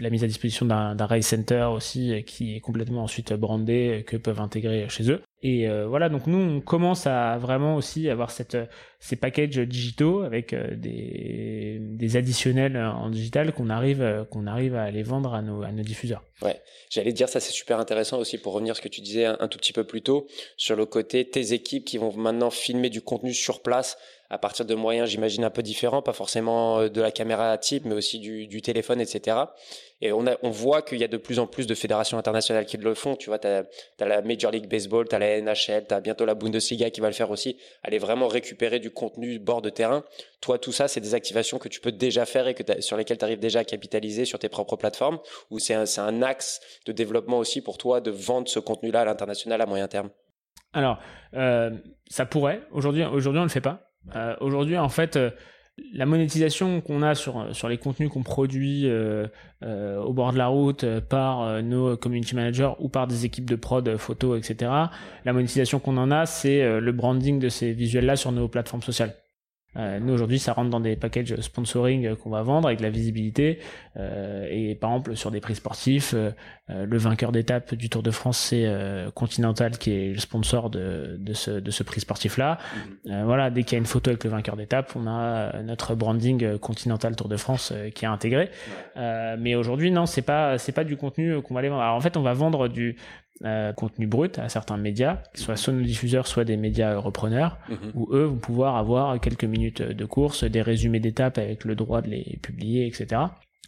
la 0.00 0.10
mise 0.10 0.24
à 0.24 0.26
disposition 0.26 0.66
d'un 0.66 1.06
race 1.06 1.26
center 1.26 1.68
aussi 1.72 2.24
qui 2.24 2.56
est 2.56 2.60
complètement 2.60 3.04
ensuite 3.04 3.32
brandé 3.32 4.04
que 4.06 4.16
peuvent 4.16 4.40
intégrer 4.40 4.88
chez 4.88 5.10
eux. 5.10 5.22
Et 5.42 5.68
euh, 5.68 5.86
voilà, 5.88 6.08
donc 6.08 6.28
nous, 6.28 6.38
on 6.38 6.60
commence 6.60 7.06
à 7.06 7.36
vraiment 7.38 7.74
aussi 7.74 8.08
avoir 8.08 8.30
cette, 8.30 8.56
ces 9.00 9.16
packages 9.16 9.58
digitaux 9.58 10.22
avec 10.22 10.52
euh, 10.52 10.76
des, 10.76 12.16
additionnels 12.16 12.76
en 12.76 13.10
digital 13.10 13.52
qu'on 13.52 13.68
arrive, 13.68 14.02
arrive 14.46 14.76
à 14.76 14.82
aller 14.82 15.02
vendre 15.02 15.34
à 15.34 15.42
nos, 15.42 15.62
à 15.62 15.72
nos 15.72 15.82
diffuseurs. 15.82 16.22
Ouais, 16.42 16.60
j'allais 16.90 17.12
dire 17.12 17.28
ça, 17.28 17.40
c'est 17.40 17.52
super 17.52 17.80
intéressant 17.80 18.18
aussi 18.18 18.38
pour 18.38 18.52
revenir 18.52 18.72
à 18.72 18.74
ce 18.74 18.82
que 18.82 18.88
tu 18.88 19.00
disais 19.00 19.24
un, 19.24 19.48
tout 19.48 19.58
petit 19.58 19.72
peu 19.72 19.84
plus 19.84 20.02
tôt 20.02 20.26
sur 20.56 20.76
le 20.76 20.86
côté 20.86 21.28
tes 21.28 21.52
équipes 21.52 21.84
qui 21.84 21.98
vont 21.98 22.12
maintenant 22.16 22.50
filmer 22.50 22.90
du 22.90 23.00
contenu 23.00 23.34
sur 23.34 23.62
place 23.62 23.96
à 24.32 24.38
partir 24.38 24.64
de 24.64 24.74
moyens, 24.74 25.10
j'imagine, 25.10 25.44
un 25.44 25.50
peu 25.50 25.62
différents, 25.62 26.00
pas 26.00 26.14
forcément 26.14 26.78
euh, 26.78 26.88
de 26.88 27.02
la 27.02 27.10
caméra 27.10 27.58
type, 27.58 27.84
mais 27.84 27.94
aussi 27.94 28.18
du, 28.18 28.62
téléphone, 28.62 28.98
etc. 28.98 29.36
Et 30.00 30.10
on, 30.10 30.24
voit 30.50 30.80
qu'il 30.80 30.98
y 30.98 31.04
a 31.04 31.08
de 31.08 31.18
plus 31.18 31.38
en 31.38 31.46
plus 31.46 31.66
de 31.66 31.74
fédérations 31.74 32.16
internationales 32.16 32.64
qui 32.64 32.78
le 32.78 32.94
font. 32.94 33.14
Tu 33.14 33.28
vois, 33.28 33.38
tu 33.38 33.46
as, 33.46 33.64
la 34.00 34.22
Major 34.22 34.50
League 34.50 34.68
Baseball, 34.68 35.06
tu 35.06 35.14
as 35.14 35.18
la 35.18 35.38
NHL, 35.42 35.84
tu 35.86 35.94
as 35.94 36.00
bientôt 36.00 36.24
la 36.24 36.34
Bundesliga 36.34 36.88
qui 36.88 37.02
va 37.02 37.08
le 37.08 37.12
faire 37.12 37.30
aussi. 37.30 37.58
Aller 37.82 37.98
vraiment 37.98 38.26
récupérer 38.26 38.78
du 38.80 38.90
contenu 38.90 39.38
bord 39.38 39.60
de 39.60 39.68
terrain. 39.68 40.02
Toi, 40.40 40.58
tout 40.58 40.72
ça, 40.72 40.88
c'est 40.88 41.00
des 41.00 41.14
activations 41.14 41.58
que 41.58 41.68
tu 41.68 41.80
peux 41.80 41.92
déjà 41.92 42.24
faire 42.24 42.48
et 42.48 42.54
que 42.54 42.80
sur 42.80 42.96
lesquelles 42.96 43.18
tu 43.18 43.24
arrives 43.26 43.38
déjà 43.38 43.60
à 43.60 43.64
capitaliser 43.64 44.24
sur 44.24 44.38
tes 44.38 44.48
propres 44.48 44.76
plateformes 44.76 45.18
ou 45.50 45.58
c'est 45.58 45.74
un, 45.74 46.22
axe 46.22 46.60
de 46.86 46.92
développement 46.92 47.38
aussi 47.38 47.60
pour 47.60 47.76
toi 47.76 48.00
de 48.00 48.10
vendre 48.10 48.48
ce 48.48 48.58
contenu-là 48.58 49.02
à 49.02 49.04
l'international 49.04 49.60
à 49.60 49.66
moyen 49.66 49.88
terme? 49.88 50.08
Alors, 50.72 50.98
euh, 51.34 51.70
ça 52.08 52.24
pourrait. 52.24 52.62
Aujourd'hui, 52.72 53.04
aujourd'hui, 53.04 53.38
on 53.38 53.42
ne 53.42 53.48
le 53.48 53.52
fait 53.52 53.60
pas. 53.60 53.91
Euh, 54.16 54.34
Aujourd'hui, 54.40 54.78
en 54.78 54.88
fait, 54.88 55.16
euh, 55.16 55.30
la 55.94 56.06
monétisation 56.06 56.80
qu'on 56.80 57.02
a 57.02 57.14
sur, 57.14 57.54
sur 57.54 57.68
les 57.68 57.78
contenus 57.78 58.10
qu'on 58.10 58.22
produit 58.22 58.86
euh, 58.86 59.26
euh, 59.62 59.98
au 59.98 60.12
bord 60.12 60.32
de 60.32 60.38
la 60.38 60.48
route 60.48 60.84
euh, 60.84 61.00
par 61.00 61.62
nos 61.62 61.96
community 61.96 62.34
managers 62.34 62.72
ou 62.78 62.88
par 62.88 63.06
des 63.06 63.24
équipes 63.24 63.48
de 63.48 63.56
prod 63.56 63.96
photo, 63.96 64.36
etc., 64.36 64.70
la 65.24 65.32
monétisation 65.32 65.78
qu'on 65.78 65.96
en 65.96 66.10
a, 66.10 66.26
c'est 66.26 66.80
le 66.80 66.92
branding 66.92 67.38
de 67.38 67.48
ces 67.48 67.72
visuels-là 67.72 68.16
sur 68.16 68.32
nos 68.32 68.48
plateformes 68.48 68.82
sociales. 68.82 69.14
Euh, 69.76 69.98
nous 70.00 70.12
aujourd'hui, 70.12 70.38
ça 70.38 70.52
rentre 70.52 70.70
dans 70.70 70.80
des 70.80 70.96
packages 70.96 71.34
sponsoring 71.40 72.06
euh, 72.06 72.16
qu'on 72.16 72.30
va 72.30 72.42
vendre 72.42 72.68
avec 72.68 72.78
de 72.78 72.84
la 72.84 72.90
visibilité. 72.90 73.58
Euh, 73.96 74.46
et 74.50 74.74
par 74.74 74.90
exemple, 74.90 75.16
sur 75.16 75.30
des 75.30 75.40
prix 75.40 75.54
sportifs, 75.54 76.12
euh, 76.14 76.30
euh, 76.70 76.86
le 76.86 76.98
vainqueur 76.98 77.32
d'étape 77.32 77.74
du 77.74 77.88
Tour 77.88 78.02
de 78.02 78.10
France, 78.10 78.38
c'est 78.38 78.66
Continental 79.14 79.78
qui 79.78 79.92
est 79.92 80.12
le 80.12 80.18
sponsor 80.18 80.70
de, 80.70 81.16
de, 81.18 81.32
ce, 81.32 81.50
de 81.50 81.70
ce 81.70 81.82
prix 81.82 82.00
sportif-là. 82.00 82.58
Mhm. 83.06 83.24
voilà, 83.24 83.50
dès 83.50 83.62
qu'il 83.62 83.72
y 83.72 83.76
a 83.76 83.78
une 83.78 83.86
photo 83.86 84.10
avec 84.10 84.24
le 84.24 84.30
vainqueur 84.30 84.56
d'étape, 84.56 84.92
on 84.96 85.06
a 85.06 85.62
notre 85.62 85.94
branding 85.94 86.58
Continental 86.58 87.16
Tour 87.16 87.28
de 87.28 87.36
France 87.36 87.72
qui 87.94 88.04
est 88.04 88.08
intégré. 88.08 88.50
mais 88.96 89.54
aujourd'hui, 89.54 89.90
non, 89.90 90.06
c'est 90.06 90.22
pas 90.22 90.58
c'est 90.58 90.72
pas 90.72 90.84
du 90.84 90.96
contenu 90.96 91.40
qu'on 91.42 91.54
va 91.54 91.60
aller 91.60 91.68
vendre. 91.68 91.82
Alors 91.82 91.96
en 91.96 92.00
fait, 92.00 92.16
on 92.16 92.22
va 92.22 92.32
vendre 92.32 92.68
du 92.68 92.96
euh, 93.44 93.72
contenu 93.72 94.06
brut 94.06 94.38
à 94.38 94.48
certains 94.48 94.76
médias, 94.76 95.18
soient 95.34 95.56
soit 95.56 95.72
nos 95.72 95.82
diffuseurs, 95.82 96.26
soit 96.26 96.44
des 96.44 96.56
médias 96.56 96.96
repreneurs, 96.96 97.58
mhm. 97.68 97.92
où 97.94 98.08
eux 98.14 98.24
vont 98.24 98.36
pouvoir 98.36 98.76
avoir 98.76 99.20
quelques 99.20 99.44
minutes 99.44 99.82
de 99.82 100.04
course, 100.04 100.44
des 100.44 100.62
résumés 100.62 101.00
d'étapes 101.00 101.38
avec 101.38 101.64
le 101.64 101.74
droit 101.74 102.02
de 102.02 102.08
les 102.08 102.38
publier, 102.42 102.86
etc. 102.86 103.22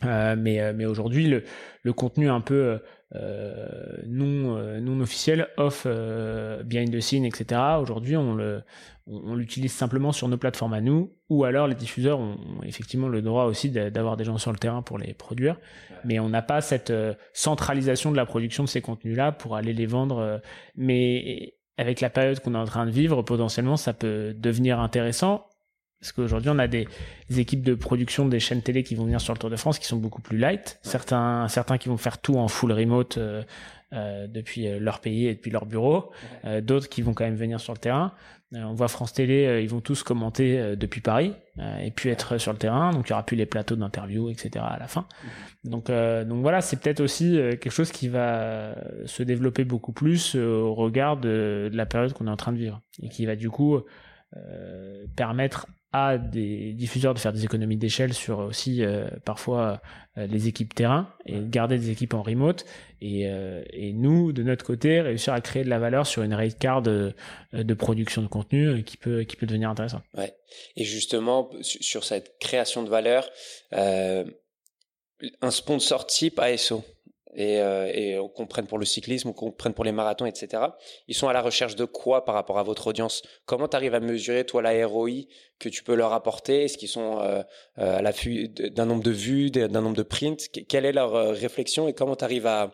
Euh, 0.05 0.35
mais 0.37 0.61
euh, 0.61 0.73
mais 0.75 0.87
aujourd'hui 0.87 1.29
le, 1.29 1.45
le 1.83 1.93
contenu 1.93 2.29
un 2.29 2.41
peu 2.41 2.55
euh, 2.55 2.79
non 3.15 4.57
euh, 4.57 4.81
non 4.81 5.01
officiel 5.01 5.49
off 5.57 5.87
behind 5.87 6.91
the 6.91 7.01
scene 7.01 7.25
etc 7.25 7.61
aujourd'hui 7.81 8.17
on 8.17 8.35
le 8.35 8.63
on, 9.07 9.35
l'utilise 9.35 9.73
simplement 9.73 10.13
sur 10.13 10.29
nos 10.29 10.37
plateformes 10.37 10.73
à 10.73 10.81
nous 10.81 11.13
ou 11.29 11.45
alors 11.45 11.69
les 11.69 11.75
diffuseurs 11.75 12.19
ont, 12.19 12.39
effectivement 12.65 13.09
le 13.09 13.23
droit 13.23 13.45
aussi 13.45 13.71
d'avoir 13.71 14.17
des 14.17 14.25
gens 14.25 14.39
sur 14.39 14.51
le 14.51 14.57
terrain 14.57 14.81
pour 14.81 14.97
les 14.97 15.13
produire. 15.13 15.61
Mais 16.07 16.19
on 16.19 16.31
n'a 16.31 16.41
pas 16.41 16.63
cette 16.63 16.91
centralisation 17.35 18.11
de 18.11 18.17
la 18.17 18.25
production 18.25 18.65
de 18.65 18.69
ces 18.69 18.81
contenus 18.81 19.17
là 19.17 19.31
pour 19.31 19.57
aller 19.57 19.75
les 19.75 19.87
vendre 19.87 20.41
mais 20.75 21.55
avec 21.77 22.01
la 22.01 22.09
période 22.11 22.41
qu'on 22.41 22.55
est 22.55 22.59
en 22.59 22.65
train 22.65 22.87
de 22.87 22.91
vivre 22.91 23.23
potentiellement 23.23 23.77
ça 23.77 23.93
peut 23.93 24.35
devenir 24.35 24.81
intéressant 24.81 25.47
parce 26.05 26.13
qu'aujourd'hui, 26.13 26.51
on 26.51 26.59
a 26.59 26.69
des, 26.69 26.87
équipes 27.35 27.63
de 27.63 27.75
production 27.75 28.29
des 28.29 28.39
chaînes 28.39 28.61
télé 28.61 28.83
qui 28.83 28.95
vont 28.95 29.05
venir 29.05 29.23
sur 29.23 29.33
le 29.33 29.39
Tour 29.39 29.49
de 29.49 29.57
France 29.57 29.79
qui 29.79 29.87
sont 29.87 29.97
beaucoup 29.97 30.21
plus 30.21 30.37
light. 30.37 30.79
Certains, 30.83 31.49
certains 31.49 31.79
qui 31.79 31.89
vont 31.89 31.97
faire 31.97 32.19
tout 32.19 32.35
en 32.35 32.47
full 32.47 32.73
remote 32.73 33.17
euh, 33.17 33.43
euh, 33.95 34.27
depuis 34.27 34.69
euh, 34.69 34.79
leur 34.79 35.01
pays 35.01 35.29
et 35.29 35.35
depuis 35.35 35.51
leur 35.51 35.65
bureau. 35.65 36.13
D'autres 36.61 36.91
qui 36.91 37.01
vont 37.01 37.15
quand 37.15 37.25
même 37.25 37.37
venir 37.37 37.59
sur 37.59 37.73
le 37.73 37.79
terrain. 37.79 38.13
on 38.53 38.75
voit 38.75 38.89
France 38.89 39.15
Télé, 39.15 39.63
ils 39.63 39.69
vont 39.71 39.81
tous 39.81 40.03
commenter 40.03 40.77
depuis 40.77 41.01
Paris 41.01 41.33
et 41.81 41.91
puis 41.91 42.11
être 42.11 42.37
sur 42.37 42.53
le 42.53 42.59
terrain. 42.59 42.91
Donc 42.91 43.09
il 43.09 43.11
y 43.11 43.13
aura 43.15 43.25
plus 43.25 43.39
les 43.39 43.47
plateaux 43.47 43.77
d'interview, 43.77 44.29
etc. 44.29 44.63
à 44.69 44.79
la 44.79 44.89
fin. 44.89 45.07
Donc, 45.65 45.87
donc 45.91 46.43
voilà, 46.43 46.61
c'est 46.61 46.79
peut-être 46.79 47.01
aussi 47.01 47.33
quelque 47.33 47.71
chose 47.71 47.91
qui 47.91 48.09
va 48.09 48.75
se 49.07 49.23
développer 49.23 49.65
beaucoup 49.65 49.93
plus 49.93 50.35
au 50.37 50.75
regard 50.75 51.17
de, 51.17 51.71
de 51.73 51.77
la 51.77 51.87
période 51.87 52.13
qu'on 52.13 52.27
est 52.27 52.31
en 52.31 52.37
train 52.37 52.53
de 52.53 52.59
vivre 52.59 52.83
et 53.03 53.09
qui 53.09 53.25
va 53.25 53.37
du 53.37 53.49
coup 53.49 53.81
permettre 55.17 55.67
à 55.95 56.19
des 56.19 56.73
diffuseurs 56.73 57.15
de 57.15 57.21
faire 57.21 57.33
des 57.33 57.45
économies 57.45 57.77
d'échelle 57.77 58.15
sur 58.15 58.41
aussi 58.41 58.83
euh, 58.83 59.07
parfois 59.25 59.81
euh, 60.19 60.27
les 60.27 60.49
équipes 60.49 60.75
terrain 60.75 61.15
et 61.25 61.39
garder 61.41 61.79
des 61.79 61.91
équipes 61.91 62.15
en 62.15 62.23
remote 62.23 62.65
et, 63.01 63.29
euh, 63.29 63.63
et, 63.71 63.93
nous 63.93 64.33
de 64.33 64.43
notre 64.43 64.65
côté 64.65 65.01
réussir 65.01 65.33
à 65.33 65.41
créer 65.41 65.63
de 65.63 65.71
la 65.71 65.79
valeur 65.79 66.05
sur 66.05 66.25
une 66.25 66.35
rate 66.35 66.59
card 66.59 66.83
de, 66.83 67.15
de 67.53 67.75
production 67.75 68.23
de 68.23 68.27
contenu 68.27 68.83
qui 68.83 68.97
peut 68.97 69.23
qui 69.23 69.37
peut 69.37 69.47
devenir 69.47 69.71
intéressant. 69.71 70.03
Ouais. 70.15 70.35
Et 70.75 70.83
justement 70.83 71.49
sur 71.61 72.03
cette 72.03 72.41
création 72.41 72.83
de 72.83 72.91
valeur 72.91 73.31
un 73.71 74.25
sponsor 75.53 76.09
type 76.09 76.41
ASO 76.41 76.83
et, 77.35 77.61
euh, 77.61 77.91
et 77.93 78.19
qu'on 78.35 78.47
prenne 78.47 78.67
pour 78.67 78.79
le 78.79 78.85
cyclisme 78.85 79.29
ou 79.29 79.33
qu'on 79.33 79.51
prenne 79.51 79.75
pour 79.75 79.85
les 79.85 79.93
marathons, 79.93 80.27
etc. 80.27 80.63
Ils 81.09 81.15
sont 81.15 81.29
à 81.29 81.33
la 81.33 81.43
recherche 81.43 81.77
de 81.77 81.85
quoi 81.85 82.25
par 82.25 82.35
rapport 82.35 82.59
à 82.59 82.63
votre 82.63 82.87
audience? 82.87 83.23
Comment 83.45 83.69
tu 83.69 83.77
arrives 83.77 83.95
à 83.95 84.01
mesurer, 84.01 84.45
toi, 84.45 84.63
la 84.63 84.87
ROI 84.87 85.11
que 85.59 85.69
tu 85.69 85.83
peux 85.83 85.95
leur 85.95 86.13
apporter? 86.13 86.65
Est-ce 86.65 86.79
qu'ils 86.79 86.89
sont 86.89 87.21
euh, 87.21 87.43
euh 87.79 87.99
à 87.99 88.03
l'affût 88.03 88.49
d'un 88.49 88.87
nombre 88.87 89.03
de 89.03 89.11
vues, 89.11 89.51
d'un 89.51 89.81
nombre 89.81 89.97
de 89.97 90.03
prints? 90.03 90.49
Quelle 90.69 90.85
est 90.85 90.93
leur 90.93 91.15
euh, 91.15 91.33
réflexion 91.33 91.89
et 91.89 91.93
comment 91.93 92.17
tu 92.17 92.25
arrives 92.25 92.47
à, 92.47 92.71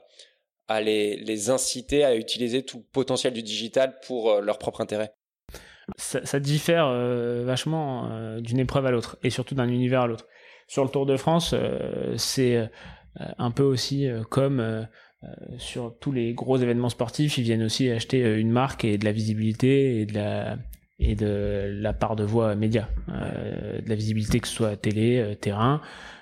les, 0.81 1.51
inciter 1.51 2.05
à 2.05 2.14
utiliser 2.14 2.62
tout 2.62 2.85
potentiel 2.92 3.33
du 3.33 3.42
digital 3.42 3.99
pour 4.07 4.40
leur 4.40 4.59
propre 4.59 4.81
intérêt? 4.81 5.12
Ça, 5.96 6.38
diffère 6.38 6.88
vachement 7.44 8.38
d'une 8.38 8.61
épreuve 8.61 8.87
à 8.87 8.92
l'autre 8.92 9.18
et 9.25 9.31
surtout 9.31 9.57
d'un 9.57 9.68
univers 9.68 10.03
à 10.03 10.07
l'autre. 10.07 10.29
Sur 10.68 10.85
le 10.85 10.90
Tour 10.90 11.07
de 11.07 11.16
France, 11.16 11.53
c'est 12.16 12.70
un 13.16 13.51
peu 13.51 13.62
aussi 13.62 14.07
euh, 14.07 14.23
comme 14.23 14.61
euh, 14.61 14.85
sur 15.59 15.99
tous 15.99 16.12
les 16.12 16.33
gros 16.33 16.57
événements 16.57 16.88
sportifs, 16.88 17.38
ils 17.38 17.44
viennent 17.44 17.62
aussi 17.62 17.90
acheter 17.90 18.38
une 18.38 18.51
marque 18.51 18.85
et 18.85 18.99
de 18.99 19.05
la 19.05 19.12
visibilité 19.12 20.01
et 20.01 20.07
de 20.07 20.14
la 20.14 20.57
et 21.03 21.14
de 21.14 21.79
la 21.81 21.94
part 21.94 22.14
de 22.14 22.25
voix 22.25 22.55
média, 22.55 22.87
de 23.09 23.88
la 23.88 23.94
visibilité 23.94 24.38
que 24.38 24.46
ce 24.46 24.55
soit 24.55 24.77
télé, 24.77 25.35
terrain. 25.40 25.81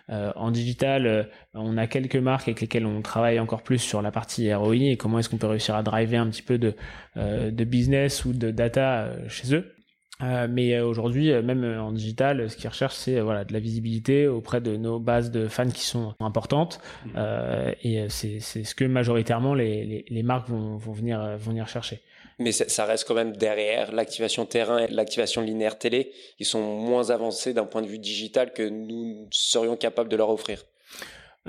en 0.08 0.52
digital, 0.52 1.28
on 1.52 1.76
a 1.76 1.88
quelques 1.88 2.14
marques 2.14 2.46
avec 2.46 2.60
lesquelles 2.60 2.86
on 2.86 3.02
travaille 3.02 3.40
encore 3.40 3.64
plus 3.64 3.78
sur 3.78 4.02
la 4.02 4.12
partie 4.12 4.54
ROI 4.54 4.76
et 4.76 4.96
comment 4.96 5.18
est-ce 5.18 5.28
qu'on 5.28 5.36
peut 5.36 5.48
réussir 5.48 5.74
à 5.74 5.82
driver 5.82 6.20
un 6.20 6.28
petit 6.28 6.42
peu 6.42 6.58
de 6.58 7.64
business 7.64 8.24
ou 8.24 8.32
de 8.32 8.52
data 8.52 9.10
chez 9.26 9.52
eux. 9.52 9.74
Euh, 10.22 10.48
mais 10.50 10.74
euh, 10.74 10.84
aujourd'hui, 10.84 11.30
euh, 11.30 11.42
même 11.42 11.64
en 11.78 11.92
digital, 11.92 12.50
ce 12.50 12.56
qu'ils 12.56 12.68
recherchent, 12.68 12.96
c'est 12.96 13.20
voilà 13.20 13.44
de 13.44 13.52
la 13.52 13.60
visibilité 13.60 14.26
auprès 14.26 14.60
de 14.60 14.76
nos 14.76 14.98
bases 14.98 15.30
de 15.30 15.46
fans 15.46 15.70
qui 15.70 15.84
sont 15.84 16.14
importantes. 16.20 16.80
Mmh. 17.06 17.10
Euh, 17.16 17.72
et 17.82 18.08
c'est 18.08 18.40
ce 18.40 18.74
que 18.74 18.84
majoritairement 18.84 19.54
les, 19.54 19.84
les, 19.84 20.04
les, 20.08 20.22
marques 20.22 20.48
vont, 20.48 20.76
vont 20.76 20.92
venir 20.92 21.20
vont 21.38 21.50
venir 21.50 21.68
chercher. 21.68 22.00
Mais 22.40 22.52
ça 22.52 22.84
reste 22.84 23.06
quand 23.06 23.14
même 23.14 23.36
derrière 23.36 23.90
l'activation 23.92 24.46
terrain 24.46 24.78
et 24.78 24.86
l'activation 24.88 25.42
linéaire 25.42 25.76
télé. 25.76 26.12
Ils 26.38 26.46
sont 26.46 26.62
moins 26.62 27.10
avancés 27.10 27.52
d'un 27.52 27.64
point 27.64 27.82
de 27.82 27.88
vue 27.88 27.98
digital 27.98 28.52
que 28.52 28.62
nous 28.62 29.26
serions 29.32 29.76
capables 29.76 30.08
de 30.08 30.16
leur 30.16 30.30
offrir. 30.30 30.64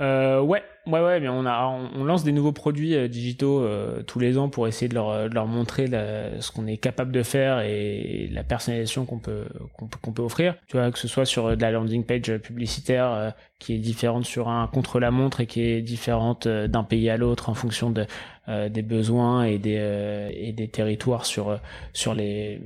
Euh, 0.00 0.40
ouais, 0.40 0.62
ouais, 0.86 1.00
ouais, 1.00 1.20
mais 1.20 1.28
on 1.28 1.44
a, 1.44 1.66
on, 1.66 2.04
lance 2.04 2.24
des 2.24 2.32
nouveaux 2.32 2.52
produits 2.52 2.94
euh, 2.94 3.06
digitaux 3.06 3.60
euh, 3.60 4.02
tous 4.02 4.18
les 4.18 4.38
ans 4.38 4.48
pour 4.48 4.66
essayer 4.66 4.88
de 4.88 4.94
leur, 4.94 5.28
leur 5.28 5.46
montrer 5.46 5.86
ce 5.86 6.50
qu'on 6.50 6.66
est 6.66 6.78
capable 6.78 7.12
de 7.12 7.22
faire 7.22 7.60
et 7.60 8.30
la 8.32 8.42
personnalisation 8.42 9.04
qu'on 9.04 9.18
peut, 9.18 9.44
qu'on 9.76 9.86
peut, 9.86 9.98
qu'on 10.00 10.12
peut 10.12 10.22
offrir. 10.22 10.54
Tu 10.68 10.78
vois, 10.78 10.90
que 10.90 10.98
ce 10.98 11.08
soit 11.08 11.26
sur 11.26 11.56
de 11.56 11.60
la 11.60 11.70
landing 11.70 12.04
page 12.04 12.34
publicitaire 12.38 13.34
qui 13.58 13.74
est 13.74 13.78
différente 13.78 14.24
sur 14.24 14.48
un 14.48 14.66
contre-la-montre 14.68 15.42
et 15.42 15.46
qui 15.46 15.62
est 15.62 15.82
différente 15.82 16.48
d'un 16.48 16.84
pays 16.84 17.10
à 17.10 17.18
l'autre 17.18 17.50
en 17.50 17.54
fonction 17.54 17.90
de 17.90 18.00
euh, 18.00 18.06
des 18.68 18.82
besoins 18.82 19.44
et 19.44 19.58
des 19.58 19.76
euh, 19.78 20.66
territoires 20.72 21.24
sur 21.24 22.14
les 22.14 22.60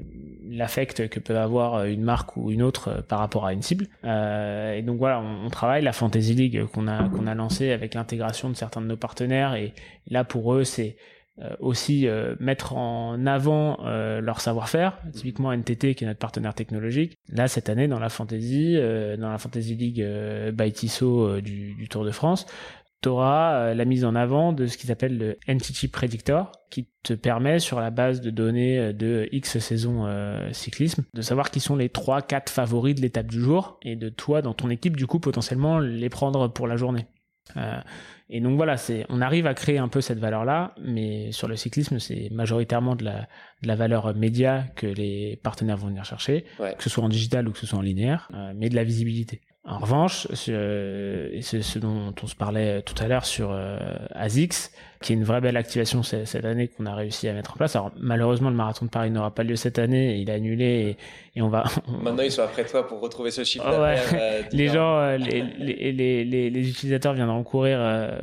l'affect 0.49 1.09
que 1.09 1.21
peut 1.21 1.39
avoir 1.39 1.85
une 1.85 2.03
marque 2.03 2.37
ou 2.37 2.51
une 2.51 2.63
autre 2.63 3.03
par 3.09 3.19
rapport 3.19 3.45
à 3.45 3.53
une 3.53 3.63
cible. 3.63 3.87
Euh, 4.05 4.75
et 4.75 4.83
donc 4.83 4.99
voilà, 4.99 5.21
on, 5.21 5.49
travaille 5.51 5.83
la 5.83 5.93
Fantasy 5.93 6.35
League 6.35 6.65
qu'on 6.73 6.87
a 6.87 7.09
qu'on 7.09 7.27
a 7.27 7.35
lancé 7.35 7.71
avec 7.71 7.95
l'intégration 7.95 8.49
de 8.49 8.55
certains 8.55 8.81
de 8.81 8.87
nos 8.87 8.97
partenaires 8.97 9.55
et 9.55 9.73
là 10.09 10.25
pour 10.25 10.55
eux 10.55 10.65
c'est 10.65 10.97
aussi 11.59 12.07
mettre 12.39 12.77
en 12.77 13.27
avant 13.27 13.79
leur 13.85 14.41
savoir-faire, 14.41 14.99
typiquement 15.13 15.53
NTT 15.53 15.97
qui 15.97 16.05
est 16.05 16.07
notre 16.07 16.21
partenaire 16.21 16.55
technologique. 16.55 17.19
Là 17.29 17.49
cette 17.49 17.69
année 17.69 17.89
dans 17.89 17.99
la 17.99 18.09
Fantasy, 18.09 18.77
dans 19.19 19.31
la 19.31 19.39
Fantasy 19.39 19.75
League 19.75 20.07
by 20.53 20.73
Tissot 20.73 21.41
du, 21.41 21.89
Tour 21.91 22.05
de 22.05 22.13
France, 22.13 22.47
auras 23.09 23.75
la 23.75 23.85
mise 23.85 24.05
en 24.05 24.15
avant 24.15 24.53
de 24.53 24.67
ce 24.67 24.77
qu'ils 24.77 24.93
appellent 24.93 25.19
le 25.19 25.39
Entity 25.49 25.89
Predictor, 25.89 26.53
qui 26.71 26.89
te 27.03 27.13
permet, 27.13 27.59
sur 27.59 27.81
la 27.81 27.91
base 27.91 28.21
de 28.21 28.31
données 28.31 28.93
de 28.93 29.29
X 29.33 29.59
saisons 29.59 30.09
cyclisme, 30.53 31.05
de 31.15 31.23
savoir 31.23 31.51
qui 31.51 31.61
sont 31.61 31.77
les 31.77 31.89
3-4 31.89 32.51
favoris 32.51 32.95
de 32.95 33.01
l'étape 33.01 33.27
du 33.27 33.41
jour, 33.41 33.79
et 33.83 33.97
de 33.97 34.09
toi, 34.09 34.43
dans 34.43 34.55
ton 34.55 34.71
équipe, 34.71 34.97
du 34.97 35.07
coup, 35.07 35.21
potentiellement 35.21 35.79
les 35.79 36.09
prendre 36.09 36.49
pour 36.49 36.67
la 36.67 36.77
journée. 36.77 37.07
Euh, 37.57 37.81
et 38.37 38.41
donc 38.41 38.57
voilà, 38.57 38.77
c'est, 38.77 39.07
on 39.11 39.21
arrive 39.21 39.47
à 39.47 39.55
créer 39.55 39.79
un 39.79 39.87
peu 39.87 40.01
cette 40.01 40.19
valeur-là, 40.19 40.75
mais 40.83 41.31
sur 41.31 41.47
le 41.47 41.55
cyclisme, 41.55 42.01
c'est 42.01 42.31
majoritairement 42.33 42.97
de 42.97 43.05
la, 43.05 43.29
de 43.63 43.69
la 43.69 43.77
valeur 43.77 44.13
média 44.17 44.65
que 44.75 44.89
les 44.89 45.39
partenaires 45.45 45.77
vont 45.77 45.87
venir 45.87 46.05
chercher, 46.05 46.45
que 46.59 46.83
ce 46.83 46.91
soit 46.91 47.05
en 47.05 47.09
digital 47.09 47.47
ou 47.47 47.53
que 47.53 47.59
ce 47.59 47.67
soit 47.67 47.79
en 47.79 47.83
linéaire, 47.83 48.29
euh, 48.35 48.53
mais 48.57 48.71
de 48.71 48.75
la 48.75 48.83
visibilité. 48.83 49.41
En 49.67 49.79
revanche, 49.79 50.29
c'est 50.35 50.53
ce 51.63 51.79
dont 51.79 52.13
on 52.23 52.27
se 52.27 52.35
parlait 52.35 52.83
tout 52.83 53.03
à 53.03 53.09
l'heure 53.09 53.25
sur 53.25 53.51
euh, 53.51 53.79
ASICS, 54.11 54.71
qui 55.01 55.13
est 55.13 55.17
une 55.17 55.25
vraie 55.25 55.41
belle 55.41 55.57
activation 55.57 56.03
cette 56.03 56.45
année 56.45 56.69
qu'on 56.69 56.85
a 56.85 56.95
réussi 56.95 57.29
à 57.29 57.33
mettre 57.33 57.53
en 57.53 57.57
place. 57.57 57.75
Alors 57.75 57.91
malheureusement 57.97 58.51
le 58.51 58.57
marathon 58.57 58.85
de 58.85 58.91
Paris 58.91 59.11
n'aura 59.11 59.35
pas 59.35 59.43
lieu 59.43 59.57
cette 59.57 59.79
année, 59.79 60.17
il 60.17 60.29
est 60.29 60.35
annulé 60.35 60.97
et, 61.35 61.41
on 61.43 61.49
va. 61.49 61.65
Maintenant 61.89 62.23
ils 62.23 62.31
sont 62.31 62.43
après 62.43 62.67
toi 62.67 62.87
pour 62.87 63.01
retrouver 63.01 63.31
ce 63.31 63.43
chiffre. 63.43 63.67
Euh, 63.67 64.43
les 64.53 64.69
gens, 64.69 64.99
euh, 64.99 65.17
les, 65.17 65.43
les, 65.59 66.25
les, 66.25 66.51
les, 66.51 66.69
utilisateurs 66.69 67.15
viendront 67.15 67.43
courir 67.43 67.79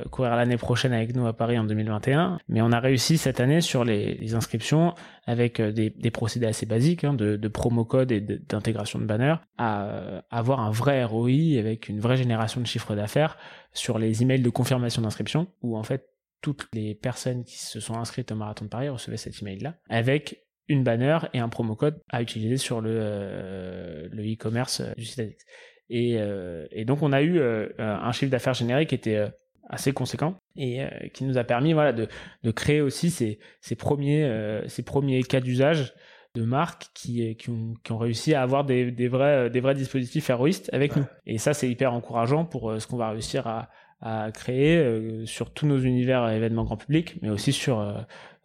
courir 0.10 0.36
l'année 0.36 0.58
prochaine 0.58 0.94
avec 0.94 1.16
nous 1.16 1.28
à 1.28 1.34
Paris 1.34 1.58
en 1.58 1.64
2021, 1.64 2.40
mais 2.50 2.62
on 2.62 2.72
a 2.72 2.80
réussi 2.80 3.18
cette 3.18 3.40
année 3.40 3.62
sur 3.62 3.84
les, 3.84 4.34
inscriptions 4.34 4.94
avec 5.26 5.62
des, 5.62 5.90
des, 5.90 6.12
procédés 6.12 6.48
assez 6.48 6.66
basiques 6.66 7.04
hein, 7.04 7.14
de, 7.14 7.36
de, 7.36 7.48
promo 7.48 7.86
code 7.86 8.12
et 8.12 8.22
d'intégration 8.22 9.00
de, 9.00 9.06
banners 9.06 9.36
à 9.58 10.24
avoir 10.30 10.62
un 10.62 10.72
vrai 10.72 11.04
ROI 11.04 11.58
avec 11.60 11.90
une 11.90 12.00
vraie 12.00 12.18
génération 12.18 12.62
de 12.62 12.66
chiffre 12.66 12.96
d'affaires 12.96 13.38
sur 13.74 14.00
les 14.00 14.22
emails 14.22 14.42
de 14.42 14.50
confirmation 14.50 15.02
d'inscription 15.02 15.48
où 15.62 15.78
en 15.78 15.84
fait 15.84 16.08
toutes 16.42 16.68
les 16.74 16.96
personnes 16.96 17.44
qui 17.44 17.58
se 17.58 17.80
sont 17.80 17.96
inscrites 17.96 18.32
au 18.32 18.36
marathon 18.36 18.66
de 18.66 18.70
Paris 18.70 18.90
recevaient 18.90 19.18
cet 19.18 19.42
email-là 19.42 19.76
avec 19.90 20.44
une 20.68 20.84
banner 20.84 21.20
et 21.34 21.40
un 21.40 21.50
promo 21.50 21.76
code 21.76 22.02
à 22.10 22.22
utiliser 22.22 22.58
sur 22.58 22.82
le 22.82 22.92
euh, 22.94 24.08
e-commerce 24.14 24.82
du 24.98 25.06
site. 25.06 25.46
Et, 25.90 26.16
euh, 26.18 26.66
et, 26.72 26.86
donc 26.86 27.02
on 27.02 27.12
a 27.12 27.22
eu 27.22 27.40
euh, 27.40 27.68
un 27.78 28.12
chiffre 28.14 28.32
d'affaires 28.32 28.54
généré 28.54 28.86
qui 28.86 28.96
était 28.96 29.28
assez 29.72 29.94
conséquent 29.94 30.36
et 30.56 30.86
qui 31.14 31.24
nous 31.24 31.38
a 31.38 31.44
permis 31.44 31.74
voilà 31.74 31.94
de, 31.94 32.08
de 32.44 32.52
créer 32.52 32.82
aussi 32.82 33.10
ces, 33.10 33.40
ces 33.62 33.76
premiers 33.76 34.62
ces 34.68 34.84
premiers 34.84 35.24
cas 35.24 35.40
d'usage 35.40 35.94
de 36.36 36.44
marques 36.44 36.86
qui, 36.94 37.36
qui, 37.36 37.50
ont, 37.50 37.74
qui 37.84 37.92
ont 37.92 37.98
réussi 37.98 38.34
à 38.34 38.42
avoir 38.42 38.64
des, 38.64 38.92
des 38.92 39.08
vrais 39.08 39.50
des 39.50 39.60
vrais 39.60 39.76
dispositifs 39.76 40.30
héroïstes 40.30 40.70
avec 40.74 40.96
nous 40.96 41.06
et 41.26 41.38
ça 41.38 41.54
c'est 41.54 41.70
hyper 41.70 41.94
encourageant 41.94 42.46
pour 42.46 42.80
ce 42.80 42.86
qu'on 42.86 42.98
va 42.98 43.10
réussir 43.10 43.48
à, 43.48 43.70
à 44.02 44.32
créer 44.32 44.78
euh, 44.78 45.26
sur 45.26 45.54
tous 45.54 45.68
nos 45.68 45.80
univers 45.80 46.28
événements 46.30 46.64
grand 46.64 46.78
public, 46.78 47.22
mais 47.22 47.30
aussi 47.30 47.54
sur, 47.54 47.80
euh, 47.80 47.94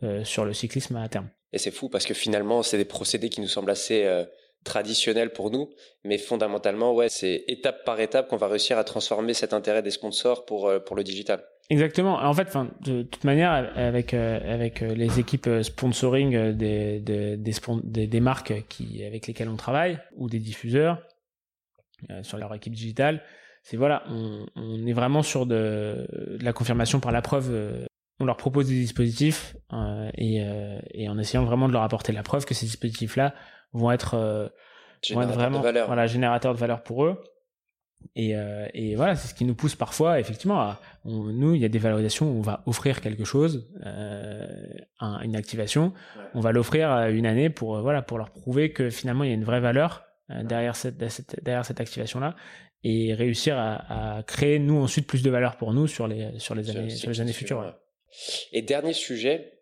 euh, 0.03 0.25
sur 0.25 0.45
le 0.45 0.53
cyclisme 0.53 0.97
à 0.97 1.09
terme. 1.09 1.31
Et 1.53 1.59
c'est 1.59 1.71
fou 1.71 1.89
parce 1.89 2.05
que 2.05 2.15
finalement, 2.15 2.63
c'est 2.63 2.77
des 2.77 2.85
procédés 2.85 3.31
qui 3.31 3.41
nous 3.41 3.47
semblent 3.47 3.71
assez 3.71 4.05
traditionnels 4.67 5.33
pour 5.33 5.51
nous, 5.51 5.71
mais 6.05 6.19
fondamentalement, 6.19 6.93
ouais, 6.93 7.09
c'est 7.09 7.45
étape 7.49 7.85
par 7.85 7.99
étape 8.01 8.29
qu'on 8.29 8.37
va 8.37 8.49
réussir 8.49 8.77
à 8.77 8.85
transformer 8.85 9.33
cet 9.33 9.55
intérêt 9.55 9.83
des 9.83 9.91
sponsors 9.91 10.45
pour, 10.45 10.71
pour 10.85 10.97
le 10.97 11.03
digital. 11.03 11.43
Exactement. 11.71 12.17
En 12.17 12.35
fait, 12.35 12.55
de 12.85 13.03
toute 13.03 13.25
manière, 13.25 13.73
avec 13.77 14.15
avec 14.15 14.83
les 14.83 15.19
équipes 15.19 15.49
sponsoring 15.63 16.53
des 16.53 17.01
des, 17.01 17.37
des, 18.07 18.21
marques 18.21 18.53
qui 18.69 19.05
avec 19.05 19.27
lesquelles 19.27 19.49
on 19.49 19.57
travaille 19.57 19.99
ou 20.17 20.29
des 20.29 20.39
diffuseurs 20.39 21.03
sur 22.23 22.39
leur 22.39 22.55
équipe 22.55 22.75
digitale, 22.75 23.23
c'est 23.69 23.77
voilà, 23.77 24.05
on, 24.09 24.87
est 24.87 24.93
vraiment 24.93 25.23
sur 25.23 25.45
de, 25.45 26.07
la 26.41 26.53
confirmation 26.53 27.01
par 27.01 27.11
la 27.11 27.21
preuve. 27.21 27.49
Euh, 27.51 27.85
on 28.21 28.25
leur 28.25 28.37
propose 28.37 28.69
des 28.69 28.77
dispositifs 28.77 29.57
euh, 29.73 30.09
euh, 30.17 30.79
et, 30.93 31.09
en 31.09 31.19
essayant 31.19 31.45
vraiment 31.45 31.67
de 31.67 31.73
leur 31.73 31.83
apporter 31.83 32.13
la 32.13 32.23
preuve 32.23 32.45
que 32.45 32.55
ces 32.55 32.67
dispositifs-là 32.67 33.35
vont 33.77 33.91
être, 33.93 34.51
vraiment 35.13 35.61
voilà, 35.61 36.07
générateurs 36.07 36.55
de 36.55 36.59
valeur 36.59 36.83
pour 36.83 37.05
eux. 37.05 37.23
Et, 38.15 38.95
voilà, 38.97 39.17
c'est 39.17 39.29
ce 39.29 39.35
qui 39.35 39.45
nous 39.45 39.55
pousse 39.55 39.75
parfois, 39.75 40.21
effectivement, 40.21 40.61
à, 40.61 40.81
nous, 41.05 41.55
il 41.55 41.61
y 41.61 41.65
a 41.65 41.69
des 41.69 41.79
valorisations 41.79 42.31
où 42.31 42.39
on 42.39 42.43
va 42.43 42.63
offrir 42.67 43.01
quelque 43.01 43.25
chose, 43.25 43.73
une 45.01 45.37
activation, 45.37 45.93
on 46.35 46.41
va 46.41 46.53
l'offrir 46.53 46.91
une 47.09 47.27
année 47.27 47.51
pour, 47.51 47.81
voilà, 47.81 48.03
pour 48.03 48.19
leur 48.19 48.31
prouver 48.31 48.73
que 48.73 48.91
finalement 48.91 49.25
il 49.25 49.29
y 49.29 49.33
a 49.33 49.37
une 49.37 49.45
vraie 49.45 49.61
valeur 49.61 50.05
derrière 50.43 50.77
cette, 50.77 50.99
derrière 51.45 51.65
cette 51.65 51.81
activation-là 51.81 52.35
et 52.89 53.15
réussir 53.15 53.57
à, 53.59 54.23
créer 54.27 54.59
nous 54.59 54.81
ensuite 54.81 55.07
plus 55.07 55.23
de 55.23 55.31
valeur 55.31 55.57
pour 55.57 55.73
nous 55.73 55.87
sur 55.87 56.07
les 56.07 56.39
sur 56.39 56.55
les 56.55 56.71
années 56.71 56.91
sur 56.91 57.11
les 57.11 57.21
années 57.21 57.33
futures. 57.33 57.75
Et 58.53 58.63
dernier 58.63 58.93
sujet, 58.93 59.56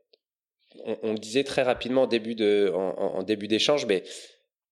on, 0.85 1.13
le 1.13 1.19
disait 1.19 1.45
très 1.45 1.63
rapidement 1.63 2.03
en 2.03 3.23
début 3.23 3.49
d'échange, 3.49 3.87
mais 3.87 4.05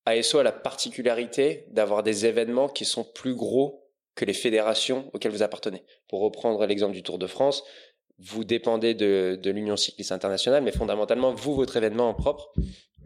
ASO 0.04 0.38
a 0.38 0.42
la 0.42 0.52
particularité 0.52 1.66
d'avoir 1.70 2.02
des 2.02 2.26
événements 2.26 2.68
qui 2.68 2.84
sont 2.84 3.04
plus 3.04 3.34
gros 3.34 3.88
que 4.14 4.24
les 4.24 4.34
fédérations 4.34 5.10
auxquelles 5.12 5.32
vous 5.32 5.42
appartenez. 5.42 5.82
Pour 6.08 6.20
reprendre 6.20 6.66
l'exemple 6.66 6.92
du 6.92 7.02
Tour 7.02 7.18
de 7.18 7.26
France, 7.26 7.64
vous 8.18 8.44
dépendez 8.44 8.94
de, 8.94 9.38
de 9.40 9.50
l'Union 9.50 9.76
cycliste 9.76 10.12
internationale, 10.12 10.62
mais 10.62 10.72
fondamentalement, 10.72 11.32
vous, 11.32 11.54
votre 11.54 11.76
événement 11.76 12.08
en 12.08 12.14
propre, 12.14 12.52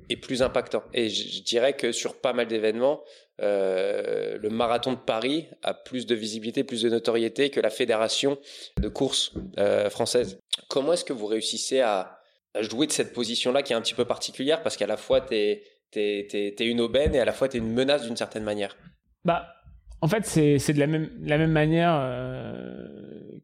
est 0.08 0.16
plus 0.16 0.42
impactant. 0.42 0.82
Et 0.94 1.08
je, 1.08 1.42
dirais 1.42 1.74
que 1.74 1.92
sur 1.92 2.20
pas 2.20 2.32
mal 2.32 2.46
d'événements, 2.46 3.02
euh, 3.40 4.38
le 4.38 4.50
marathon 4.50 4.92
de 4.92 4.98
Paris 4.98 5.48
a 5.62 5.74
plus 5.74 6.06
de 6.06 6.14
visibilité, 6.14 6.64
plus 6.64 6.82
de 6.82 6.88
notoriété 6.88 7.50
que 7.50 7.60
la 7.60 7.70
fédération 7.70 8.38
de 8.80 8.88
course 8.88 9.32
euh, 9.58 9.90
française. 9.90 10.38
Comment 10.68 10.92
est-ce 10.92 11.04
que 11.04 11.12
vous 11.12 11.26
réussissez 11.26 11.80
à, 11.80 12.18
jouer 12.62 12.86
de 12.86 12.92
cette 12.92 13.12
position-là 13.12 13.62
qui 13.62 13.72
est 13.72 13.76
un 13.76 13.80
petit 13.80 13.94
peu 13.94 14.04
particulière 14.04 14.62
parce 14.62 14.76
qu'à 14.76 14.86
la 14.86 14.96
fois 14.96 15.20
t'es 15.20 15.62
es, 15.94 16.54
une 16.60 16.80
aubaine 16.80 17.14
et 17.14 17.20
à 17.20 17.24
la 17.24 17.32
fois 17.32 17.48
t'es 17.48 17.58
une 17.58 17.72
menace 17.72 18.04
d'une 18.04 18.16
certaine 18.16 18.44
manière 18.44 18.76
Bah, 19.24 19.46
en 20.02 20.08
fait, 20.08 20.26
c'est 20.26 20.72
de 20.72 20.78
la 20.78 20.86
même, 20.86 21.08
la 21.22 21.38
même 21.38 21.52
manière 21.52 21.92
euh, 21.94 22.86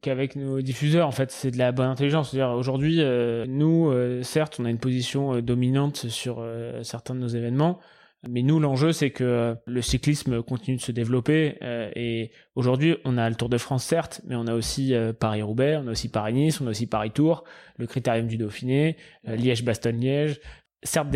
qu'avec 0.03 0.37
nos 0.37 0.61
diffuseurs. 0.61 1.09
En 1.09 1.13
fait, 1.13 1.31
c'est 1.31 1.51
de 1.51 1.59
la 1.59 1.73
bonne 1.73 1.89
intelligence. 1.89 2.35
Aujourd'hui, 2.35 2.99
euh, 3.01 3.47
nous, 3.49 3.91
euh, 3.91 4.23
certes, 4.23 4.59
on 4.61 4.65
a 4.67 4.71
une 4.71 4.79
position 4.79 5.41
dominante 5.41 6.09
sur 6.09 6.47
certains 6.83 7.15
de 7.15 7.21
nos 7.21 7.29
événements, 7.29 7.81
mais 8.29 8.43
nous, 8.43 8.61
l'enjeu, 8.61 8.93
c'est 8.93 9.11
que 9.11 9.57
le 9.67 9.83
cyclisme 9.83 10.43
continue 10.43 10.77
de 10.77 10.83
se 10.83 10.93
développer. 10.93 11.57
et 11.97 12.31
aujourd'hui, 12.55 12.97
on 13.05 13.19
a 13.19 13.29
le 13.29 13.35
Tour 13.35 13.49
de 13.49 13.59
France, 13.59 13.85
certes, 13.85 14.21
mais 14.27 14.37
on 14.37 14.47
a 14.47 14.55
aussi 14.55 14.95
Paris-Roubaix, 15.19 15.81
on 15.83 15.89
a 15.89 15.91
aussi 15.91 16.09
Paris-Nice, 16.09 16.61
on 16.61 16.67
a 16.67 16.71
aussi 16.71 16.87
Paris-Tour, 16.87 17.45
le 17.79 17.87
Critérium 17.87 18.29
du 18.29 18.37
Dauphiné, 18.37 18.97
Liège-Bastogne-Liège. 19.25 20.41
Certes, 20.85 21.09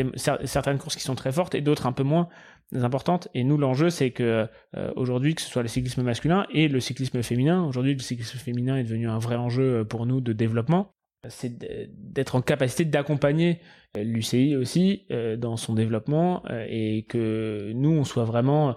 certaines 0.44 0.78
courses 0.78 0.96
qui 0.96 1.02
sont 1.02 1.16
très 1.16 1.32
fortes 1.32 1.54
et 1.54 1.60
d'autres 1.60 1.86
un 1.86 1.92
peu 1.92 2.04
moins 2.04 2.28
importantes. 2.74 3.28
Et 3.34 3.44
nous, 3.44 3.58
l'enjeu, 3.58 3.90
c'est 3.90 4.10
que 4.10 4.48
euh, 4.76 4.92
aujourd'hui, 4.96 5.34
que 5.34 5.42
ce 5.42 5.48
soit 5.48 5.62
le 5.62 5.68
cyclisme 5.68 6.02
masculin 6.02 6.46
et 6.52 6.68
le 6.68 6.80
cyclisme 6.80 7.22
féminin, 7.22 7.64
aujourd'hui, 7.64 7.94
le 7.94 8.00
cyclisme 8.00 8.38
féminin 8.38 8.76
est 8.76 8.84
devenu 8.84 9.08
un 9.08 9.18
vrai 9.18 9.36
enjeu 9.36 9.80
euh, 9.80 9.84
pour 9.84 10.06
nous 10.06 10.20
de 10.20 10.32
développement. 10.32 10.95
C'est 11.28 11.58
d'être 11.58 12.36
en 12.36 12.42
capacité 12.42 12.84
d'accompagner 12.84 13.60
euh, 13.96 14.02
l'UCI 14.02 14.56
aussi 14.56 15.06
dans 15.38 15.56
son 15.56 15.74
développement 15.74 16.42
et 16.68 17.04
que 17.08 17.72
nous, 17.74 17.90
on 17.90 18.04
soit 18.04 18.24
vraiment 18.24 18.70
euh, 18.70 18.72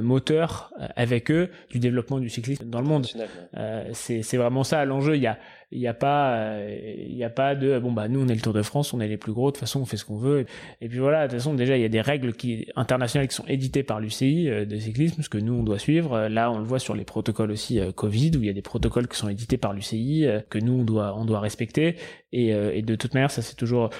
moteur 0.00 0.72
euh, 0.80 0.86
avec 0.96 1.30
eux 1.30 1.48
du 1.70 1.78
développement 1.78 2.18
du 2.18 2.28
cyclisme 2.28 2.68
dans 2.68 2.80
le 2.80 2.86
monde. 2.86 3.06
Euh, 3.56 3.88
c'est 3.92 4.36
vraiment 4.36 4.64
ça 4.64 4.84
l'enjeu. 4.84 5.16
Il 5.16 5.22
y 5.22 5.26
a 5.26 5.38
il 5.70 5.80
y 5.80 5.86
a 5.86 5.92
pas 5.92 6.60
il 6.70 7.14
y 7.14 7.24
a 7.24 7.28
pas 7.28 7.54
de 7.54 7.78
bon 7.78 7.92
bah 7.92 8.08
nous 8.08 8.22
on 8.22 8.28
est 8.28 8.34
le 8.34 8.40
Tour 8.40 8.54
de 8.54 8.62
France, 8.62 8.94
on 8.94 9.00
est 9.00 9.08
les 9.08 9.18
plus 9.18 9.32
gros 9.32 9.50
de 9.50 9.56
toute 9.56 9.60
façon 9.60 9.80
on 9.80 9.84
fait 9.84 9.98
ce 9.98 10.06
qu'on 10.06 10.16
veut 10.16 10.46
et, 10.80 10.88
puis 10.88 10.98
voilà 10.98 11.26
de 11.26 11.32
toute 11.32 11.40
façon 11.40 11.52
déjà 11.52 11.76
il 11.76 11.82
y 11.82 11.84
a 11.84 11.90
des 11.90 12.00
règles 12.00 12.32
qui 12.32 12.66
internationales 12.74 13.28
qui 13.28 13.34
sont 13.34 13.44
éditées 13.46 13.82
par 13.82 14.00
l'UCI 14.00 14.46
de 14.46 14.78
cyclisme 14.78 15.20
ce 15.20 15.28
que 15.28 15.36
nous 15.36 15.52
on 15.52 15.62
doit 15.62 15.78
suivre. 15.78 16.28
Là 16.28 16.50
on 16.50 16.58
le 16.58 16.64
voit 16.64 16.78
sur 16.78 16.94
les 16.94 17.04
protocoles 17.04 17.50
aussi 17.50 17.80
Covid 17.96 18.30
où 18.36 18.40
il 18.40 18.46
y 18.46 18.48
a 18.48 18.54
des 18.54 18.62
protocoles 18.62 19.08
qui 19.08 19.18
sont 19.18 19.28
édités 19.28 19.58
par 19.58 19.74
l'UCI 19.74 20.26
que 20.48 20.58
nous 20.58 20.72
on 20.72 20.84
doit 20.84 21.14
on 21.18 21.26
doit 21.26 21.40
respecter 21.40 21.96
et, 22.32 22.48
et 22.48 22.80
de 22.80 22.94
toute 22.94 23.12
manière 23.12 23.30
ça 23.30 23.42
c'est 23.42 23.56
toujours 23.56 23.90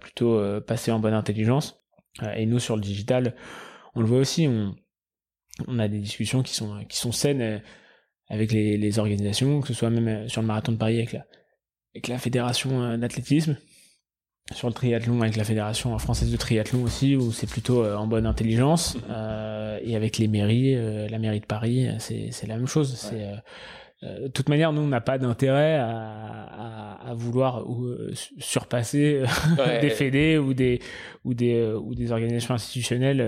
plutôt 0.00 0.40
passé 0.60 0.92
en 0.92 1.00
bonne 1.00 1.14
intelligence 1.14 1.82
et 2.36 2.46
nous 2.46 2.60
sur 2.60 2.76
le 2.76 2.82
digital 2.82 3.34
on 3.96 4.00
le 4.00 4.06
voit 4.06 4.18
aussi 4.18 4.46
on 4.46 4.76
on 5.66 5.78
a 5.78 5.88
des 5.88 5.98
discussions 5.98 6.42
qui 6.42 6.54
sont 6.54 6.84
qui 6.88 6.96
sont 6.96 7.12
saines 7.12 7.42
euh, 7.42 7.58
avec 8.28 8.52
les, 8.52 8.76
les 8.76 8.98
organisations, 8.98 9.60
que 9.60 9.68
ce 9.68 9.74
soit 9.74 9.90
même 9.90 10.08
euh, 10.08 10.28
sur 10.28 10.40
le 10.40 10.46
marathon 10.46 10.72
de 10.72 10.76
Paris 10.76 10.98
avec 10.98 11.12
la 11.12 11.24
avec 11.94 12.08
la 12.08 12.18
fédération 12.18 12.82
euh, 12.82 12.96
d'athlétisme, 12.96 13.56
sur 14.52 14.68
le 14.68 14.74
triathlon 14.74 15.22
avec 15.22 15.36
la 15.36 15.44
fédération 15.44 15.98
française 15.98 16.30
de 16.30 16.36
triathlon 16.36 16.82
aussi 16.82 17.16
où 17.16 17.32
c'est 17.32 17.48
plutôt 17.48 17.84
en 17.84 18.06
bonne 18.06 18.26
intelligence 18.26 18.96
euh, 19.10 19.78
et 19.82 19.96
avec 19.96 20.18
les 20.18 20.28
mairies, 20.28 20.74
la 21.08 21.18
mairie 21.18 21.40
de 21.40 21.46
Paris, 21.46 21.88
c'est 21.98 22.46
la 22.46 22.56
même 22.56 22.66
chose. 22.66 22.94
C'est 22.96 23.26
de 24.02 24.28
toute 24.28 24.48
manière, 24.48 24.72
nous, 24.72 24.82
on 24.82 24.86
n'a 24.86 25.00
pas 25.00 25.18
d'intérêt 25.18 25.76
à, 25.76 26.98
à, 27.04 27.14
vouloir 27.14 27.64
surpasser 28.38 29.22
des 29.80 29.90
fédés 29.90 30.38
ou 30.38 30.54
des 30.54 30.80
ou 31.24 31.34
des 31.34 31.72
ou 31.72 31.94
des 31.94 32.12
organisations 32.12 32.54
institutionnelles 32.54 33.20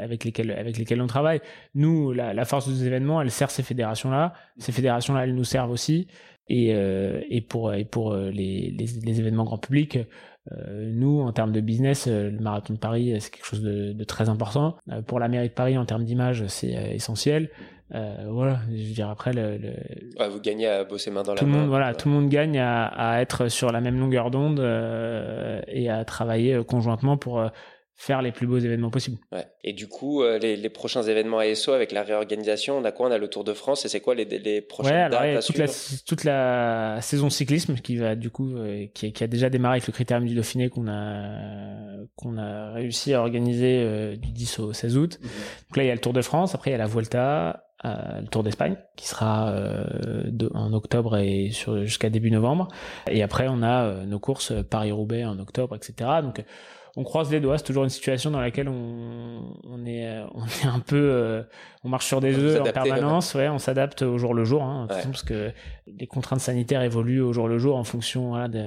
avec 0.00 0.24
lesquelles 0.24 0.52
avec 0.52 0.78
lesquelles 0.78 1.02
on 1.02 1.06
travaille. 1.06 1.40
Nous, 1.74 2.12
la, 2.12 2.32
la 2.32 2.44
force 2.44 2.68
des 2.68 2.86
événements, 2.86 3.20
elle 3.20 3.30
sert 3.30 3.50
ces 3.50 3.62
fédérations-là. 3.62 4.32
Ces 4.58 4.72
fédérations-là, 4.72 5.24
elles 5.24 5.34
nous 5.34 5.44
servent 5.44 5.72
aussi. 5.72 6.06
Et, 6.48 6.68
et 6.68 7.40
pour 7.40 7.74
et 7.74 7.84
pour 7.84 8.14
les, 8.14 8.70
les, 8.70 8.86
les 9.04 9.20
événements 9.20 9.44
grand 9.44 9.58
public, 9.58 9.98
euh, 10.52 10.90
nous, 10.92 11.20
en 11.20 11.32
termes 11.32 11.52
de 11.52 11.60
business, 11.60 12.06
euh, 12.06 12.30
le 12.30 12.38
marathon 12.38 12.74
de 12.74 12.78
Paris, 12.78 13.14
c'est 13.20 13.30
quelque 13.30 13.46
chose 13.46 13.62
de, 13.62 13.92
de 13.92 14.04
très 14.04 14.28
important. 14.28 14.76
Euh, 14.90 15.02
pour 15.02 15.18
la 15.18 15.28
mairie 15.28 15.48
de 15.48 15.54
Paris, 15.54 15.76
en 15.76 15.84
termes 15.84 16.04
d'image, 16.04 16.46
c'est 16.46 16.72
essentiel. 16.94 17.50
Voilà, 17.90 18.60
je 18.70 18.82
veux 18.82 18.94
dire 18.94 19.08
après 19.08 19.32
le, 19.32 19.58
le... 19.58 20.28
vous 20.28 20.40
gagnez 20.40 20.66
à 20.66 20.84
bosser 20.84 21.10
main 21.10 21.22
dans 21.22 21.34
tout 21.34 21.44
la 21.44 21.50
main. 21.50 21.58
Monde, 21.58 21.68
voilà, 21.68 21.94
tout 21.94 22.08
le 22.08 22.14
monde 22.14 22.28
gagne 22.28 22.58
à, 22.58 22.86
à, 22.86 23.20
être 23.20 23.48
sur 23.48 23.72
la 23.72 23.80
même 23.80 23.98
longueur 23.98 24.30
d'onde 24.30 24.60
et 25.68 25.88
à 25.88 26.04
travailler 26.04 26.62
conjointement 26.64 27.16
pour 27.16 27.50
faire 27.98 28.20
les 28.20 28.30
plus 28.30 28.46
beaux 28.46 28.58
événements 28.58 28.90
possibles. 28.90 29.18
Ouais. 29.32 29.46
Et 29.64 29.72
du 29.72 29.88
coup, 29.88 30.22
euh, 30.22 30.38
les, 30.38 30.54
les, 30.56 30.68
prochains 30.68 31.02
événements 31.02 31.38
ASO 31.38 31.72
avec 31.72 31.92
la 31.92 32.02
réorganisation, 32.02 32.76
on 32.76 32.84
a 32.84 32.92
quoi? 32.92 33.08
On 33.08 33.10
a 33.10 33.16
le 33.16 33.28
Tour 33.28 33.42
de 33.42 33.54
France 33.54 33.86
et 33.86 33.88
c'est 33.88 34.00
quoi 34.00 34.14
les, 34.14 34.26
les 34.26 34.60
prochaines 34.60 34.92
ouais, 34.92 35.00
alors, 35.00 35.22
dates 35.22 35.46
toute, 35.46 35.56
la, 35.56 35.66
toute 36.06 36.24
la 36.24 36.98
saison 37.00 37.30
cyclisme 37.30 37.76
qui 37.76 37.96
va 37.96 38.14
du 38.14 38.28
coup, 38.28 38.54
euh, 38.54 38.86
qui, 38.92 39.12
qui, 39.12 39.24
a 39.24 39.26
déjà 39.26 39.48
démarré 39.48 39.76
avec 39.76 39.86
le 39.86 39.92
Critérium 39.94 40.28
du 40.28 40.34
Dauphiné 40.34 40.68
qu'on 40.68 40.88
a 40.88 41.96
qu'on 42.16 42.36
a 42.36 42.72
réussi 42.72 43.14
à 43.14 43.20
organiser 43.20 43.82
euh, 43.82 44.16
du 44.16 44.30
10 44.30 44.58
au 44.58 44.72
16 44.74 44.96
août. 44.98 45.18
Mhm. 45.20 45.28
Donc 45.28 45.76
là, 45.78 45.84
il 45.84 45.86
y 45.86 45.90
a 45.90 45.94
le 45.94 46.00
Tour 46.00 46.12
de 46.12 46.22
France, 46.22 46.54
après 46.54 46.70
il 46.70 46.72
y 46.72 46.76
a 46.76 46.78
la 46.78 46.86
Vuelta, 46.86 47.65
le 48.20 48.26
Tour 48.26 48.42
d'Espagne 48.42 48.76
qui 48.96 49.06
sera 49.06 49.52
de, 50.26 50.50
en 50.54 50.72
octobre 50.72 51.16
et 51.16 51.50
jusqu'à 51.84 52.10
début 52.10 52.30
novembre. 52.30 52.68
Et 53.10 53.22
après, 53.22 53.46
on 53.48 53.62
a 53.62 54.04
nos 54.04 54.18
courses 54.18 54.52
Paris-Roubaix 54.68 55.24
en 55.24 55.38
octobre, 55.38 55.76
etc. 55.76 56.10
Donc 56.22 56.44
on 56.96 57.04
croise 57.04 57.30
les 57.30 57.40
doigts. 57.40 57.58
C'est 57.58 57.64
toujours 57.64 57.84
une 57.84 57.90
situation 57.90 58.30
dans 58.30 58.40
laquelle 58.40 58.68
on, 58.68 59.54
on 59.64 59.84
est, 59.84 60.06
euh, 60.06 60.24
on 60.34 60.44
est 60.46 60.66
un 60.66 60.80
peu, 60.80 60.96
euh, 60.96 61.42
on 61.84 61.88
marche 61.90 62.06
sur 62.06 62.20
des 62.20 62.36
œufs 62.38 62.60
en 62.60 62.64
permanence. 62.64 63.34
Ouais, 63.34 63.48
on 63.48 63.58
s'adapte 63.58 64.02
au 64.02 64.16
jour 64.18 64.34
le 64.34 64.44
jour, 64.44 64.62
hein, 64.62 64.86
parce 64.88 65.22
que 65.22 65.52
les 65.86 66.06
contraintes 66.06 66.40
sanitaires 66.40 66.82
évoluent 66.82 67.20
au 67.20 67.32
jour 67.32 67.48
le 67.48 67.58
jour 67.58 67.76
en 67.76 67.84
fonction 67.84 68.48
de, 68.48 68.64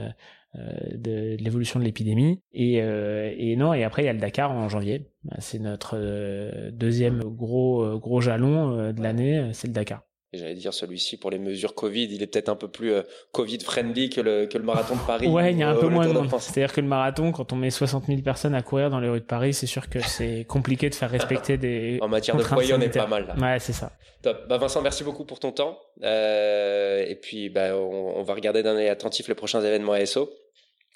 euh, 0.56 0.70
de, 0.95 1.38
l'évolution 1.39 1.80
de 1.80 1.86
l'épidémie. 1.86 2.41
Et, 2.54 2.76
et 2.78 3.56
non, 3.56 3.74
et 3.74 3.84
après 3.84 4.04
il 4.04 4.06
y 4.06 4.10
a 4.10 4.14
le 4.14 4.20
Dakar 4.20 4.52
en 4.52 4.70
janvier. 4.70 5.12
C'est 5.39 5.60
notre 5.60 6.70
deuxième 6.72 7.20
gros 7.20 8.00
gros 8.00 8.22
jalon 8.22 8.91
de 8.91 9.02
l'année, 9.02 9.50
c'est 9.54 9.68
le 9.68 9.74
Dakar. 9.74 10.04
J'allais 10.32 10.54
dire 10.54 10.74
celui-ci 10.74 11.18
pour 11.18 11.32
les 11.32 11.40
mesures 11.40 11.74
Covid, 11.74 12.04
il 12.06 12.22
est 12.22 12.28
peut-être 12.28 12.50
un 12.50 12.56
peu 12.56 12.68
plus 12.68 12.94
euh, 12.94 13.02
Covid 13.32 13.60
friendly 13.62 14.10
que 14.10 14.22
le, 14.22 14.46
que 14.46 14.60
le 14.60 14.64
marathon 14.64 14.96
de 14.96 15.02
Paris. 15.02 15.28
ouais, 15.28 15.52
il 15.52 15.58
y 15.58 15.64
a 15.64 15.70
un 15.70 15.76
peu 15.76 15.88
moins 15.88 16.08
de 16.08 16.14
monde. 16.14 16.30
C'est-à-dire 16.40 16.72
que 16.72 16.82
le 16.82 16.88
marathon, 16.88 17.32
quand 17.32 17.52
on 17.52 17.56
met 17.56 17.72
60 17.72 18.06
000 18.06 18.22
personnes 18.22 18.54
à 18.54 18.62
courir 18.62 18.92
dans 18.92 19.00
les 19.00 19.10
rues 19.10 19.22
de 19.22 19.26
Paris, 19.26 19.56
c'est 19.56 19.66
sûr 19.66 19.90
que 19.90 20.00
c'est 20.00 20.46
compliqué 20.48 20.90
de 20.90 20.96
faire 20.96 21.10
respecter 21.10 21.58
des. 21.58 21.98
en 22.02 22.08
matière 22.08 22.36
de 22.36 22.44
foyer, 22.44 22.74
on 22.76 22.82
est 22.82 22.96
pas 22.96 23.08
mal 23.08 23.26
là. 23.28 23.36
Ouais, 23.38 23.60
c'est 23.60 23.74
ça. 23.74 23.92
Top. 24.22 24.48
Bah 24.48 24.58
Vincent, 24.58 24.82
merci 24.82 25.04
beaucoup 25.04 25.26
pour 25.26 25.40
ton 25.40 25.52
temps. 25.52 25.80
Euh, 26.04 27.04
et 27.08 27.16
puis, 27.16 27.50
bah, 27.50 27.76
on, 27.76 28.18
on 28.18 28.24
va 28.24 28.34
regarder 28.34 28.62
d'un 28.62 28.76
œil 28.76 28.90
attentif 28.90 29.28
les 29.30 29.36
prochains 29.36 29.62
événements 29.64 29.94
ASO. 29.94 30.30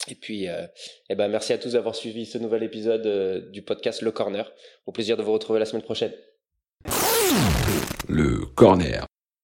Et 0.10 0.16
puis, 0.16 0.50
euh, 0.50 0.66
eh 1.10 1.16
ben, 1.16 1.28
merci 1.28 1.54
à 1.54 1.58
tous 1.58 1.74
d'avoir 1.74 1.96
suivi 1.96 2.26
ce 2.26 2.38
nouvel 2.38 2.64
épisode 2.64 3.06
euh, 3.06 3.50
du 3.52 3.62
podcast 3.62 4.02
Le 4.02 4.12
Corner. 4.12 4.52
Au 4.86 4.92
plaisir 4.92 5.18
de 5.18 5.24
vous 5.24 5.32
retrouver 5.32 5.60
la 5.60 5.66
semaine 5.66 5.84
prochaine. 5.84 6.12
Le 8.10 8.46
Corner. 8.56 9.06